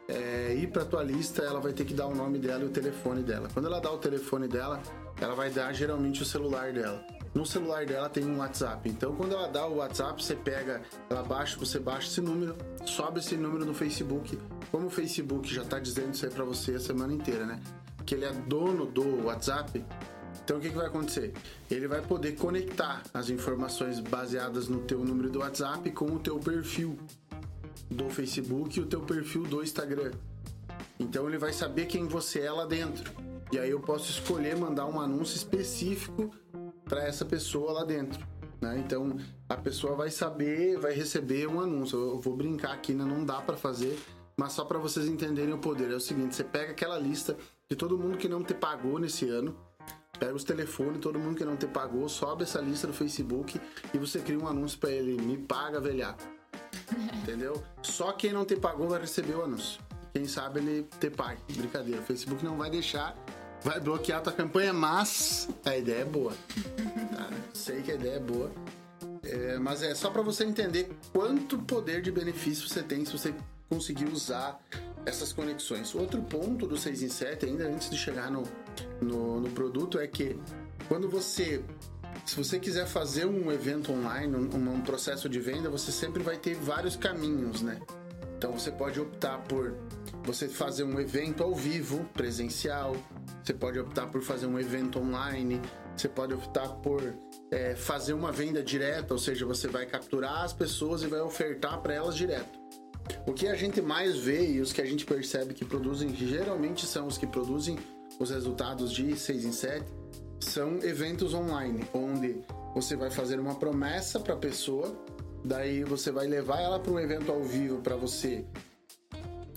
é, 0.07 0.55
ir 0.55 0.67
para 0.71 0.83
tua 0.83 1.03
lista, 1.03 1.43
ela 1.43 1.59
vai 1.59 1.73
ter 1.73 1.85
que 1.85 1.93
dar 1.93 2.07
o 2.07 2.15
nome 2.15 2.39
dela 2.39 2.63
e 2.63 2.65
o 2.65 2.71
telefone 2.71 3.21
dela. 3.21 3.47
Quando 3.53 3.67
ela 3.67 3.79
dá 3.79 3.91
o 3.91 3.99
telefone 3.99 4.47
dela, 4.47 4.81
ela 5.21 5.35
vai 5.35 5.49
dar 5.49 5.73
geralmente 5.73 6.21
o 6.21 6.25
celular 6.25 6.71
dela. 6.73 7.05
No 7.33 7.45
celular 7.45 7.85
dela 7.85 8.09
tem 8.09 8.25
um 8.25 8.39
WhatsApp. 8.39 8.89
Então, 8.89 9.15
quando 9.15 9.33
ela 9.33 9.47
dá 9.47 9.67
o 9.67 9.77
WhatsApp, 9.77 10.23
você 10.23 10.35
pega, 10.35 10.81
ela 11.09 11.21
baixa, 11.21 11.57
você 11.57 11.79
baixa 11.79 12.07
esse 12.07 12.21
número, 12.21 12.55
sobe 12.85 13.19
esse 13.19 13.35
número 13.35 13.65
no 13.65 13.73
Facebook. 13.73 14.39
Como 14.71 14.87
o 14.87 14.89
Facebook 14.89 15.53
já 15.53 15.61
está 15.61 15.79
dizendo 15.79 16.13
isso 16.13 16.25
aí 16.25 16.31
para 16.31 16.43
você 16.43 16.75
a 16.75 16.79
semana 16.79 17.13
inteira, 17.13 17.45
né? 17.45 17.59
Que 18.05 18.15
ele 18.15 18.25
é 18.25 18.31
dono 18.31 18.85
do 18.85 19.25
WhatsApp. 19.25 19.85
Então, 20.43 20.57
o 20.57 20.59
que, 20.59 20.69
que 20.69 20.75
vai 20.75 20.87
acontecer? 20.87 21.33
Ele 21.69 21.87
vai 21.87 22.01
poder 22.01 22.31
conectar 22.31 23.03
as 23.13 23.29
informações 23.29 23.99
baseadas 23.99 24.67
no 24.67 24.79
teu 24.79 24.99
número 24.99 25.29
do 25.29 25.39
WhatsApp 25.39 25.91
com 25.91 26.05
o 26.05 26.19
teu 26.19 26.39
perfil 26.39 26.97
do 27.91 28.09
Facebook 28.09 28.79
e 28.79 28.81
o 28.81 28.87
teu 28.87 29.01
perfil 29.01 29.43
do 29.43 29.61
Instagram. 29.61 30.11
Então, 30.99 31.27
ele 31.27 31.37
vai 31.37 31.53
saber 31.53 31.85
quem 31.85 32.07
você 32.07 32.39
é 32.39 32.51
lá 32.51 32.65
dentro. 32.65 33.28
E 33.51 33.59
aí 33.59 33.69
eu 33.69 33.79
posso 33.79 34.11
escolher 34.11 34.55
mandar 34.55 34.85
um 34.85 34.99
anúncio 34.99 35.35
específico 35.35 36.29
para 36.85 37.03
essa 37.03 37.25
pessoa 37.25 37.71
lá 37.71 37.83
dentro. 37.83 38.25
Né? 38.61 38.79
Então 38.85 39.17
a 39.47 39.55
pessoa 39.55 39.95
vai 39.95 40.11
saber, 40.11 40.77
vai 40.77 40.93
receber 40.93 41.47
um 41.47 41.59
anúncio. 41.59 41.97
Eu 41.97 42.19
vou 42.19 42.35
brincar 42.35 42.73
aqui, 42.73 42.93
né? 42.93 43.03
não 43.03 43.25
dá 43.25 43.41
para 43.41 43.57
fazer, 43.57 43.97
mas 44.37 44.53
só 44.53 44.65
para 44.65 44.77
vocês 44.77 45.07
entenderem 45.07 45.53
o 45.53 45.57
poder. 45.57 45.91
É 45.91 45.95
o 45.95 45.99
seguinte: 45.99 46.35
você 46.35 46.43
pega 46.43 46.71
aquela 46.71 46.99
lista 46.99 47.37
de 47.69 47.75
todo 47.75 47.97
mundo 47.97 48.17
que 48.17 48.27
não 48.27 48.43
te 48.43 48.53
pagou 48.53 48.99
nesse 48.99 49.27
ano, 49.29 49.55
Pega 50.19 50.35
os 50.35 50.43
telefones, 50.43 50.99
todo 50.99 51.17
mundo 51.17 51.37
que 51.37 51.45
não 51.45 51.55
te 51.55 51.65
pagou, 51.65 52.09
sobe 52.09 52.43
essa 52.43 52.59
lista 52.59 52.85
do 52.85 52.91
Facebook 52.91 53.59
e 53.93 53.97
você 53.97 54.19
cria 54.19 54.37
um 54.37 54.47
anúncio 54.47 54.77
para 54.77 54.91
ele, 54.91 55.13
me 55.21 55.37
paga, 55.37 55.79
velhaco. 55.79 56.21
Entendeu? 57.23 57.63
Só 57.81 58.11
quem 58.11 58.33
não 58.33 58.43
te 58.43 58.57
pagou 58.57 58.89
vai 58.89 58.99
receber 58.99 59.35
o 59.35 59.43
anúncio. 59.43 59.81
Quem 60.13 60.25
sabe 60.25 60.59
ele 60.59 60.89
te 60.99 61.09
pague. 61.09 61.41
Brincadeira, 61.53 62.01
o 62.01 62.03
Facebook 62.03 62.43
não 62.43 62.57
vai 62.57 62.69
deixar, 62.69 63.15
vai 63.63 63.79
bloquear 63.79 64.19
a 64.19 64.21
tua 64.21 64.33
campanha, 64.33 64.73
mas 64.73 65.49
a 65.65 65.75
ideia 65.77 66.01
é 66.01 66.05
boa. 66.05 66.33
Tá? 67.15 67.29
Sei 67.53 67.81
que 67.81 67.91
a 67.91 67.95
ideia 67.95 68.15
é 68.15 68.19
boa. 68.19 68.51
É, 69.23 69.57
mas 69.59 69.83
é 69.83 69.93
só 69.93 70.09
para 70.09 70.21
você 70.21 70.43
entender 70.43 70.89
quanto 71.11 71.57
poder 71.59 72.01
de 72.01 72.11
benefício 72.11 72.67
você 72.67 72.81
tem 72.81 73.05
se 73.05 73.11
você 73.11 73.33
conseguir 73.69 74.05
usar 74.05 74.59
essas 75.05 75.31
conexões. 75.33 75.93
Outro 75.93 76.21
ponto 76.21 76.65
do 76.65 76.77
6 76.77 77.03
em 77.03 77.09
7, 77.09 77.45
ainda 77.45 77.67
antes 77.67 77.89
de 77.89 77.97
chegar 77.97 78.31
no, 78.31 78.43
no, 79.01 79.39
no 79.41 79.49
produto, 79.51 79.99
é 79.99 80.07
que 80.07 80.37
quando 80.87 81.09
você 81.09 81.63
se 82.25 82.35
você 82.35 82.59
quiser 82.59 82.85
fazer 82.85 83.25
um 83.25 83.51
evento 83.51 83.91
online, 83.91 84.35
um, 84.35 84.73
um, 84.75 84.81
processo 84.81 85.29
de 85.29 85.39
venda, 85.39 85.69
você 85.69 85.91
sempre 85.91 86.21
vai 86.21 86.37
ter 86.37 86.55
vários 86.55 86.95
caminhos, 86.95 87.61
né? 87.61 87.79
Então 88.39 88.53
você 88.53 88.71
pode 88.71 88.97
optar 89.01 89.37
por 89.39 89.75
você 90.23 90.47
fazer 90.47 90.85
um 90.85 90.97
evento 90.97 91.43
ao 91.43 91.53
vivo, 91.53 92.05
presencial, 92.13 92.95
você 93.43 93.53
pode 93.53 93.77
optar 93.77 94.07
por 94.07 94.21
fazer 94.21 94.45
um 94.45 94.57
evento 94.57 94.97
online, 94.97 95.61
você 95.93 96.07
pode 96.07 96.33
optar 96.33 96.69
por 96.75 97.03
é, 97.51 97.75
fazer 97.75 98.13
uma 98.13 98.31
venda 98.31 98.63
direta, 98.63 99.13
ou 99.13 99.19
seja, 99.19 99.45
você 99.45 99.67
vai 99.67 99.85
capturar 99.85 100.45
as 100.45 100.53
pessoas 100.53 101.03
e 101.03 101.07
vai 101.07 101.19
ofertar 101.19 101.81
para 101.81 101.93
elas 101.93 102.15
direto. 102.15 102.57
O 103.27 103.33
que 103.33 103.45
a 103.45 103.55
gente 103.55 103.81
mais 103.81 104.15
vê 104.15 104.49
e 104.49 104.61
os 104.61 104.71
que 104.71 104.81
a 104.81 104.85
gente 104.85 105.05
percebe 105.05 105.53
que 105.53 105.65
produzem, 105.65 106.15
geralmente 106.15 106.85
são 106.85 107.07
os 107.07 107.17
que 107.17 107.27
produzem 107.27 107.77
os 108.21 108.29
resultados 108.29 108.93
de 108.93 109.17
6 109.17 109.43
em 109.43 109.51
7, 109.51 109.85
são 110.39 110.77
eventos 110.81 111.33
online, 111.33 111.83
onde 111.93 112.41
você 112.73 112.95
vai 112.95 113.11
fazer 113.11 113.37
uma 113.37 113.55
promessa 113.55 114.17
para 114.17 114.33
a 114.33 114.37
pessoa, 114.37 114.97
daí 115.43 115.83
você 115.83 116.11
vai 116.11 116.27
levar 116.27 116.59
ela 116.59 116.79
para 116.79 116.91
um 116.91 116.99
evento 116.99 117.31
ao 117.31 117.43
vivo 117.43 117.81
para 117.81 117.95
você 117.95 118.45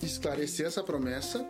esclarecer 0.01 0.65
essa 0.65 0.83
promessa. 0.83 1.45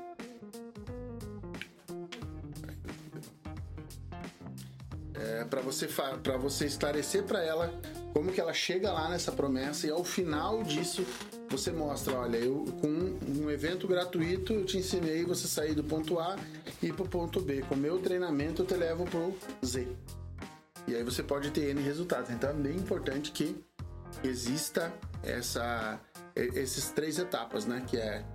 É, 5.13 5.46
para 5.46 5.62
você 5.62 5.88
para 6.22 6.38
você 6.38 6.65
esclarecer 6.65 7.24
para 7.24 7.41
ela 7.43 7.74
como 8.13 8.32
que 8.32 8.39
ela 8.39 8.54
chega 8.54 8.91
lá 8.91 9.10
nessa 9.10 9.32
promessa 9.32 9.88
e 9.88 9.89
ao 9.89 10.04
final 10.04 10.63
disso 10.63 11.06
você 11.50 11.72
mostra, 11.72 12.13
olha, 12.15 12.38
eu 12.38 12.65
com 12.82 12.88
um 12.88 13.50
evento 13.50 13.88
gratuito 13.88 14.54
eu 14.54 14.65
te 14.65 14.78
ensinei 14.78 15.24
você 15.24 15.48
sair 15.48 15.76
do 15.76 15.84
ponto 15.84 16.19
A 16.19 16.36
e 16.82 16.88
ir 16.88 16.93
pro 16.93 17.08
ponto 17.08 17.39
B. 17.39 17.62
Com 17.69 17.76
meu 17.76 18.00
treinamento 18.00 18.63
eu 18.63 18.65
te 18.65 18.74
levo 18.74 19.06
pro 19.06 19.36
Z. 19.63 19.88
E 20.88 20.96
aí 20.96 21.04
você 21.04 21.24
pode 21.24 21.52
ter 21.52 21.69
N 21.69 21.82
resultados. 21.82 22.30
Então 22.32 22.50
é 22.50 22.54
bem 22.54 22.76
importante 22.76 23.32
que 23.32 23.56
exista 24.23 24.91
essa 25.23 25.99
esses 26.36 26.89
três 26.89 27.19
etapas, 27.19 27.65
né, 27.65 27.84
que 27.86 27.95
é 27.95 28.26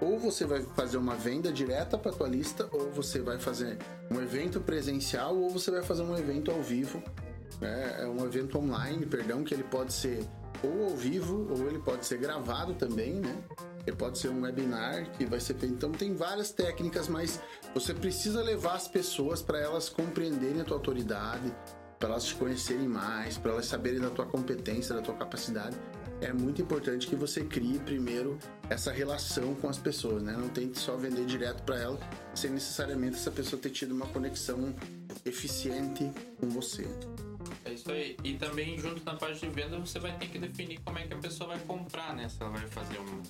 ou 0.00 0.18
você 0.18 0.44
vai 0.44 0.62
fazer 0.62 0.96
uma 0.96 1.16
venda 1.16 1.52
direta 1.52 1.98
para 1.98 2.12
tua 2.12 2.28
lista, 2.28 2.68
ou 2.70 2.90
você 2.92 3.20
vai 3.20 3.38
fazer 3.38 3.78
um 4.10 4.20
evento 4.20 4.60
presencial, 4.60 5.36
ou 5.36 5.50
você 5.50 5.70
vai 5.70 5.82
fazer 5.82 6.02
um 6.02 6.16
evento 6.16 6.50
ao 6.50 6.62
vivo, 6.62 7.02
né? 7.60 7.96
é 8.02 8.06
um 8.06 8.24
evento 8.24 8.58
online, 8.58 9.04
perdão, 9.06 9.42
que 9.42 9.52
ele 9.52 9.64
pode 9.64 9.92
ser 9.92 10.24
ou 10.62 10.84
ao 10.84 10.96
vivo, 10.96 11.46
ou 11.50 11.68
ele 11.68 11.78
pode 11.78 12.04
ser 12.04 12.18
gravado 12.18 12.74
também, 12.74 13.14
né? 13.14 13.36
Ele 13.86 13.94
pode 13.94 14.18
ser 14.18 14.28
um 14.28 14.42
webinar 14.42 15.10
que 15.12 15.24
vai 15.24 15.40
ser 15.40 15.54
feito. 15.54 15.72
Então 15.72 15.92
tem 15.92 16.14
várias 16.14 16.50
técnicas, 16.50 17.08
mas 17.08 17.40
você 17.72 17.94
precisa 17.94 18.42
levar 18.42 18.74
as 18.74 18.88
pessoas 18.88 19.40
para 19.40 19.58
elas 19.58 19.88
compreenderem 19.88 20.60
a 20.60 20.64
tua 20.64 20.76
autoridade, 20.76 21.54
para 21.98 22.10
elas 22.10 22.24
te 22.24 22.34
conhecerem 22.34 22.88
mais, 22.88 23.36
para 23.36 23.52
elas 23.52 23.66
saberem 23.66 24.00
da 24.00 24.10
tua 24.10 24.26
competência, 24.26 24.94
da 24.94 25.02
tua 25.02 25.14
capacidade. 25.14 25.76
É 26.20 26.32
muito 26.32 26.60
importante 26.60 27.06
que 27.06 27.14
você 27.14 27.44
crie 27.44 27.78
primeiro 27.78 28.38
essa 28.68 28.90
relação 28.90 29.54
com 29.54 29.68
as 29.68 29.78
pessoas, 29.78 30.22
né? 30.22 30.32
Não 30.36 30.48
tente 30.48 30.78
só 30.78 30.96
vender 30.96 31.24
direto 31.26 31.62
para 31.62 31.78
ela, 31.78 31.98
sem 32.34 32.50
necessariamente 32.50 33.16
essa 33.16 33.30
pessoa 33.30 33.60
ter 33.60 33.70
tido 33.70 33.92
uma 33.92 34.06
conexão 34.06 34.74
eficiente 35.24 36.10
com 36.40 36.48
você. 36.48 36.86
É 37.64 37.72
isso 37.72 37.90
aí. 37.92 38.16
E 38.24 38.34
também, 38.34 38.78
junto 38.78 39.04
na 39.04 39.14
parte 39.14 39.40
de 39.40 39.48
venda, 39.48 39.78
você 39.78 40.00
vai 40.00 40.16
ter 40.18 40.26
que 40.26 40.38
definir 40.38 40.80
como 40.84 40.98
é 40.98 41.06
que 41.06 41.14
a 41.14 41.18
pessoa 41.18 41.50
vai 41.50 41.58
comprar, 41.60 42.14
né? 42.16 42.28
Se 42.28 42.42
ela 42.42 42.50
vai 42.50 42.66
fazer 42.66 42.98
um 42.98 43.22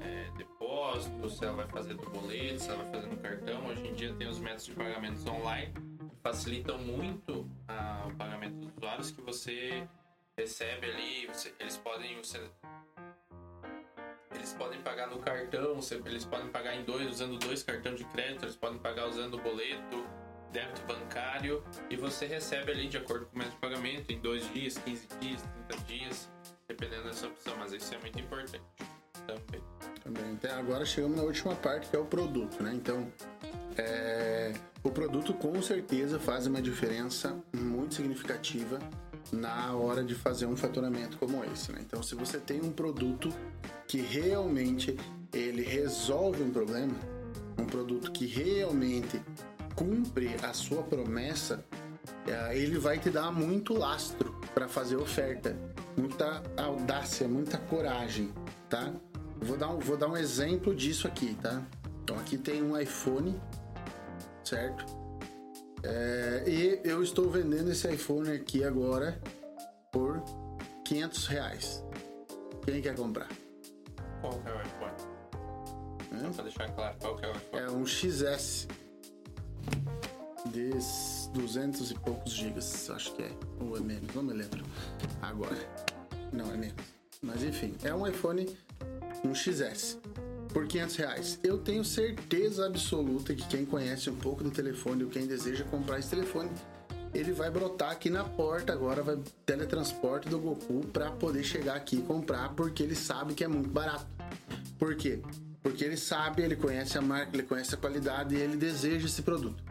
é, 0.00 0.30
depósito, 0.36 1.30
se 1.30 1.44
ela 1.44 1.56
vai 1.56 1.68
fazer 1.68 1.94
do 1.94 2.08
boleto, 2.10 2.62
se 2.62 2.68
ela 2.68 2.84
vai 2.84 2.92
fazer 2.92 3.08
no 3.08 3.16
cartão. 3.16 3.66
Hoje 3.66 3.88
em 3.88 3.94
dia 3.94 4.14
tem 4.14 4.28
os 4.28 4.38
métodos 4.38 4.66
de 4.66 4.72
pagamentos 4.72 5.26
online 5.26 5.72
facilitam 6.22 6.78
muito 6.78 7.48
ah, 7.68 8.06
o 8.08 8.16
pagamento 8.16 8.56
dos 8.56 8.76
usuários 8.76 9.10
que 9.10 9.20
você 9.20 9.86
recebe 10.36 10.90
ali, 10.90 11.26
você, 11.26 11.54
eles 11.58 11.76
podem 11.76 12.16
você, 12.16 12.40
eles 14.34 14.52
podem 14.54 14.80
pagar 14.80 15.08
no 15.08 15.18
cartão, 15.18 15.78
eles 16.06 16.24
podem 16.24 16.48
pagar 16.48 16.76
em 16.76 16.84
dois 16.84 17.08
usando 17.08 17.38
dois 17.38 17.62
cartões 17.62 17.98
de 17.98 18.04
crédito, 18.04 18.44
eles 18.44 18.56
podem 18.56 18.78
pagar 18.78 19.06
usando 19.08 19.38
boleto, 19.38 20.06
débito 20.52 20.82
bancário 20.86 21.62
e 21.88 21.96
você 21.96 22.26
recebe 22.26 22.72
ali 22.72 22.88
de 22.88 22.96
acordo 22.96 23.26
com 23.26 23.36
o 23.36 23.38
método 23.38 23.54
de 23.54 23.60
pagamento 23.60 24.12
em 24.12 24.20
dois 24.20 24.50
dias, 24.52 24.78
15 24.78 25.08
dias, 25.20 25.42
30 25.68 25.84
dias, 25.84 26.30
dependendo 26.68 27.04
dessa 27.04 27.26
opção, 27.26 27.56
mas 27.58 27.72
isso 27.72 27.94
é 27.94 27.98
muito 27.98 28.18
importante 28.18 28.62
também. 29.26 29.62
Também. 30.02 30.32
Então, 30.32 30.58
agora 30.58 30.84
chegamos 30.84 31.16
na 31.16 31.22
última 31.22 31.54
parte 31.54 31.88
que 31.88 31.96
é 31.96 31.98
o 31.98 32.06
produto, 32.06 32.62
né? 32.62 32.72
Então, 32.74 33.12
é... 33.80 34.52
o 34.82 34.90
produto 34.90 35.34
com 35.34 35.60
certeza 35.62 36.18
faz 36.18 36.46
uma 36.46 36.60
diferença 36.60 37.36
muito 37.54 37.94
significativa 37.94 38.78
na 39.32 39.74
hora 39.74 40.02
de 40.02 40.14
fazer 40.14 40.46
um 40.46 40.56
faturamento 40.56 41.16
como 41.18 41.44
esse, 41.44 41.70
né? 41.72 41.78
Então, 41.80 42.02
se 42.02 42.14
você 42.14 42.38
tem 42.38 42.60
um 42.60 42.72
produto 42.72 43.28
que 43.86 44.00
realmente 44.00 44.96
ele 45.32 45.62
resolve 45.62 46.42
um 46.42 46.50
problema, 46.50 46.94
um 47.58 47.64
produto 47.64 48.10
que 48.10 48.26
realmente 48.26 49.22
cumpre 49.76 50.34
a 50.42 50.52
sua 50.52 50.82
promessa, 50.82 51.64
é, 52.26 52.58
ele 52.58 52.78
vai 52.78 52.98
te 52.98 53.10
dar 53.10 53.30
muito 53.30 53.74
lastro 53.74 54.34
para 54.54 54.68
fazer 54.68 54.96
oferta, 54.96 55.56
muita 55.96 56.42
audácia, 56.56 57.28
muita 57.28 57.58
coragem, 57.58 58.32
tá? 58.68 58.92
Vou 59.40 59.56
dar, 59.56 59.70
um, 59.70 59.78
vou 59.78 59.96
dar 59.96 60.08
um 60.08 60.16
exemplo 60.16 60.74
disso 60.74 61.06
aqui, 61.06 61.36
tá? 61.40 61.62
Então 62.02 62.16
aqui 62.18 62.36
tem 62.36 62.62
um 62.62 62.78
iPhone, 62.78 63.40
certo? 64.44 64.84
É, 65.82 66.44
e 66.46 66.80
eu 66.84 67.02
estou 67.02 67.30
vendendo 67.30 67.70
esse 67.70 67.88
iPhone 67.88 68.30
aqui 68.30 68.62
agora 68.64 69.20
por 69.92 70.22
500 70.84 71.26
reais. 71.26 71.84
Quem 72.64 72.82
quer 72.82 72.94
comprar? 72.94 73.28
Qual 74.20 74.32
que 74.32 74.48
é 74.48 74.52
o 74.52 74.62
iPhone? 74.62 74.92
É? 76.12 76.30
Pra 76.34 76.44
deixar 76.44 76.70
claro, 76.72 76.96
qual 77.00 77.16
que 77.16 77.24
é 77.24 77.28
o 77.28 77.32
iPhone? 77.32 77.62
É 77.62 77.70
um 77.70 77.86
XS 77.86 78.68
de 80.52 80.70
200 81.32 81.90
e 81.90 81.94
poucos 81.94 82.32
gigas, 82.32 82.90
acho 82.90 83.14
que 83.14 83.22
é, 83.22 83.30
ou 83.60 83.76
é 83.76 83.80
menos, 83.80 84.14
não 84.14 84.22
me 84.22 84.34
lembro 84.34 84.64
agora. 85.22 85.56
Não, 86.32 86.52
é 86.52 86.56
menos. 86.56 86.84
Mas 87.22 87.42
enfim, 87.42 87.74
é 87.82 87.94
um 87.94 88.06
iPhone, 88.06 88.46
um 89.24 89.34
XS, 89.34 89.98
por 90.52 90.66
500 90.66 90.96
reais. 90.96 91.38
Eu 91.42 91.58
tenho 91.58 91.84
certeza 91.84 92.66
absoluta 92.66 93.34
que 93.34 93.46
quem 93.46 93.64
conhece 93.64 94.10
um 94.10 94.16
pouco 94.16 94.42
do 94.42 94.50
telefone 94.50 95.04
ou 95.04 95.10
quem 95.10 95.26
deseja 95.26 95.64
comprar 95.64 95.98
esse 95.98 96.10
telefone, 96.10 96.50
ele 97.12 97.32
vai 97.32 97.50
brotar 97.50 97.90
aqui 97.90 98.08
na 98.08 98.24
porta 98.24 98.72
agora, 98.72 99.02
vai 99.02 99.18
teletransporte 99.44 100.28
do 100.28 100.38
Goku 100.38 100.86
para 100.92 101.10
poder 101.10 101.42
chegar 101.42 101.76
aqui 101.76 101.96
e 101.96 102.02
comprar, 102.02 102.50
porque 102.54 102.82
ele 102.82 102.94
sabe 102.94 103.34
que 103.34 103.42
é 103.42 103.48
muito 103.48 103.68
barato. 103.68 104.06
Por 104.78 104.94
quê? 104.94 105.20
Porque 105.62 105.84
ele 105.84 105.96
sabe, 105.96 106.42
ele 106.42 106.56
conhece 106.56 106.96
a 106.96 107.02
marca, 107.02 107.34
ele 107.34 107.42
conhece 107.42 107.74
a 107.74 107.78
qualidade 107.78 108.34
e 108.34 108.38
ele 108.38 108.56
deseja 108.56 109.06
esse 109.06 109.22
produto. 109.22 109.62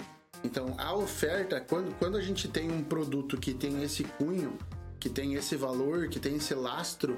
Então, 0.43 0.75
a 0.77 0.95
oferta, 0.95 1.59
quando, 1.59 1.93
quando 1.97 2.15
a 2.15 2.21
gente 2.21 2.47
tem 2.47 2.71
um 2.71 2.83
produto 2.83 3.37
que 3.37 3.53
tem 3.53 3.83
esse 3.83 4.03
cunho, 4.03 4.57
que 4.99 5.09
tem 5.09 5.33
esse 5.33 5.55
valor, 5.55 6.07
que 6.09 6.19
tem 6.19 6.35
esse 6.35 6.53
lastro, 6.53 7.17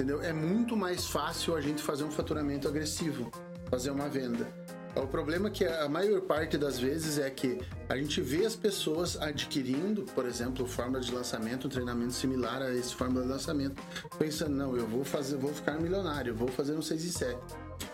entendeu? 0.00 0.22
É 0.22 0.32
muito 0.32 0.74
mais 0.74 1.06
fácil 1.06 1.54
a 1.54 1.60
gente 1.60 1.82
fazer 1.82 2.04
um 2.04 2.10
faturamento 2.10 2.66
agressivo, 2.66 3.30
fazer 3.68 3.90
uma 3.90 4.08
venda. 4.08 4.48
O 4.96 5.06
problema 5.06 5.48
é 5.48 5.50
que 5.50 5.64
a 5.64 5.88
maior 5.88 6.22
parte 6.22 6.56
das 6.56 6.78
vezes 6.78 7.18
é 7.18 7.28
que 7.28 7.60
a 7.88 7.96
gente 7.96 8.20
vê 8.22 8.46
as 8.46 8.56
pessoas 8.56 9.20
adquirindo, 9.20 10.02
por 10.14 10.24
exemplo, 10.24 10.66
fórmula 10.66 11.00
de 11.00 11.12
lançamento, 11.12 11.66
um 11.66 11.70
treinamento 11.70 12.14
similar 12.14 12.62
a 12.62 12.74
esse 12.74 12.94
fórmula 12.94 13.22
de 13.22 13.28
lançamento, 13.28 13.80
pensando, 14.18 14.56
não, 14.56 14.74
eu 14.74 14.86
vou 14.86 15.04
fazer, 15.04 15.36
vou 15.36 15.52
ficar 15.52 15.78
milionário, 15.78 16.34
vou 16.34 16.48
fazer 16.48 16.74
um 16.74 16.82
6 16.82 17.04
e 17.04 17.12
7. 17.12 17.38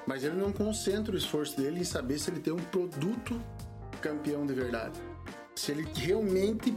Mas 0.07 0.22
ele 0.22 0.36
não 0.36 0.52
concentra 0.52 1.12
o 1.12 1.18
esforço 1.18 1.57
dele 1.57 1.80
em 1.80 1.84
saber 1.84 2.18
se 2.18 2.30
ele 2.30 2.40
tem 2.40 2.52
um 2.52 2.57
produto 2.57 3.38
campeão 4.00 4.46
de 4.46 4.54
verdade. 4.54 4.98
Se 5.57 5.72
ele 5.72 5.86
realmente 5.92 6.74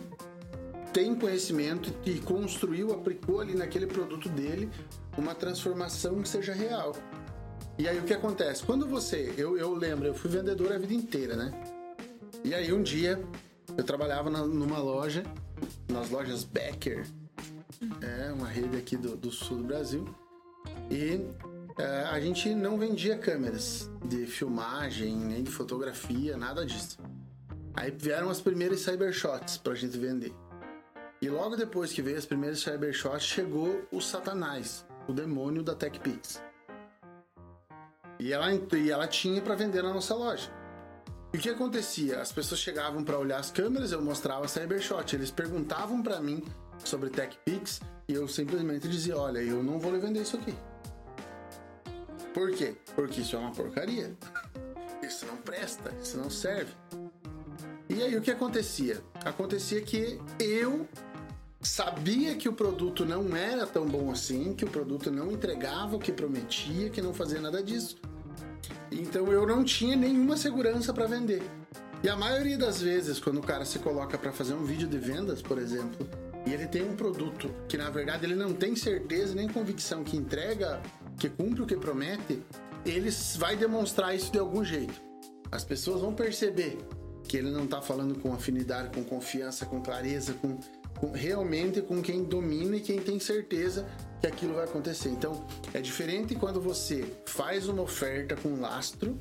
tem 0.94 1.16
conhecimento 1.16 1.94
e 2.06 2.20
construiu, 2.20 2.94
aplicou 2.94 3.40
ali 3.40 3.56
naquele 3.56 3.88
produto 3.88 4.30
dele 4.30 4.70
uma 5.18 5.36
transformação 5.36 6.22
que 6.22 6.30
seja 6.30 6.54
real. 6.54 6.96
E 7.78 7.88
aí 7.88 7.98
o 7.98 8.04
que 8.04 8.14
acontece? 8.14 8.64
Quando 8.64 8.86
você, 8.86 9.34
eu, 9.38 9.58
eu 9.58 9.74
lembro, 9.74 10.08
eu 10.08 10.14
fui 10.14 10.30
vendedor 10.30 10.72
a 10.72 10.78
vida 10.78 10.94
inteira, 10.94 11.36
né? 11.36 11.52
E 12.44 12.54
aí 12.54 12.74
um 12.74 12.82
dia 12.82 13.22
eu 13.78 13.84
trabalhava 13.84 14.30
na, 14.30 14.46
numa 14.46 14.80
loja, 14.80 15.24
nas 15.88 16.10
lojas 16.10 16.44
Becker, 16.44 17.06
é 18.02 18.32
uma 18.32 18.48
rede 18.48 18.78
aqui 18.78 18.98
do, 18.98 19.16
do 19.16 19.32
sul 19.32 19.58
do 19.58 19.64
Brasil, 19.64 20.06
e 20.92 21.26
é, 21.78 22.04
a 22.12 22.20
gente 22.20 22.54
não 22.54 22.78
vendia 22.78 23.18
câmeras 23.18 23.90
de 24.04 24.26
filmagem, 24.26 25.16
nem 25.16 25.44
de 25.44 25.52
fotografia, 25.52 26.36
nada 26.36 26.66
disso. 26.66 26.98
Aí 27.74 27.92
vieram 27.92 28.30
as 28.30 28.42
primeiras 28.42 28.82
cybershots 28.82 29.58
pra 29.58 29.74
gente 29.76 29.98
vender. 29.98 30.34
E 31.22 31.30
logo 31.30 31.56
depois 31.56 31.92
que 31.92 32.02
veio 32.02 32.18
as 32.18 32.26
primeiras 32.26 32.62
cybershots, 32.62 33.24
chegou 33.24 33.86
o 33.92 34.00
Satanás, 34.00 34.86
o 35.08 35.14
demônio 35.14 35.62
da 35.62 35.76
TechPix. 35.76 36.42
E 38.20 38.32
ela, 38.32 38.54
e 38.54 38.90
ela 38.90 39.08
tinha 39.08 39.42
para 39.42 39.56
vender 39.56 39.82
na 39.82 39.94
nossa 39.94 40.16
loja. 40.16 40.50
E 41.34 41.38
o 41.38 41.40
que 41.40 41.50
acontecia? 41.50 42.22
As 42.22 42.32
pessoas 42.32 42.60
chegavam 42.60 43.04
para 43.04 43.20
olhar 43.20 43.38
as 43.38 43.52
câmeras, 43.52 43.92
eu 43.92 44.02
mostrava 44.02 44.48
Cybershot. 44.48 45.16
Eles 45.16 45.30
perguntavam 45.30 46.02
para 46.02 46.20
mim 46.20 46.44
sobre 46.84 47.10
TechPix 47.10 47.82
e 48.08 48.14
eu 48.14 48.28
simplesmente 48.28 48.88
dizia: 48.88 49.18
Olha, 49.18 49.40
eu 49.40 49.62
não 49.62 49.80
vou 49.80 49.92
vender 50.00 50.22
isso 50.22 50.38
aqui. 50.38 50.56
Por 52.34 52.52
quê? 52.52 52.76
Porque 52.96 53.22
isso 53.22 53.36
é 53.36 53.40
uma 53.40 53.52
porcaria. 53.52 54.16
Isso 55.02 55.26
não 55.26 55.38
presta, 55.38 55.92
isso 56.00 56.20
não 56.20 56.30
serve. 56.30 56.72
E 57.90 58.04
aí 58.04 58.16
o 58.16 58.22
que 58.22 58.30
acontecia? 58.30 59.02
Acontecia 59.26 59.82
que 59.82 60.22
eu 60.38 60.88
sabia 61.62 62.36
que 62.36 62.48
o 62.48 62.54
produto 62.54 63.06
não 63.06 63.36
era 63.36 63.68
tão 63.68 63.86
bom 63.86 64.12
assim, 64.12 64.54
que 64.54 64.64
o 64.64 64.70
produto 64.70 65.12
não 65.12 65.32
entregava 65.32 65.96
o 65.96 66.00
que 66.00 66.12
prometia, 66.12 66.90
que 66.90 67.02
não 67.02 67.14
fazia 67.14 67.42
nada 67.42 67.62
disso. 67.62 67.98
Então 68.92 69.32
eu 69.32 69.46
não 69.46 69.64
tinha 69.64 69.96
nenhuma 69.96 70.38
segurança 70.38 70.94
para 70.94 71.06
vender. 71.06 71.44
E 72.02 72.08
a 72.08 72.16
maioria 72.16 72.58
das 72.58 72.82
vezes, 72.82 73.20
quando 73.20 73.40
o 73.40 73.44
cara 73.44 73.66
se 73.66 73.78
coloca 73.80 74.18
para 74.18 74.32
fazer 74.32 74.54
um 74.54 74.64
vídeo 74.64 74.88
de 74.88 74.98
vendas, 74.98 75.42
por 75.42 75.58
exemplo, 75.58 76.08
e 76.46 76.54
ele 76.54 76.66
tem 76.66 76.82
um 76.82 76.96
produto 76.96 77.54
que 77.68 77.78
na 77.78 77.90
verdade 77.90 78.26
ele 78.26 78.36
não 78.36 78.54
tem 78.54 78.76
certeza 78.76 79.36
nem 79.36 79.48
convicção 79.50 80.04
que 80.04 80.16
entrega, 80.16 80.82
que 81.18 81.28
cumpre 81.28 81.62
o 81.62 81.66
que 81.66 81.76
promete, 81.76 82.42
ele 82.86 83.10
vai 83.38 83.58
demonstrar 83.58 84.16
isso 84.16 84.32
de 84.32 84.40
algum 84.40 84.64
jeito. 84.64 85.02
As 85.52 85.66
pessoas 85.66 86.00
vão 86.00 86.14
perceber 86.14 86.78
que 87.28 87.36
ele 87.36 87.52
não 87.52 87.66
está 87.66 87.82
falando 87.82 88.18
com 88.20 88.34
afinidade, 88.34 88.96
com 88.96 89.04
confiança, 89.04 89.66
com 89.66 89.82
clareza, 89.82 90.34
com 90.34 90.58
realmente 91.14 91.82
com 91.82 92.02
quem 92.02 92.24
domina 92.24 92.78
e 92.78 92.82
quem 92.82 93.00
tem 93.00 93.20
certeza 93.20 93.86
que 94.20 94.28
aquilo 94.28 94.54
vai 94.54 94.66
acontecer. 94.66 95.10
Então, 95.10 95.46
é 95.74 95.80
diferente 95.80 96.36
quando 96.36 96.60
você 96.60 97.06
faz 97.26 97.68
uma 97.68 97.82
oferta 97.82 98.36
com 98.36 98.60
lastro, 98.60 99.18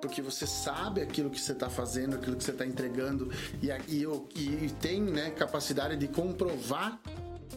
porque 0.00 0.20
você 0.20 0.46
sabe 0.46 1.00
aquilo 1.00 1.30
que 1.30 1.40
você 1.40 1.52
está 1.52 1.68
fazendo, 1.68 2.16
aquilo 2.16 2.36
que 2.36 2.44
você 2.44 2.50
está 2.50 2.66
entregando 2.66 3.30
e, 3.62 3.68
e, 3.88 4.04
e, 4.04 4.70
tem 4.80 5.00
né, 5.00 5.30
capacidade 5.30 5.96
de 5.96 6.08
comprovar 6.08 7.00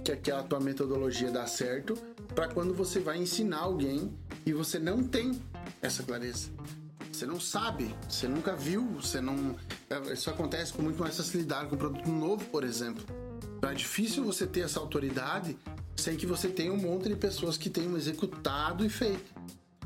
que 0.03 0.11
aquela 0.11 0.43
tua 0.43 0.59
metodologia 0.59 1.31
dá 1.31 1.47
certo, 1.47 1.95
para 2.35 2.47
quando 2.47 2.73
você 2.73 2.99
vai 2.99 3.17
ensinar 3.17 3.59
alguém 3.59 4.13
e 4.45 4.53
você 4.53 4.77
não 4.77 5.03
tem 5.03 5.41
essa 5.81 6.03
clareza. 6.03 6.49
Você 7.11 7.25
não 7.25 7.39
sabe, 7.39 7.95
você 8.07 8.27
nunca 8.27 8.55
viu, 8.55 8.85
você 8.87 9.21
não. 9.21 9.55
Isso 10.11 10.29
acontece 10.29 10.73
com 10.73 10.81
muito 10.81 10.99
mais 10.99 11.15
facilidade 11.15 11.69
com 11.69 11.75
um 11.75 11.79
produto 11.79 12.09
novo, 12.09 12.43
por 12.45 12.63
exemplo. 12.63 13.05
Então 13.65 13.73
é 13.73 13.77
difícil 13.77 14.23
você 14.23 14.45
ter 14.45 14.59
essa 14.59 14.79
autoridade 14.79 15.57
sem 15.95 16.15
que 16.15 16.27
você 16.27 16.47
tenha 16.47 16.71
um 16.71 16.77
monte 16.77 17.09
de 17.09 17.15
pessoas 17.15 17.57
que 17.57 17.67
tenham 17.67 17.97
executado 17.97 18.85
e 18.85 18.89
feito. 18.89 19.33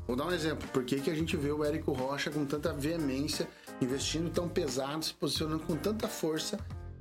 Vou 0.05 0.17
dar 0.17 0.25
um 0.25 0.33
exemplo. 0.33 0.67
Por 0.73 0.83
que, 0.83 0.99
que 0.99 1.09
a 1.09 1.15
gente 1.15 1.37
vê 1.37 1.49
o 1.49 1.63
Érico 1.63 1.93
Rocha 1.93 2.29
com 2.29 2.43
tanta 2.45 2.73
veemência, 2.73 3.47
investindo 3.79 4.29
tão 4.29 4.49
pesado, 4.49 5.05
se 5.05 5.13
posicionando 5.13 5.63
com 5.63 5.77
tanta 5.77 6.09
força? 6.09 6.59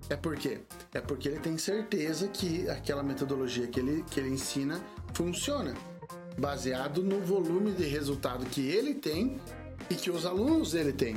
É 0.09 0.14
por 0.14 0.37
quê? 0.37 0.61
É 0.95 1.01
porque 1.01 1.26
ele 1.26 1.41
tem 1.41 1.59
certeza 1.59 2.29
que 2.29 2.70
aquela 2.70 3.03
metodologia 3.03 3.66
que 3.66 3.81
ele, 3.81 4.05
que 4.09 4.20
ele 4.20 4.29
ensina 4.29 4.81
funciona, 5.12 5.74
baseado 6.39 7.03
no 7.03 7.20
volume 7.20 7.72
de 7.72 7.87
resultado 7.87 8.47
que 8.47 8.61
ele 8.61 8.95
tem 8.95 9.41
e 9.91 9.97
que 9.97 10.12
os 10.12 10.24
alunos 10.24 10.70
dele 10.70 10.93
têm. 10.93 11.16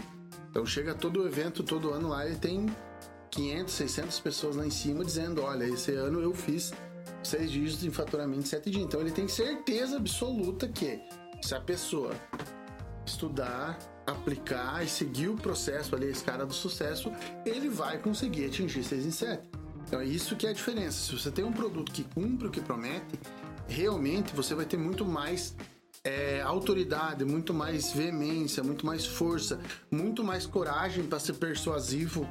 Então 0.50 0.66
chega 0.66 0.96
todo 0.96 1.28
evento, 1.28 1.62
todo 1.62 1.94
ano 1.94 2.10
lá, 2.10 2.26
ele 2.26 2.38
tem 2.38 2.66
500, 3.32 3.74
600 3.74 4.20
pessoas 4.20 4.56
lá 4.56 4.66
em 4.66 4.70
cima 4.70 5.04
dizendo: 5.04 5.42
olha, 5.42 5.64
esse 5.66 5.92
ano 5.94 6.22
eu 6.22 6.34
fiz 6.34 6.74
seis 7.24 7.52
dígitos 7.52 7.86
em 7.86 7.92
faturamento 7.92 8.42
em 8.42 8.46
sete 8.46 8.70
dias. 8.70 8.84
Então 8.84 9.00
ele 9.00 9.12
tem 9.12 9.28
certeza 9.28 9.98
absoluta 9.98 10.68
que 10.68 11.02
se 11.42 11.56
a 11.56 11.60
pessoa 11.60 12.14
estudar, 13.06 13.80
aplicar 14.06 14.84
e 14.84 14.88
seguir 14.88 15.30
o 15.30 15.36
processo 15.36 15.96
ali, 15.96 16.08
a 16.08 16.12
escada 16.12 16.46
do 16.46 16.54
sucesso, 16.54 17.12
ele 17.46 17.70
vai 17.70 17.98
conseguir 17.98 18.46
atingir 18.46 18.84
6 18.84 19.06
em 19.06 19.12
7. 19.12 19.50
Então 19.88 20.00
é 20.00 20.06
isso 20.06 20.36
que 20.36 20.46
é 20.46 20.52
a 20.52 20.54
diferença. 20.54 21.00
Se 21.00 21.12
você 21.18 21.32
tem 21.32 21.44
um 21.44 21.52
produto 21.52 21.92
que 21.92 22.04
cumpre 22.04 22.48
o 22.48 22.52
que 22.52 22.62
promete, 22.62 23.20
realmente 23.68 24.34
você 24.36 24.54
vai 24.54 24.66
ter 24.66 24.78
muito 24.78 25.06
mais 25.06 25.56
é, 26.04 26.42
autoridade, 26.42 27.26
muito 27.26 27.54
mais 27.54 27.92
veemência, 27.92 28.64
muito 28.64 28.86
mais 28.86 29.06
força, 29.06 29.60
muito 29.90 30.24
mais 30.24 30.46
coragem 30.46 31.06
para 31.06 31.20
ser 31.20 31.34
persuasivo 31.34 32.28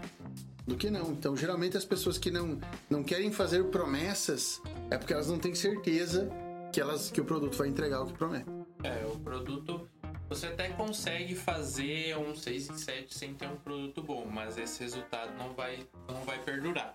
do 0.70 0.76
que 0.76 0.88
não. 0.88 1.10
Então, 1.10 1.36
geralmente 1.36 1.76
as 1.76 1.84
pessoas 1.84 2.16
que 2.16 2.30
não, 2.30 2.58
não 2.88 3.02
querem 3.02 3.32
fazer 3.32 3.64
promessas 3.64 4.62
é 4.90 4.96
porque 4.96 5.12
elas 5.12 5.28
não 5.28 5.38
têm 5.38 5.54
certeza 5.54 6.30
que, 6.72 6.80
elas, 6.80 7.10
que 7.10 7.20
o 7.20 7.24
produto 7.24 7.56
vai 7.56 7.68
entregar 7.68 8.02
o 8.02 8.06
que 8.06 8.12
promete. 8.12 8.46
É, 8.84 9.04
o 9.04 9.18
produto. 9.18 9.88
Você 10.28 10.46
até 10.46 10.68
consegue 10.68 11.34
fazer 11.34 12.16
um 12.16 12.36
6 12.36 12.70
em 12.70 12.78
7 12.78 13.18
sem 13.18 13.34
ter 13.34 13.48
um 13.48 13.56
produto 13.56 14.00
bom, 14.00 14.24
mas 14.26 14.56
esse 14.56 14.80
resultado 14.80 15.36
não 15.36 15.52
vai, 15.54 15.80
não 16.08 16.22
vai 16.22 16.40
perdurar. 16.40 16.94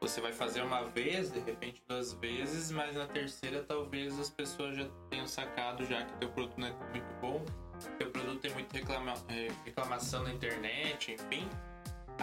Você 0.00 0.20
vai 0.20 0.32
fazer 0.32 0.60
uma 0.60 0.82
vez, 0.82 1.30
de 1.30 1.38
repente 1.38 1.80
duas 1.88 2.12
vezes, 2.14 2.72
mas 2.72 2.96
na 2.96 3.06
terceira 3.06 3.62
talvez 3.62 4.18
as 4.18 4.28
pessoas 4.28 4.76
já 4.76 4.88
tenham 5.08 5.26
sacado 5.26 5.86
já 5.86 6.04
que 6.04 6.18
teu 6.18 6.28
produto 6.30 6.58
não 6.58 6.66
é 6.66 6.72
muito 6.90 7.14
bom, 7.20 7.44
teu 7.96 8.10
produto 8.10 8.40
tem 8.40 8.52
muita 8.52 8.76
reclama, 8.76 9.14
é, 9.28 9.48
reclamação 9.64 10.24
na 10.24 10.32
internet, 10.32 11.12
enfim 11.12 11.48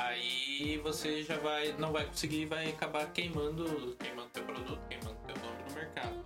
aí 0.07 0.79
você 0.83 1.23
já 1.23 1.37
vai 1.37 1.73
não 1.77 1.91
vai 1.91 2.05
conseguir 2.05 2.45
vai 2.45 2.69
acabar 2.69 3.11
queimando 3.11 3.95
queimando 3.99 4.29
teu 4.29 4.43
produto 4.43 4.79
queimando 4.89 5.17
teu 5.25 5.35
nome 5.37 5.63
no 5.67 5.75
mercado. 5.75 6.23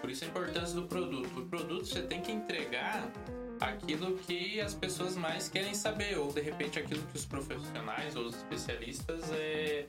Por 0.00 0.10
isso 0.10 0.24
a 0.24 0.28
importância 0.28 0.74
do 0.74 0.86
produto. 0.86 1.40
O 1.40 1.46
produto 1.46 1.84
você 1.86 2.02
tem 2.02 2.22
que 2.22 2.32
entregar 2.32 3.10
aquilo 3.60 4.16
que 4.18 4.60
as 4.60 4.74
pessoas 4.74 5.16
mais 5.16 5.48
querem 5.48 5.74
saber 5.74 6.18
ou 6.18 6.32
de 6.32 6.40
repente 6.40 6.78
aquilo 6.78 7.02
que 7.08 7.16
os 7.16 7.26
profissionais 7.26 8.16
ou 8.16 8.24
os 8.24 8.36
especialistas 8.36 9.30
é, 9.32 9.86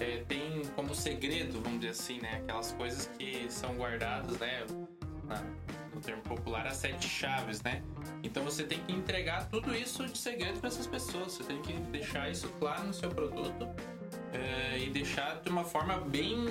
é, 0.00 0.24
têm 0.26 0.62
como 0.74 0.94
segredo 0.94 1.60
vamos 1.60 1.80
dizer 1.80 1.92
assim 1.92 2.20
né? 2.20 2.40
Aquelas 2.42 2.72
coisas 2.72 3.08
que 3.18 3.46
são 3.48 3.74
guardadas 3.76 4.38
né 4.38 4.66
termo 6.02 6.22
popular, 6.22 6.66
as 6.66 6.76
sete 6.76 7.08
chaves, 7.08 7.62
né? 7.62 7.82
Então 8.22 8.44
você 8.44 8.64
tem 8.64 8.80
que 8.80 8.92
entregar 8.92 9.48
tudo 9.48 9.74
isso 9.74 10.06
de 10.06 10.18
segredo 10.18 10.60
para 10.60 10.68
essas 10.68 10.86
pessoas. 10.86 11.32
Você 11.32 11.44
tem 11.44 11.60
que 11.62 11.72
deixar 11.72 12.30
isso 12.30 12.48
claro 12.58 12.84
no 12.84 12.94
seu 12.94 13.08
produto 13.10 13.68
é, 14.32 14.78
e 14.78 14.90
deixar 14.90 15.40
de 15.40 15.48
uma 15.48 15.64
forma 15.64 15.98
bem. 15.98 16.46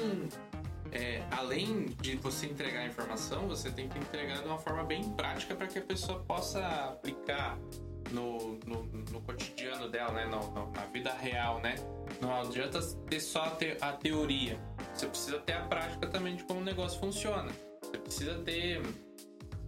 É, 0.94 1.24
além 1.32 1.86
de 2.02 2.18
você 2.18 2.48
entregar 2.48 2.82
a 2.82 2.88
informação, 2.88 3.48
você 3.48 3.72
tem 3.72 3.88
que 3.88 3.98
entregar 3.98 4.40
de 4.40 4.46
uma 4.46 4.58
forma 4.58 4.84
bem 4.84 5.10
prática 5.12 5.56
para 5.56 5.66
que 5.66 5.80
a 5.80 5.82
pessoa 5.82 6.20
possa 6.20 6.60
aplicar 6.90 7.58
no, 8.12 8.60
no, 8.66 8.84
no 8.84 9.22
cotidiano 9.22 9.90
dela, 9.90 10.12
né? 10.12 10.26
No, 10.26 10.52
no, 10.52 10.72
na 10.72 10.86
vida 10.88 11.14
real, 11.14 11.62
né? 11.62 11.76
Não 12.20 12.42
adianta 12.42 12.82
ter 13.10 13.20
só 13.20 13.46
a, 13.46 13.52
te, 13.52 13.78
a 13.80 13.94
teoria. 13.94 14.60
Você 14.94 15.08
precisa 15.08 15.40
ter 15.40 15.54
a 15.54 15.62
prática 15.62 16.08
também 16.08 16.36
de 16.36 16.44
como 16.44 16.60
o 16.60 16.64
negócio 16.64 17.00
funciona. 17.00 17.52
Você 17.82 17.98
precisa 17.98 18.36
ter 18.40 18.82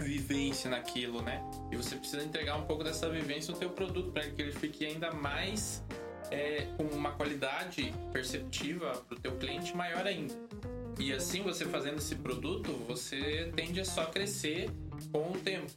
vivência 0.04 0.70
naquilo, 0.70 1.22
né? 1.22 1.44
E 1.72 1.76
você 1.76 1.96
precisa 1.96 2.24
entregar 2.24 2.56
um 2.56 2.66
pouco 2.66 2.84
dessa 2.84 3.10
vivência 3.10 3.52
no 3.52 3.60
teu 3.60 3.70
produto 3.70 4.12
para 4.12 4.30
que 4.30 4.42
ele 4.42 4.52
fique 4.52 4.86
ainda 4.86 5.12
mais 5.12 5.84
é, 6.30 6.68
com 6.78 6.84
uma 6.84 7.12
qualidade 7.12 7.94
perceptiva 8.12 8.92
para 9.08 9.18
o 9.18 9.20
teu 9.20 9.36
cliente 9.38 9.76
maior 9.76 10.06
ainda. 10.06 10.34
E 11.00 11.12
assim 11.12 11.42
você 11.42 11.66
fazendo 11.66 11.98
esse 11.98 12.16
produto, 12.16 12.72
você 12.88 13.52
tende 13.56 13.80
a 13.82 13.86
só 13.86 14.06
crescer 14.06 14.70
com 15.12 15.32
o 15.32 15.40
tempo. 15.40 15.72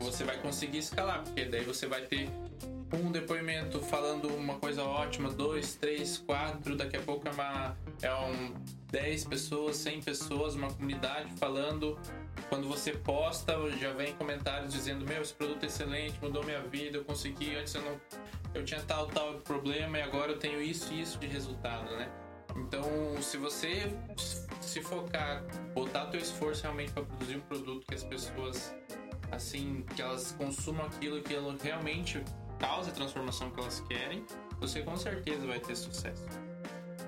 Você 0.00 0.24
vai 0.24 0.38
conseguir 0.38 0.78
escalar, 0.78 1.22
porque 1.24 1.44
daí 1.44 1.64
você 1.64 1.86
vai 1.86 2.02
ter 2.02 2.28
um 2.92 3.10
depoimento 3.10 3.80
falando 3.80 4.28
uma 4.28 4.54
coisa 4.54 4.82
ótima, 4.82 5.30
dois, 5.30 5.74
três, 5.74 6.16
quatro, 6.18 6.76
daqui 6.76 6.96
a 6.96 7.00
pouco 7.00 7.28
é, 7.28 7.30
uma, 7.30 7.76
é 8.00 8.14
um 8.14 8.54
10 8.90 9.24
pessoas, 9.24 9.76
100 9.76 10.02
pessoas, 10.02 10.54
uma 10.54 10.72
comunidade 10.72 11.30
falando. 11.34 11.98
Quando 12.48 12.68
você 12.68 12.92
posta, 12.92 13.54
já 13.78 13.92
vem 13.92 14.14
comentários 14.14 14.72
dizendo: 14.72 15.04
Meu, 15.04 15.22
esse 15.22 15.34
produto 15.34 15.62
é 15.62 15.66
excelente, 15.66 16.18
mudou 16.22 16.44
minha 16.44 16.60
vida, 16.60 16.98
eu 16.98 17.04
consegui. 17.04 17.56
Antes 17.56 17.74
eu 17.74 17.82
não. 17.82 18.00
Eu 18.54 18.64
tinha 18.64 18.80
tal, 18.82 19.06
tal 19.08 19.34
problema 19.34 19.98
e 19.98 20.02
agora 20.02 20.32
eu 20.32 20.38
tenho 20.38 20.60
isso 20.60 20.92
e 20.92 21.02
isso 21.02 21.18
de 21.18 21.26
resultado, 21.26 21.90
né? 21.96 22.10
Então, 22.56 22.82
se 23.20 23.36
você 23.36 23.92
se 24.60 24.82
focar, 24.82 25.44
botar 25.74 26.06
teu 26.06 26.20
esforço 26.20 26.62
realmente 26.62 26.92
para 26.92 27.04
produzir 27.04 27.36
um 27.36 27.40
produto 27.40 27.86
que 27.86 27.94
as 27.94 28.02
pessoas, 28.02 28.74
assim, 29.30 29.84
que 29.94 30.02
elas 30.02 30.32
consumam 30.32 30.86
aquilo 30.86 31.22
que 31.22 31.34
ela 31.34 31.54
realmente 31.62 32.22
cause 32.58 32.90
a 32.90 32.92
transformação 32.92 33.50
que 33.50 33.60
elas 33.60 33.80
querem, 33.80 34.24
você 34.58 34.82
com 34.82 34.96
certeza 34.96 35.46
vai 35.46 35.60
ter 35.60 35.76
sucesso. 35.76 36.47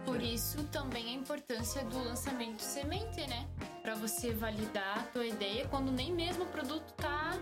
Por 0.04 0.22
isso 0.22 0.64
também 0.64 1.08
a 1.08 1.12
importância 1.12 1.84
do 1.84 1.98
lançamento 2.02 2.60
semente, 2.60 3.26
né? 3.28 3.46
Para 3.82 3.94
você 3.94 4.32
validar 4.32 4.98
a 4.98 5.02
tua 5.04 5.26
ideia 5.26 5.66
quando 5.68 5.90
nem 5.90 6.12
mesmo 6.12 6.44
o 6.44 6.48
produto 6.48 6.92
tá 6.94 7.38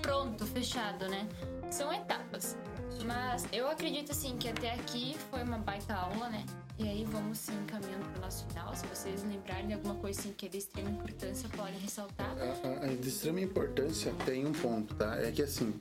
pronto, 0.00 0.46
fechado, 0.46 1.08
né? 1.08 1.28
São 1.70 1.92
etapas. 1.92 2.56
Mas 3.04 3.46
eu 3.52 3.68
acredito 3.68 4.12
assim 4.12 4.36
que 4.36 4.48
até 4.48 4.74
aqui 4.74 5.16
foi 5.30 5.42
uma 5.42 5.58
baita 5.58 5.94
aula, 5.94 6.28
né? 6.28 6.44
E 6.78 6.88
aí 6.88 7.04
vamos 7.04 7.38
sim 7.38 7.56
caminhando 7.66 8.04
para 8.10 8.18
o 8.18 8.20
nosso 8.22 8.46
final. 8.46 8.74
Se 8.74 8.86
vocês 8.86 9.22
lembrarem 9.22 9.68
de 9.68 9.74
alguma 9.74 9.94
coisa 9.96 10.20
assim 10.20 10.32
que 10.32 10.46
é 10.46 10.48
de 10.48 10.58
extrema 10.58 10.90
importância, 10.90 11.48
podem 11.50 11.78
ressaltar. 11.78 12.34
A, 12.38 12.84
a, 12.84 12.88
de 12.88 13.08
extrema 13.08 13.40
importância 13.40 14.12
tem 14.24 14.46
um 14.46 14.52
ponto, 14.52 14.94
tá? 14.94 15.16
É 15.16 15.30
que 15.30 15.42
assim, 15.42 15.74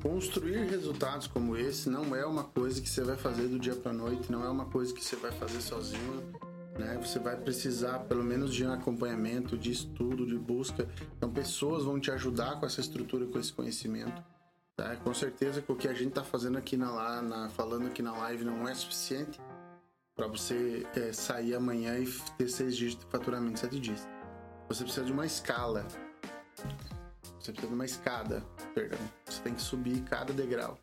construir 0.00 0.64
resultados 0.64 1.26
como 1.26 1.56
esse 1.56 1.88
não 1.88 2.14
é 2.14 2.24
uma 2.24 2.44
coisa 2.44 2.80
que 2.80 2.88
você 2.88 3.02
vai 3.02 3.16
fazer 3.16 3.48
do 3.48 3.58
dia 3.58 3.74
para 3.74 3.92
noite, 3.92 4.30
não 4.30 4.44
é 4.44 4.48
uma 4.48 4.66
coisa 4.66 4.92
que 4.92 5.04
você 5.04 5.16
vai 5.16 5.30
fazer 5.32 5.60
sozinho. 5.60 6.22
Né? 6.78 6.98
Você 7.02 7.18
vai 7.18 7.36
precisar 7.36 8.00
pelo 8.00 8.24
menos 8.24 8.54
de 8.54 8.64
um 8.64 8.72
acompanhamento, 8.72 9.58
de 9.58 9.70
estudo, 9.70 10.26
de 10.26 10.38
busca. 10.38 10.88
Então, 11.16 11.30
pessoas 11.30 11.84
vão 11.84 12.00
te 12.00 12.10
ajudar 12.10 12.58
com 12.58 12.66
essa 12.66 12.80
estrutura, 12.80 13.26
com 13.26 13.38
esse 13.38 13.52
conhecimento. 13.52 14.22
Tá? 14.76 14.96
Com 14.96 15.12
certeza 15.12 15.60
que 15.60 15.70
o 15.70 15.76
que 15.76 15.88
a 15.88 15.92
gente 15.92 16.08
está 16.08 16.24
fazendo 16.24 16.56
aqui 16.56 16.76
na, 16.76 17.20
na, 17.20 17.48
falando 17.50 17.86
aqui 17.86 18.02
na 18.02 18.16
live 18.16 18.44
não 18.44 18.66
é 18.66 18.74
suficiente 18.74 19.38
para 20.16 20.26
você 20.26 20.86
é, 20.94 21.12
sair 21.12 21.54
amanhã 21.54 21.98
e 21.98 22.06
ter 22.38 22.48
seis 22.48 22.76
dígitos 22.76 23.04
de 23.04 23.10
faturamento 23.10 23.52
em 23.52 23.56
sete 23.56 23.78
dias. 23.78 24.08
Você 24.68 24.84
precisa 24.84 25.04
de 25.04 25.12
uma 25.12 25.26
escala. 25.26 25.86
Você 27.38 27.52
precisa 27.52 27.68
de 27.68 27.74
uma 27.74 27.84
escada, 27.84 28.42
perdão. 28.74 29.19
Você 29.40 29.44
tem 29.44 29.54
que 29.54 29.62
subir 29.62 30.02
cada 30.02 30.32
degrau. 30.32 30.78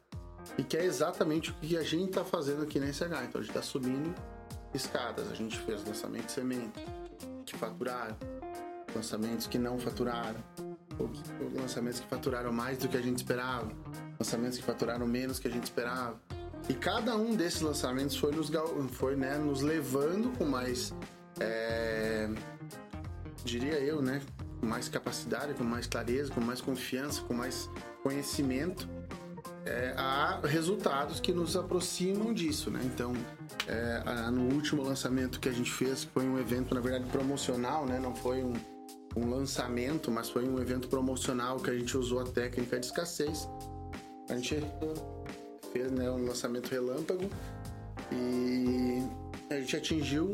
E 0.57 0.63
que 0.63 0.75
é 0.75 0.83
exatamente 0.83 1.51
o 1.51 1.53
que 1.55 1.77
a 1.77 1.83
gente 1.83 2.09
está 2.09 2.23
fazendo 2.23 2.63
aqui 2.63 2.79
na 2.79 2.91
SH. 2.91 3.01
Então 3.01 3.15
a 3.15 3.43
gente 3.43 3.49
está 3.49 3.61
subindo 3.61 4.15
escadas. 4.73 5.31
A 5.31 5.35
gente 5.35 5.57
fez 5.59 5.85
lançamento 5.85 6.25
de 6.25 6.31
semente 6.31 6.85
que 7.45 7.55
faturaram, 7.55 8.17
lançamentos 8.93 9.47
que 9.47 9.57
não 9.57 9.79
faturaram, 9.79 10.43
lançamentos 11.55 11.99
que 11.99 12.07
faturaram 12.07 12.51
mais 12.51 12.77
do 12.77 12.89
que 12.89 12.97
a 12.97 13.01
gente 13.01 13.17
esperava, 13.17 13.71
lançamentos 14.19 14.57
que 14.57 14.63
faturaram 14.63 15.07
menos 15.07 15.39
que 15.39 15.47
a 15.47 15.51
gente 15.51 15.63
esperava 15.63 16.19
e 16.69 16.73
cada 16.73 17.15
um 17.15 17.33
desses 17.35 17.61
lançamentos 17.61 18.17
foi 18.17 18.31
nos, 18.33 18.51
foi, 18.91 19.15
né, 19.15 19.37
nos 19.37 19.61
levando 19.61 20.37
com 20.37 20.43
mais, 20.43 20.93
é, 21.39 22.29
diria 23.45 23.79
eu, 23.79 24.01
né, 24.01 24.21
com 24.59 24.65
mais 24.65 24.89
capacidade, 24.89 25.53
com 25.53 25.63
mais 25.63 25.87
clareza, 25.87 26.31
com 26.33 26.41
mais 26.41 26.59
confiança, 26.59 27.21
com 27.21 27.33
mais 27.33 27.69
conhecimento 28.07 28.87
é, 29.65 29.93
resultados 30.47 31.19
que 31.19 31.33
nos 31.33 31.57
aproximam 31.57 32.33
disso, 32.33 32.71
né? 32.71 32.79
Então, 32.85 33.11
é, 33.67 34.31
no 34.31 34.53
último 34.53 34.81
lançamento 34.81 35.41
que 35.41 35.49
a 35.49 35.51
gente 35.51 35.69
fez, 35.69 36.05
foi 36.05 36.25
um 36.25 36.39
evento, 36.39 36.73
na 36.73 36.79
verdade, 36.79 37.03
promocional, 37.11 37.85
né? 37.85 37.99
Não 37.99 38.15
foi 38.15 38.41
um, 38.41 38.53
um 39.17 39.29
lançamento, 39.29 40.09
mas 40.09 40.29
foi 40.29 40.47
um 40.47 40.57
evento 40.57 40.87
promocional 40.87 41.57
que 41.57 41.69
a 41.69 41.77
gente 41.77 41.97
usou 41.97 42.21
a 42.21 42.23
técnica 42.23 42.79
de 42.79 42.85
escassez. 42.85 43.49
A 44.29 44.35
gente 44.35 44.63
fez 45.73 45.91
né, 45.91 46.09
um 46.09 46.25
lançamento 46.25 46.69
relâmpago 46.69 47.29
e 48.09 49.03
a 49.49 49.59
gente 49.59 49.75
atingiu 49.75 50.31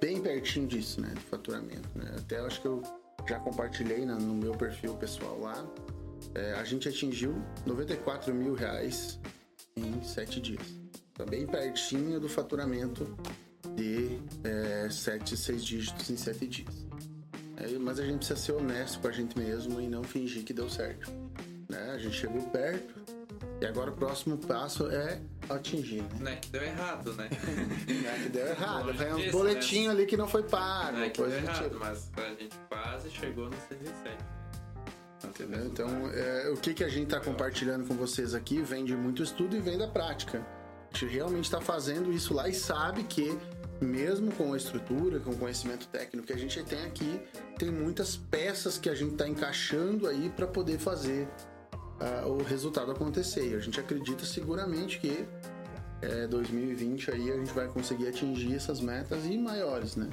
bem 0.00 0.22
pertinho 0.22 0.66
disso, 0.66 1.02
né, 1.02 1.08
do 1.08 1.20
faturamento. 1.20 1.88
Né? 1.94 2.14
Até 2.16 2.38
acho 2.40 2.62
que 2.62 2.68
eu 2.68 2.82
já 3.28 3.38
compartilhei 3.38 4.06
né, 4.06 4.14
no 4.14 4.34
meu 4.34 4.52
perfil 4.52 4.94
pessoal 4.94 5.38
lá. 5.38 5.66
É, 6.34 6.52
a 6.54 6.64
gente 6.64 6.88
atingiu 6.88 7.34
94 7.66 8.34
mil 8.34 8.54
reais 8.54 9.18
em 9.76 10.02
sete 10.02 10.40
dias. 10.40 10.62
Tá 11.14 11.24
bem 11.24 11.46
pertinho 11.46 12.20
do 12.20 12.28
faturamento 12.28 13.16
de 13.74 14.18
é, 14.44 14.88
sete, 14.90 15.36
seis 15.36 15.64
dígitos 15.64 16.08
em 16.08 16.16
sete 16.16 16.46
dias. 16.46 16.86
É, 17.56 17.68
mas 17.78 17.98
a 17.98 18.04
gente 18.04 18.18
precisa 18.18 18.38
ser 18.38 18.52
honesto 18.52 19.00
com 19.00 19.08
a 19.08 19.12
gente 19.12 19.38
mesmo 19.38 19.80
e 19.80 19.88
não 19.88 20.02
fingir 20.02 20.44
que 20.44 20.52
deu 20.52 20.68
certo. 20.68 21.10
Né? 21.68 21.90
A 21.92 21.98
gente 21.98 22.16
chegou 22.16 22.42
perto, 22.48 22.94
e 23.60 23.66
agora 23.66 23.90
o 23.90 23.94
próximo 23.94 24.38
passo 24.38 24.90
é 24.90 25.20
atingir, 25.48 26.02
né? 26.02 26.30
Né, 26.30 26.36
que 26.36 26.48
deu 26.48 26.62
errado, 26.62 27.12
né? 27.12 27.28
né 28.02 28.20
que 28.22 28.28
deu 28.30 28.46
errado. 28.46 28.96
Tem 28.96 29.12
uns 29.12 29.30
boletinhos 29.30 29.94
né? 29.94 30.00
ali 30.00 30.06
que 30.06 30.16
não 30.16 30.26
foi 30.26 30.42
pago. 30.42 30.96
É, 30.96 31.10
que 31.10 31.20
deu 31.20 31.30
errado, 31.30 31.64
tipo. 31.64 31.78
mas 31.78 32.10
a 32.16 32.28
gente 32.30 32.56
quase 32.70 33.10
chegou 33.10 33.50
no 33.50 33.56
107. 33.68 34.39
Entendeu? 35.30 35.64
Então, 35.66 35.88
é, 36.12 36.50
o 36.50 36.56
que, 36.56 36.74
que 36.74 36.82
a 36.82 36.88
gente 36.88 37.04
está 37.04 37.20
compartilhando 37.20 37.86
com 37.86 37.94
vocês 37.94 38.34
aqui 38.34 38.60
vem 38.62 38.84
de 38.84 38.96
muito 38.96 39.22
estudo 39.22 39.56
e 39.56 39.60
vem 39.60 39.78
da 39.78 39.86
prática. 39.86 40.44
A 40.92 40.98
gente 40.98 41.12
realmente 41.12 41.44
está 41.44 41.60
fazendo 41.60 42.12
isso 42.12 42.34
lá 42.34 42.48
e 42.48 42.54
sabe 42.54 43.04
que, 43.04 43.38
mesmo 43.80 44.32
com 44.32 44.52
a 44.52 44.56
estrutura, 44.56 45.20
com 45.20 45.30
o 45.30 45.36
conhecimento 45.36 45.86
técnico 45.86 46.26
que 46.26 46.32
a 46.32 46.36
gente 46.36 46.62
tem 46.64 46.84
aqui, 46.84 47.20
tem 47.56 47.70
muitas 47.70 48.16
peças 48.16 48.76
que 48.76 48.90
a 48.90 48.94
gente 48.94 49.12
está 49.12 49.28
encaixando 49.28 50.08
aí 50.08 50.30
para 50.30 50.48
poder 50.48 50.78
fazer 50.78 51.28
uh, 51.72 52.28
o 52.28 52.42
resultado 52.42 52.90
acontecer. 52.90 53.52
E 53.52 53.54
a 53.54 53.60
gente 53.60 53.78
acredita 53.78 54.24
seguramente 54.24 54.98
que 54.98 55.24
é, 56.02 56.26
2020 56.26 57.10
aí 57.12 57.30
a 57.30 57.36
gente 57.36 57.52
vai 57.52 57.68
conseguir 57.68 58.08
atingir 58.08 58.56
essas 58.56 58.80
metas 58.80 59.24
e 59.26 59.38
maiores, 59.38 59.94
né? 59.94 60.08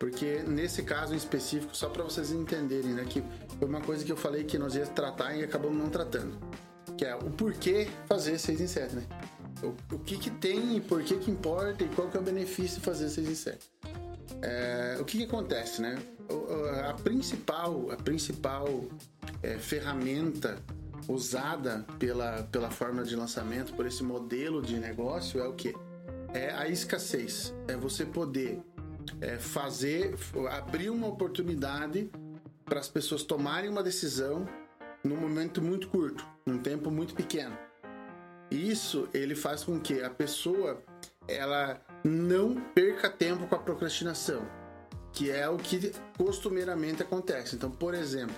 Porque 0.00 0.42
nesse 0.44 0.82
caso 0.82 1.14
específico, 1.14 1.76
só 1.76 1.90
para 1.90 2.02
vocês 2.02 2.32
entenderem, 2.32 2.94
né, 2.94 3.04
que 3.04 3.22
foi 3.58 3.68
uma 3.68 3.82
coisa 3.82 4.02
que 4.02 4.10
eu 4.10 4.16
falei 4.16 4.44
que 4.44 4.56
nós 4.56 4.74
ia 4.74 4.86
tratar 4.86 5.36
e 5.36 5.44
acabamos 5.44 5.76
não 5.76 5.90
tratando, 5.90 6.38
que 6.96 7.04
é 7.04 7.14
o 7.14 7.30
porquê 7.30 7.86
fazer 8.08 8.38
6 8.38 8.62
em 8.62 8.66
7, 8.66 8.96
né? 8.96 9.02
O, 9.62 9.94
o 9.94 9.98
que 9.98 10.16
que 10.16 10.30
tem 10.30 10.78
e 10.78 10.80
por 10.80 11.02
que 11.02 11.18
que 11.18 11.30
importa 11.30 11.84
e 11.84 11.88
qual 11.90 12.08
que 12.08 12.16
é 12.16 12.20
o 12.20 12.22
benefício 12.22 12.78
de 12.78 12.86
fazer 12.86 13.10
6 13.10 13.28
em 13.28 13.34
7. 13.34 13.70
É, 14.40 14.96
o 14.98 15.04
que 15.04 15.18
que 15.18 15.24
acontece, 15.24 15.82
né? 15.82 15.98
A 16.88 16.94
principal, 16.94 17.90
a 17.90 17.96
principal 17.96 18.86
é, 19.42 19.58
ferramenta 19.58 20.56
usada 21.06 21.84
pela, 21.98 22.44
pela 22.44 22.70
forma 22.70 23.04
de 23.04 23.14
lançamento, 23.14 23.74
por 23.74 23.84
esse 23.84 24.02
modelo 24.02 24.62
de 24.62 24.78
negócio, 24.78 25.42
é 25.42 25.46
o 25.46 25.52
que? 25.52 25.74
É 26.32 26.52
a 26.52 26.68
escassez. 26.68 27.52
É 27.68 27.76
você 27.76 28.06
poder 28.06 28.62
é, 29.20 29.38
fazer, 29.38 30.14
abrir 30.50 30.90
uma 30.90 31.06
oportunidade 31.06 32.10
para 32.64 32.80
as 32.80 32.88
pessoas 32.88 33.22
tomarem 33.22 33.70
uma 33.70 33.82
decisão 33.82 34.46
num 35.02 35.16
momento 35.16 35.60
muito 35.60 35.88
curto, 35.88 36.26
num 36.46 36.58
tempo 36.58 36.90
muito 36.90 37.14
pequeno. 37.14 37.56
Isso 38.50 39.08
ele 39.14 39.34
faz 39.34 39.64
com 39.64 39.78
que 39.80 40.02
a 40.02 40.10
pessoa 40.10 40.82
ela 41.28 41.80
não 42.04 42.54
perca 42.74 43.08
tempo 43.08 43.46
com 43.46 43.54
a 43.54 43.58
procrastinação, 43.58 44.42
que 45.12 45.30
é 45.30 45.48
o 45.48 45.56
que 45.56 45.92
costumeiramente 46.16 47.02
acontece. 47.02 47.54
Então, 47.54 47.70
por 47.70 47.94
exemplo, 47.94 48.34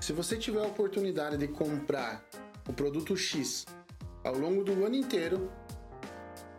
se 0.00 0.12
você 0.12 0.36
tiver 0.36 0.60
a 0.60 0.66
oportunidade 0.66 1.36
de 1.36 1.48
comprar 1.48 2.24
o 2.68 2.72
produto 2.72 3.16
X 3.16 3.66
ao 4.24 4.36
longo 4.36 4.62
do 4.62 4.84
ano 4.84 4.94
inteiro, 4.94 5.50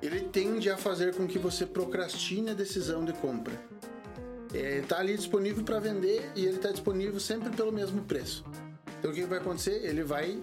ele 0.02 0.22
tende 0.22 0.70
a 0.70 0.78
fazer 0.78 1.16
com 1.16 1.28
que 1.28 1.38
você 1.38 1.66
procrastine 1.66 2.52
a 2.52 2.54
decisão 2.54 3.06
de 3.06 3.14
compra. 3.14 3.54
Está 4.54 4.58
é, 4.58 4.82
tá 4.82 4.98
ali 5.00 5.16
disponível 5.16 5.64
para 5.64 5.80
vender 5.80 6.30
e 6.36 6.46
ele 6.46 6.58
está 6.58 6.72
disponível 6.72 7.20
sempre 7.20 7.50
pelo 7.52 7.72
mesmo 7.72 8.02
preço. 8.02 8.44
Então 9.00 9.12
o 9.12 9.14
que 9.14 9.24
vai 9.24 9.38
acontecer? 9.38 9.86
Ele 9.86 10.04
vai 10.04 10.42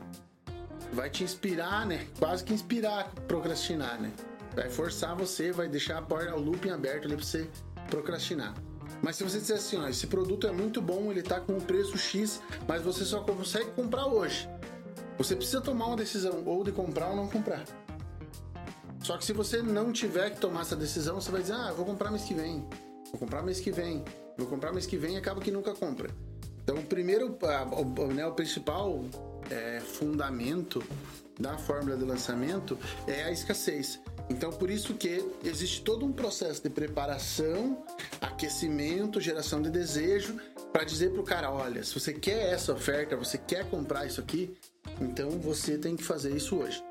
vai 0.92 1.10
te 1.10 1.22
inspirar, 1.22 1.86
né? 1.86 2.06
Quase 2.18 2.42
que 2.42 2.54
inspirar 2.54 3.00
a 3.00 3.20
procrastinar, 3.22 4.00
né? 4.00 4.10
Vai 4.54 4.70
forçar 4.70 5.14
você, 5.14 5.52
vai 5.52 5.68
deixar 5.68 5.98
a 5.98 6.02
porta, 6.02 6.34
o 6.34 6.40
looping 6.40 6.70
aberto 6.70 7.04
ali 7.04 7.14
para 7.14 7.24
você 7.24 7.48
procrastinar. 7.90 8.54
Mas 9.02 9.16
se 9.16 9.24
você 9.24 9.38
disser 9.38 9.56
assim, 9.56 9.76
ó, 9.76 9.88
esse 9.88 10.06
produto 10.06 10.46
é 10.46 10.50
muito 10.50 10.80
bom, 10.80 11.10
ele 11.10 11.20
está 11.20 11.38
com 11.38 11.56
o 11.56 11.60
preço 11.60 11.96
X, 11.96 12.42
mas 12.66 12.82
você 12.82 13.04
só 13.04 13.20
consegue 13.20 13.70
comprar 13.72 14.06
hoje. 14.06 14.48
Você 15.18 15.36
precisa 15.36 15.60
tomar 15.60 15.86
uma 15.86 15.96
decisão 15.96 16.42
ou 16.46 16.64
de 16.64 16.72
comprar 16.72 17.10
ou 17.10 17.16
não 17.16 17.28
comprar. 17.28 17.64
Só 19.08 19.16
que 19.16 19.24
se 19.24 19.32
você 19.32 19.62
não 19.62 19.90
tiver 19.90 20.28
que 20.34 20.38
tomar 20.38 20.60
essa 20.60 20.76
decisão, 20.76 21.18
você 21.18 21.30
vai 21.30 21.40
dizer, 21.40 21.54
ah, 21.54 21.72
vou 21.72 21.86
comprar 21.86 22.10
mês 22.10 22.24
que 22.24 22.34
vem, 22.34 22.68
vou 23.10 23.18
comprar 23.18 23.42
mês 23.42 23.58
que 23.58 23.70
vem, 23.70 24.04
vou 24.36 24.46
comprar 24.46 24.70
mês 24.70 24.84
que 24.84 24.98
vem 24.98 25.14
e 25.14 25.16
acaba 25.16 25.40
que 25.40 25.50
nunca 25.50 25.72
compra. 25.72 26.10
Então, 26.62 26.76
o 26.76 26.82
primeiro, 26.82 27.34
né, 28.14 28.26
o 28.26 28.32
principal 28.32 29.02
é, 29.50 29.80
fundamento 29.80 30.84
da 31.40 31.56
fórmula 31.56 31.96
de 31.96 32.04
lançamento 32.04 32.78
é 33.06 33.24
a 33.24 33.32
escassez. 33.32 33.98
Então, 34.28 34.52
por 34.52 34.70
isso 34.70 34.92
que 34.92 35.24
existe 35.42 35.80
todo 35.80 36.04
um 36.04 36.12
processo 36.12 36.62
de 36.62 36.68
preparação, 36.68 37.82
aquecimento, 38.20 39.22
geração 39.22 39.62
de 39.62 39.70
desejo, 39.70 40.38
para 40.70 40.84
dizer 40.84 41.12
para 41.12 41.20
o 41.22 41.24
cara, 41.24 41.50
olha, 41.50 41.82
se 41.82 41.98
você 41.98 42.12
quer 42.12 42.52
essa 42.52 42.74
oferta, 42.74 43.16
você 43.16 43.38
quer 43.38 43.70
comprar 43.70 44.04
isso 44.04 44.20
aqui, 44.20 44.54
então 45.00 45.30
você 45.30 45.78
tem 45.78 45.96
que 45.96 46.04
fazer 46.04 46.36
isso 46.36 46.56
hoje. 46.56 46.86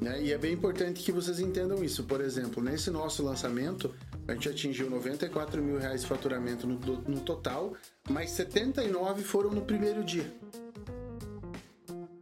Né? 0.00 0.22
E 0.22 0.32
é 0.32 0.38
bem 0.38 0.54
importante 0.54 1.02
que 1.02 1.12
vocês 1.12 1.38
entendam 1.38 1.84
isso. 1.84 2.04
Por 2.04 2.20
exemplo, 2.20 2.62
nesse 2.62 2.90
nosso 2.90 3.22
lançamento, 3.22 3.94
a 4.26 4.32
gente 4.32 4.48
atingiu 4.48 4.88
94 4.88 5.62
mil 5.62 5.78
reais 5.78 6.00
de 6.00 6.06
faturamento 6.06 6.66
no, 6.66 6.78
no 6.78 7.20
total, 7.20 7.74
mas 8.08 8.30
79 8.30 9.22
foram 9.22 9.50
no 9.50 9.60
primeiro 9.60 10.02
dia. 10.02 10.32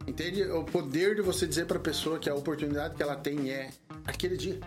Entende? 0.05 0.43
O 0.43 0.65
poder 0.65 1.15
de 1.15 1.21
você 1.21 1.47
dizer 1.47 1.67
para 1.67 1.77
a 1.77 1.81
pessoa 1.81 2.19
que 2.19 2.29
a 2.29 2.35
oportunidade 2.35 2.95
que 2.95 3.03
ela 3.03 3.15
tem 3.15 3.51
é 3.51 3.69
aquele 4.05 4.35
dia. 4.35 4.59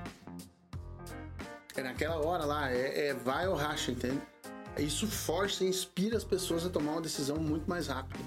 É 1.76 1.82
naquela 1.82 2.16
hora 2.16 2.44
lá, 2.44 2.70
é, 2.70 3.08
é 3.08 3.14
vai 3.14 3.46
ou 3.48 3.54
racha, 3.54 3.90
entende? 3.90 4.20
Isso 4.78 5.06
força 5.06 5.64
e 5.64 5.66
inspira 5.66 6.16
as 6.16 6.24
pessoas 6.24 6.64
a 6.64 6.70
tomar 6.70 6.92
uma 6.92 7.00
decisão 7.02 7.36
muito 7.36 7.68
mais 7.68 7.88
rápido. 7.88 8.24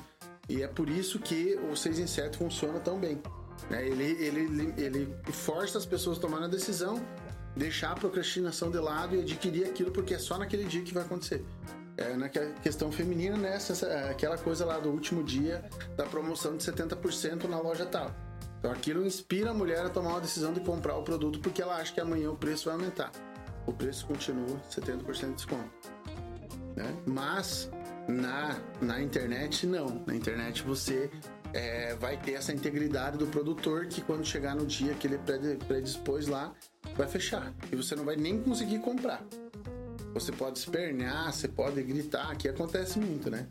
E 0.47 0.61
é 0.61 0.67
por 0.67 0.89
isso 0.89 1.17
que 1.17 1.57
o 1.71 1.75
6 1.75 1.99
em 1.99 2.07
7 2.07 2.37
funciona 2.37 2.79
tão 2.79 2.99
bem. 2.99 3.19
Né? 3.69 3.87
Ele, 3.87 4.03
ele, 4.03 4.73
ele 4.77 5.15
força 5.31 5.77
as 5.77 5.85
pessoas 5.85 6.17
a 6.17 6.21
tomarem 6.21 6.45
a 6.45 6.49
decisão, 6.49 7.01
deixar 7.55 7.91
a 7.91 7.95
procrastinação 7.95 8.69
de 8.69 8.77
lado 8.77 9.15
e 9.15 9.21
adquirir 9.21 9.65
aquilo 9.65 9.91
porque 9.91 10.13
é 10.13 10.19
só 10.19 10.37
naquele 10.37 10.65
dia 10.65 10.83
que 10.83 10.93
vai 10.93 11.03
acontecer. 11.03 11.43
É, 11.97 12.13
na 12.15 12.27
questão 12.27 12.91
feminina, 12.91 13.37
né? 13.37 13.57
aquela 14.09 14.37
coisa 14.37 14.65
lá 14.65 14.77
do 14.79 14.89
último 14.89 15.23
dia 15.23 15.63
da 15.95 16.05
promoção 16.05 16.57
de 16.57 16.63
70% 16.63 17.45
na 17.45 17.59
loja 17.59 17.85
tal. 17.85 18.13
Então 18.59 18.69
aquilo 18.71 19.05
inspira 19.05 19.51
a 19.51 19.53
mulher 19.53 19.85
a 19.85 19.89
tomar 19.89 20.09
uma 20.09 20.21
decisão 20.21 20.51
de 20.51 20.59
comprar 20.59 20.97
o 20.97 21.03
produto 21.03 21.39
porque 21.39 21.61
ela 21.61 21.77
acha 21.77 21.93
que 21.93 22.01
amanhã 22.01 22.31
o 22.31 22.35
preço 22.35 22.65
vai 22.65 22.73
aumentar. 22.73 23.11
O 23.65 23.71
preço 23.71 24.05
continua 24.05 24.59
70% 24.69 25.27
de 25.27 25.33
desconto. 25.35 25.69
Né? 26.75 26.93
Mas 27.05 27.71
na, 28.07 28.59
na 28.81 29.01
internet, 29.01 29.65
não. 29.65 30.03
Na 30.05 30.15
internet 30.15 30.63
você 30.63 31.09
é, 31.55 31.95
vai 31.95 32.17
ter 32.17 32.33
essa 32.33 32.51
integridade 32.51 33.17
do 33.17 33.27
produtor 33.27 33.85
que 33.85 34.01
quando 34.01 34.25
chegar 34.25 34.53
no 34.53 34.65
dia 34.65 34.93
que 34.93 35.07
ele 35.07 35.17
predispôs 35.65 36.27
lá, 36.27 36.53
vai 36.97 37.07
fechar. 37.07 37.53
E 37.71 37.75
você 37.77 37.95
não 37.95 38.03
vai 38.03 38.17
nem 38.17 38.41
conseguir 38.41 38.79
comprar. 38.79 39.23
Você 40.13 40.33
pode 40.33 40.59
espernear, 40.59 41.31
você 41.31 41.47
pode 41.47 41.81
gritar, 41.81 42.35
que 42.35 42.49
acontece 42.49 42.99
muito, 42.99 43.29
né? 43.29 43.47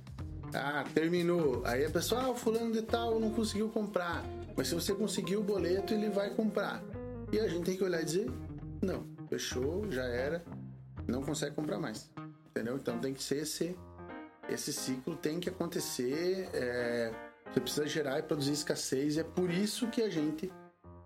Ah, 0.53 0.85
terminou. 0.93 1.63
Aí 1.65 1.87
a 1.87 1.91
pessoa, 1.91 2.25
ah, 2.25 2.31
o 2.31 2.37
fulano 2.37 2.73
de 2.73 2.83
tal 2.83 3.19
não 3.19 3.31
conseguiu 3.31 3.71
comprar. 3.71 4.23
Mas 4.55 4.69
se 4.69 4.75
você 4.75 4.95
conseguir 4.95 5.37
o 5.37 5.43
boleto, 5.43 5.95
ele 5.95 6.11
vai 6.11 6.29
comprar. 6.29 6.83
E 7.33 7.41
a 7.41 7.49
gente 7.49 7.65
tem 7.65 7.77
que 7.77 7.85
olhar 7.85 8.03
e 8.03 8.05
dizer, 8.05 8.31
não, 8.83 9.07
fechou, 9.31 9.91
já 9.91 10.05
era, 10.05 10.45
não 11.09 11.23
consegue 11.23 11.57
comprar 11.57 11.79
mais. 11.79 12.11
Entendeu? 12.51 12.77
Então 12.77 12.99
tem 12.99 13.15
que 13.15 13.23
ser 13.23 13.39
esse, 13.39 13.75
esse 14.47 14.75
ciclo 14.75 15.17
tem 15.17 15.41
que 15.41 15.49
acontecer. 15.49 16.51
É, 16.53 17.11
você 17.55 17.61
precisa 17.61 17.87
gerar 17.87 18.19
e 18.19 18.23
produzir 18.23 18.53
escassez, 18.53 19.17
e 19.17 19.21
é 19.21 19.25
por 19.25 19.49
isso 19.49 19.87
que 19.87 20.03
a 20.03 20.11
gente 20.11 20.53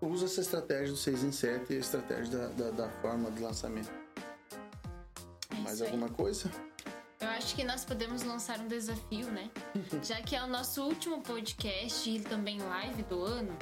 usa 0.01 0.25
essa 0.25 0.41
estratégia 0.41 0.87
do 0.87 0.97
6 0.97 1.23
em 1.23 1.31
7 1.31 1.73
e 1.73 1.75
a 1.75 1.79
estratégia 1.79 2.37
da, 2.37 2.47
da, 2.47 2.71
da 2.71 2.89
forma 2.89 3.29
de 3.29 3.41
lançamento. 3.41 3.91
É 5.51 5.61
Mais 5.61 5.79
alguma 5.79 6.07
aí. 6.07 6.13
coisa? 6.13 6.49
Eu 7.19 7.27
acho 7.27 7.55
que 7.55 7.63
nós 7.63 7.85
podemos 7.85 8.23
lançar 8.23 8.59
um 8.59 8.67
desafio, 8.67 9.27
né? 9.27 9.51
Já 10.01 10.21
que 10.21 10.35
é 10.35 10.43
o 10.43 10.47
nosso 10.47 10.81
último 10.83 11.21
podcast 11.21 12.09
e 12.09 12.19
também 12.19 12.59
live 12.59 13.03
do 13.03 13.21
ano. 13.21 13.55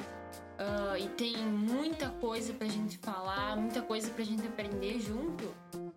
Uh, 0.58 0.96
e 0.98 1.08
tem 1.10 1.36
muita 1.36 2.08
coisa 2.08 2.52
pra 2.54 2.66
gente 2.66 2.96
falar, 2.98 3.56
muita 3.56 3.82
coisa 3.82 4.10
pra 4.10 4.24
gente 4.24 4.46
aprender 4.46 4.98
junto 4.98 5.54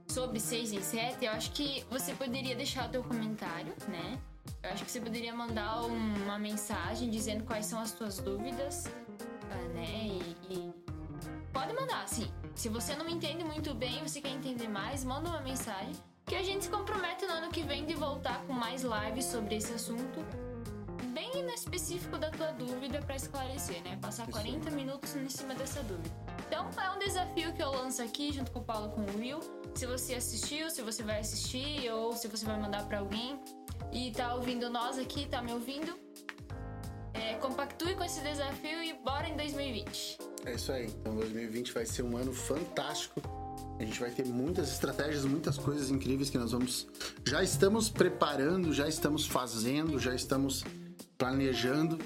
sobre 0.08 0.40
6 0.40 0.74
em 0.74 0.82
7. 0.82 1.24
Eu 1.24 1.32
acho 1.32 1.52
que 1.52 1.86
você 1.90 2.14
poderia 2.14 2.56
deixar 2.56 2.88
o 2.88 2.92
teu 2.92 3.04
comentário, 3.04 3.74
né? 3.88 4.20
Eu 4.64 4.70
acho 4.72 4.86
que 4.86 4.92
você 4.92 5.02
poderia 5.02 5.34
mandar 5.34 5.82
uma 5.84 6.38
mensagem 6.38 7.10
dizendo 7.10 7.44
quais 7.44 7.66
são 7.66 7.80
as 7.80 7.90
suas 7.90 8.20
dúvidas, 8.20 8.86
uh, 8.86 9.74
né? 9.74 9.88
E, 10.08 10.54
e 10.54 10.74
pode 11.52 11.74
mandar, 11.74 12.04
assim. 12.04 12.32
Se 12.56 12.70
você 12.70 12.96
não 12.96 13.08
entende 13.10 13.44
muito 13.44 13.74
bem, 13.74 14.02
você 14.04 14.22
quer 14.22 14.30
entender 14.30 14.68
mais, 14.68 15.04
manda 15.04 15.30
uma 15.30 15.42
mensagem 15.42 15.94
que 16.26 16.36
a 16.36 16.44
gente 16.44 16.66
se 16.66 16.70
compromete 16.70 17.26
no 17.26 17.34
ano 17.34 17.50
que 17.50 17.64
vem 17.64 17.86
de 17.86 17.94
voltar 17.96 18.42
com 18.46 18.54
mais 18.54 18.84
lives 18.84 19.26
sobre 19.26 19.56
esse 19.56 19.74
assunto 19.74 20.20
bem 21.12 21.44
no 21.44 21.52
específico 21.52 22.18
da 22.18 22.30
tua 22.32 22.52
dúvida 22.52 23.00
para 23.00 23.16
esclarecer, 23.16 23.84
né? 23.84 23.98
Passar 24.02 24.28
40 24.28 24.72
minutos 24.72 25.16
em 25.16 25.30
cima 25.30 25.54
dessa 25.54 25.84
dúvida. 25.84 26.10
Então 26.48 26.70
é 26.82 26.90
um 26.92 27.00
desafio 27.00 27.54
que 27.54 27.62
eu 27.62 27.72
lanço 27.72 28.02
aqui 28.02 28.32
junto 28.32 28.52
com 28.52 28.60
o 28.60 28.64
Paulo 28.64 28.90
com 28.90 29.02
o 29.02 29.18
Will. 29.18 29.40
Se 29.76 29.86
você 29.86 30.16
assistiu, 30.16 30.70
se 30.70 30.82
você 30.82 31.04
vai 31.04 31.20
assistir 31.20 31.90
ou 31.92 32.14
se 32.14 32.28
você 32.28 32.46
vai 32.46 32.60
mandar 32.60 32.86
para 32.86 33.00
alguém 33.00 33.40
e 33.92 34.12
tá 34.12 34.36
ouvindo 34.36 34.70
nós 34.70 34.98
aqui, 34.98 35.28
tá 35.28 35.42
me 35.42 35.52
ouvindo, 35.52 35.98
é, 37.14 37.36
compactue 37.36 37.96
com 37.96 38.04
esse 38.04 38.22
desafio 38.22 38.84
e 38.84 38.94
bora 38.94 39.28
em 39.28 39.36
2020. 39.36 40.18
É 40.46 40.54
isso 40.54 40.72
aí. 40.72 40.88
Então 40.88 41.16
2020 41.16 41.72
vai 41.72 41.86
ser 41.86 42.04
um 42.04 42.18
ano 42.18 42.34
fantástico. 42.34 43.22
A 43.80 43.84
gente 43.84 44.00
vai 44.00 44.12
ter 44.12 44.26
muitas 44.26 44.72
estratégias, 44.72 45.26
muitas 45.26 45.58
coisas 45.58 45.90
incríveis 45.90 46.30
que 46.30 46.38
nós 46.38 46.52
vamos. 46.52 46.88
Já 47.28 47.44
estamos 47.44 47.90
preparando, 47.90 48.74
já 48.74 48.88
estamos 48.88 49.26
fazendo, 49.26 50.00
já 50.00 50.14
estamos 50.14 50.64
planejando 51.18 51.98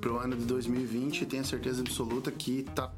para 0.00 0.12
o 0.12 0.18
ano 0.18 0.36
de 0.36 0.44
2020 0.44 1.22
e 1.22 1.26
tenho 1.26 1.44
certeza 1.44 1.80
absoluta 1.80 2.30
que 2.30 2.64
tá 2.74 2.92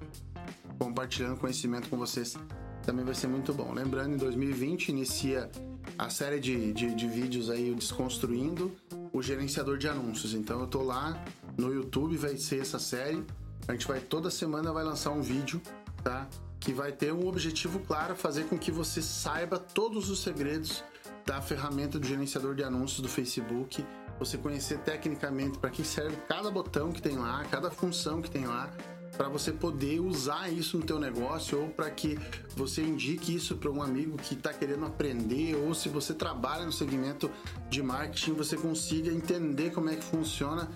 compartilhando 0.79 1.39
conhecimento 1.39 1.89
com 1.89 1.97
vocês 1.97 2.37
também 2.85 3.05
vai 3.05 3.14
ser 3.14 3.27
muito 3.27 3.53
bom. 3.53 3.72
Lembrando, 3.72 4.14
em 4.14 4.18
2020 4.18 4.89
inicia 4.91 5.51
a 5.99 6.11
série 6.11 6.40
de, 6.40 6.72
de, 6.72 6.95
de 6.95 7.09
vídeos 7.09 7.51
aí, 7.51 7.74
Desconstruindo 7.74 8.72
o 9.12 9.22
Gerenciador 9.22 9.78
de 9.78 9.88
Anúncios. 9.88 10.34
Então 10.34 10.61
eu 10.61 10.66
tô 10.66 10.82
lá 10.82 11.22
no 11.57 11.72
YouTube, 11.72 12.16
vai 12.16 12.36
ser 12.36 12.61
essa 12.61 12.78
série. 12.78 13.24
A 13.68 13.72
gente 13.72 13.86
vai 13.86 14.01
toda 14.01 14.30
semana 14.30 14.72
vai 14.72 14.84
lançar 14.84 15.11
um 15.11 15.22
vídeo, 15.22 15.61
tá? 16.03 16.28
Que 16.59 16.72
vai 16.72 16.92
ter 16.92 17.12
um 17.12 17.26
objetivo 17.26 17.78
claro, 17.80 18.16
fazer 18.16 18.45
com 18.45 18.59
que 18.59 18.70
você 18.70 19.01
saiba 19.01 19.59
todos 19.59 20.11
os 20.11 20.22
segredos 20.22 20.82
da 21.24 21.40
ferramenta 21.40 21.99
do 21.99 22.07
gerenciador 22.07 22.55
de 22.55 22.62
anúncios 22.62 23.01
do 23.01 23.09
Facebook 23.09 23.84
você 24.18 24.38
conhecer 24.38 24.78
tecnicamente 24.78 25.59
para 25.59 25.70
que 25.70 25.84
serve 25.84 26.16
cada 26.28 26.51
botão 26.51 26.92
que 26.92 27.03
tem 27.03 27.16
lá, 27.16 27.45
cada 27.51 27.70
função 27.70 28.22
que 28.22 28.30
tem 28.30 28.47
lá, 28.47 28.70
para 29.17 29.29
você 29.29 29.53
poder 29.53 30.01
usar 30.01 30.53
isso 30.53 30.79
no 30.79 30.85
teu 30.85 30.99
negócio 30.99 31.61
ou 31.61 31.69
para 31.69 31.91
que 31.91 32.19
você 32.57 32.83
indique 32.83 33.35
isso 33.35 33.57
para 33.57 33.71
um 33.71 33.83
amigo 33.83 34.17
que 34.17 34.35
está 34.35 34.53
querendo 34.53 34.85
aprender 34.85 35.55
ou 35.57 35.75
se 35.75 35.89
você 35.89 36.15
trabalha 36.15 36.65
no 36.65 36.73
segmento 36.73 37.31
de 37.71 37.83
marketing 37.83 38.33
você 38.33 38.57
consiga 38.57 39.11
entender 39.11 39.71
como 39.73 39.91
é 39.91 39.97
que 39.97 40.05
funciona 40.05 40.69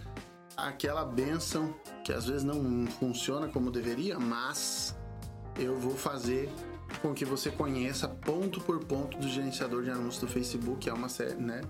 aquela 0.57 1.05
benção 1.05 1.75
que 2.05 2.13
às 2.13 2.27
vezes 2.27 2.43
não 2.43 2.87
funciona 2.99 3.49
como 3.49 3.71
deveria, 3.71 4.19
mas 4.19 4.97
eu 5.57 5.79
vou 5.79 5.97
fazer 5.97 6.51
com 7.01 7.15
que 7.15 7.25
você 7.25 7.51
conheça 7.51 8.09
ponto 8.09 8.61
por 8.61 8.83
ponto 8.85 9.19
do 9.19 9.29
gerenciador 9.29 9.83
de 9.85 9.91
anúncios 9.91 10.21
do 10.21 10.27
Facebook, 10.27 10.89
é 10.89 10.93
uma 10.93 11.09
série, 11.09 11.35
né? 11.35 11.61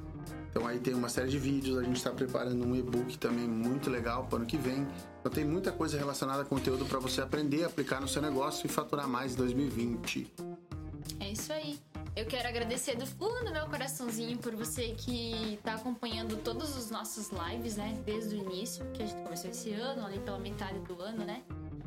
Então 0.51 0.66
aí 0.66 0.78
tem 0.78 0.94
uma 0.94 1.09
série 1.09 1.28
de 1.28 1.38
vídeos, 1.38 1.78
a 1.78 1.82
gente 1.82 1.96
está 1.96 2.11
preparando 2.11 2.64
um 2.64 2.74
e-book 2.74 3.18
também 3.18 3.46
muito 3.46 3.90
legal 3.90 4.24
para 4.24 4.34
o 4.34 4.36
ano 4.38 4.46
que 4.46 4.57
vem. 4.57 4.86
Então 5.20 5.30
tem 5.30 5.44
muita 5.44 5.70
coisa 5.70 5.99
relacionada 5.99 6.42
a 6.42 6.44
conteúdo 6.44 6.84
para 6.86 6.99
você 6.99 7.20
aprender, 7.20 7.64
aplicar 7.64 8.01
no 8.01 8.09
seu 8.09 8.22
negócio 8.22 8.66
e 8.66 8.68
faturar 8.68 9.07
mais 9.07 9.34
em 9.34 9.36
2020. 9.36 10.32
É 11.20 11.30
isso 11.30 11.53
aí. 11.53 11.78
Eu 12.16 12.26
quero 12.26 12.49
agradecer 12.49 12.96
do 12.96 13.07
fundo 13.07 13.44
do 13.44 13.53
meu 13.53 13.66
coraçãozinho 13.66 14.38
por 14.38 14.55
você 14.57 14.94
que 14.96 15.55
está 15.55 15.74
acompanhando 15.74 16.36
todos 16.38 16.76
os 16.76 16.90
nossos 16.90 17.30
lives, 17.30 17.76
né? 17.76 17.96
Desde 18.05 18.34
o 18.34 18.38
início, 18.38 18.84
que 18.92 19.05
a 19.05 19.07
gente 19.07 19.22
começou 19.22 19.51
esse 19.51 19.72
ano, 19.72 20.05
ali 20.05 20.18
pela 20.18 20.38
metade 20.38 20.80
do 20.80 21.01
ano, 21.01 21.24
né? 21.24 21.42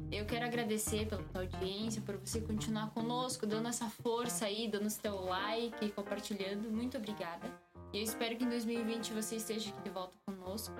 Eu 0.09 0.25
quero 0.25 0.45
agradecer 0.45 1.05
pela 1.07 1.21
tua 1.23 1.41
audiência, 1.41 2.01
por 2.01 2.15
você 2.15 2.39
continuar 2.39 2.91
conosco, 2.91 3.45
dando 3.45 3.67
essa 3.67 3.89
força 3.89 4.45
aí, 4.45 4.69
dando 4.69 4.89
seu 4.89 5.19
like, 5.21 5.89
compartilhando. 5.91 6.69
Muito 6.69 6.97
obrigada. 6.97 7.49
E 7.93 7.97
eu 7.97 8.03
espero 8.03 8.35
que 8.37 8.43
em 8.43 8.49
2020 8.49 9.13
você 9.13 9.35
esteja 9.35 9.69
aqui 9.69 9.81
de 9.81 9.89
volta 9.89 10.15
conosco. 10.25 10.73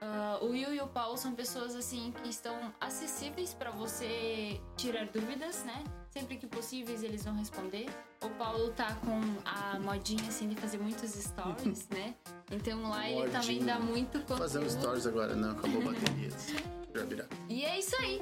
Uh, 0.00 0.44
o 0.44 0.50
Will 0.50 0.72
e 0.74 0.80
o 0.80 0.86
Paulo 0.86 1.16
são 1.16 1.34
pessoas 1.34 1.74
assim 1.74 2.12
que 2.22 2.28
estão 2.28 2.72
acessíveis 2.80 3.52
para 3.52 3.70
você 3.70 4.60
tirar 4.76 5.06
dúvidas, 5.06 5.64
né? 5.64 5.82
Sempre 6.10 6.36
que 6.36 6.46
possíveis 6.46 7.02
eles 7.02 7.24
vão 7.24 7.34
responder. 7.34 7.86
O 8.22 8.30
Paulo 8.30 8.70
tá 8.70 8.94
com 9.04 9.20
a 9.44 9.78
modinha 9.80 10.22
assim 10.28 10.48
de 10.48 10.54
fazer 10.56 10.78
muitos 10.78 11.10
stories, 11.10 11.88
né? 11.90 12.14
Então 12.50 12.82
lá 12.82 13.00
Modinha. 13.00 13.22
ele 13.22 13.30
também 13.32 13.64
dá 13.64 13.78
muito 13.78 14.20
conteúdo. 14.20 14.38
Fazendo 14.38 14.70
stories 14.70 15.06
agora, 15.06 15.34
não, 15.34 15.50
acabou 15.50 15.82
a 15.82 15.84
bateria. 15.92 16.30
Já 16.94 17.04
virar. 17.04 17.26
E 17.48 17.64
é 17.64 17.78
isso 17.78 17.96
aí. 17.96 18.20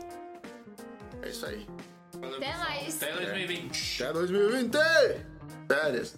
É 1.22 1.28
isso 1.28 1.46
aí. 1.46 1.66
Valeu, 2.14 2.36
Até 2.36 2.46
pessoal. 2.46 2.68
mais. 2.68 3.02
Até 3.02 3.12
2020. 3.12 4.02
Até 4.02 4.12
2020! 4.14 4.76
Férias. 5.68 6.16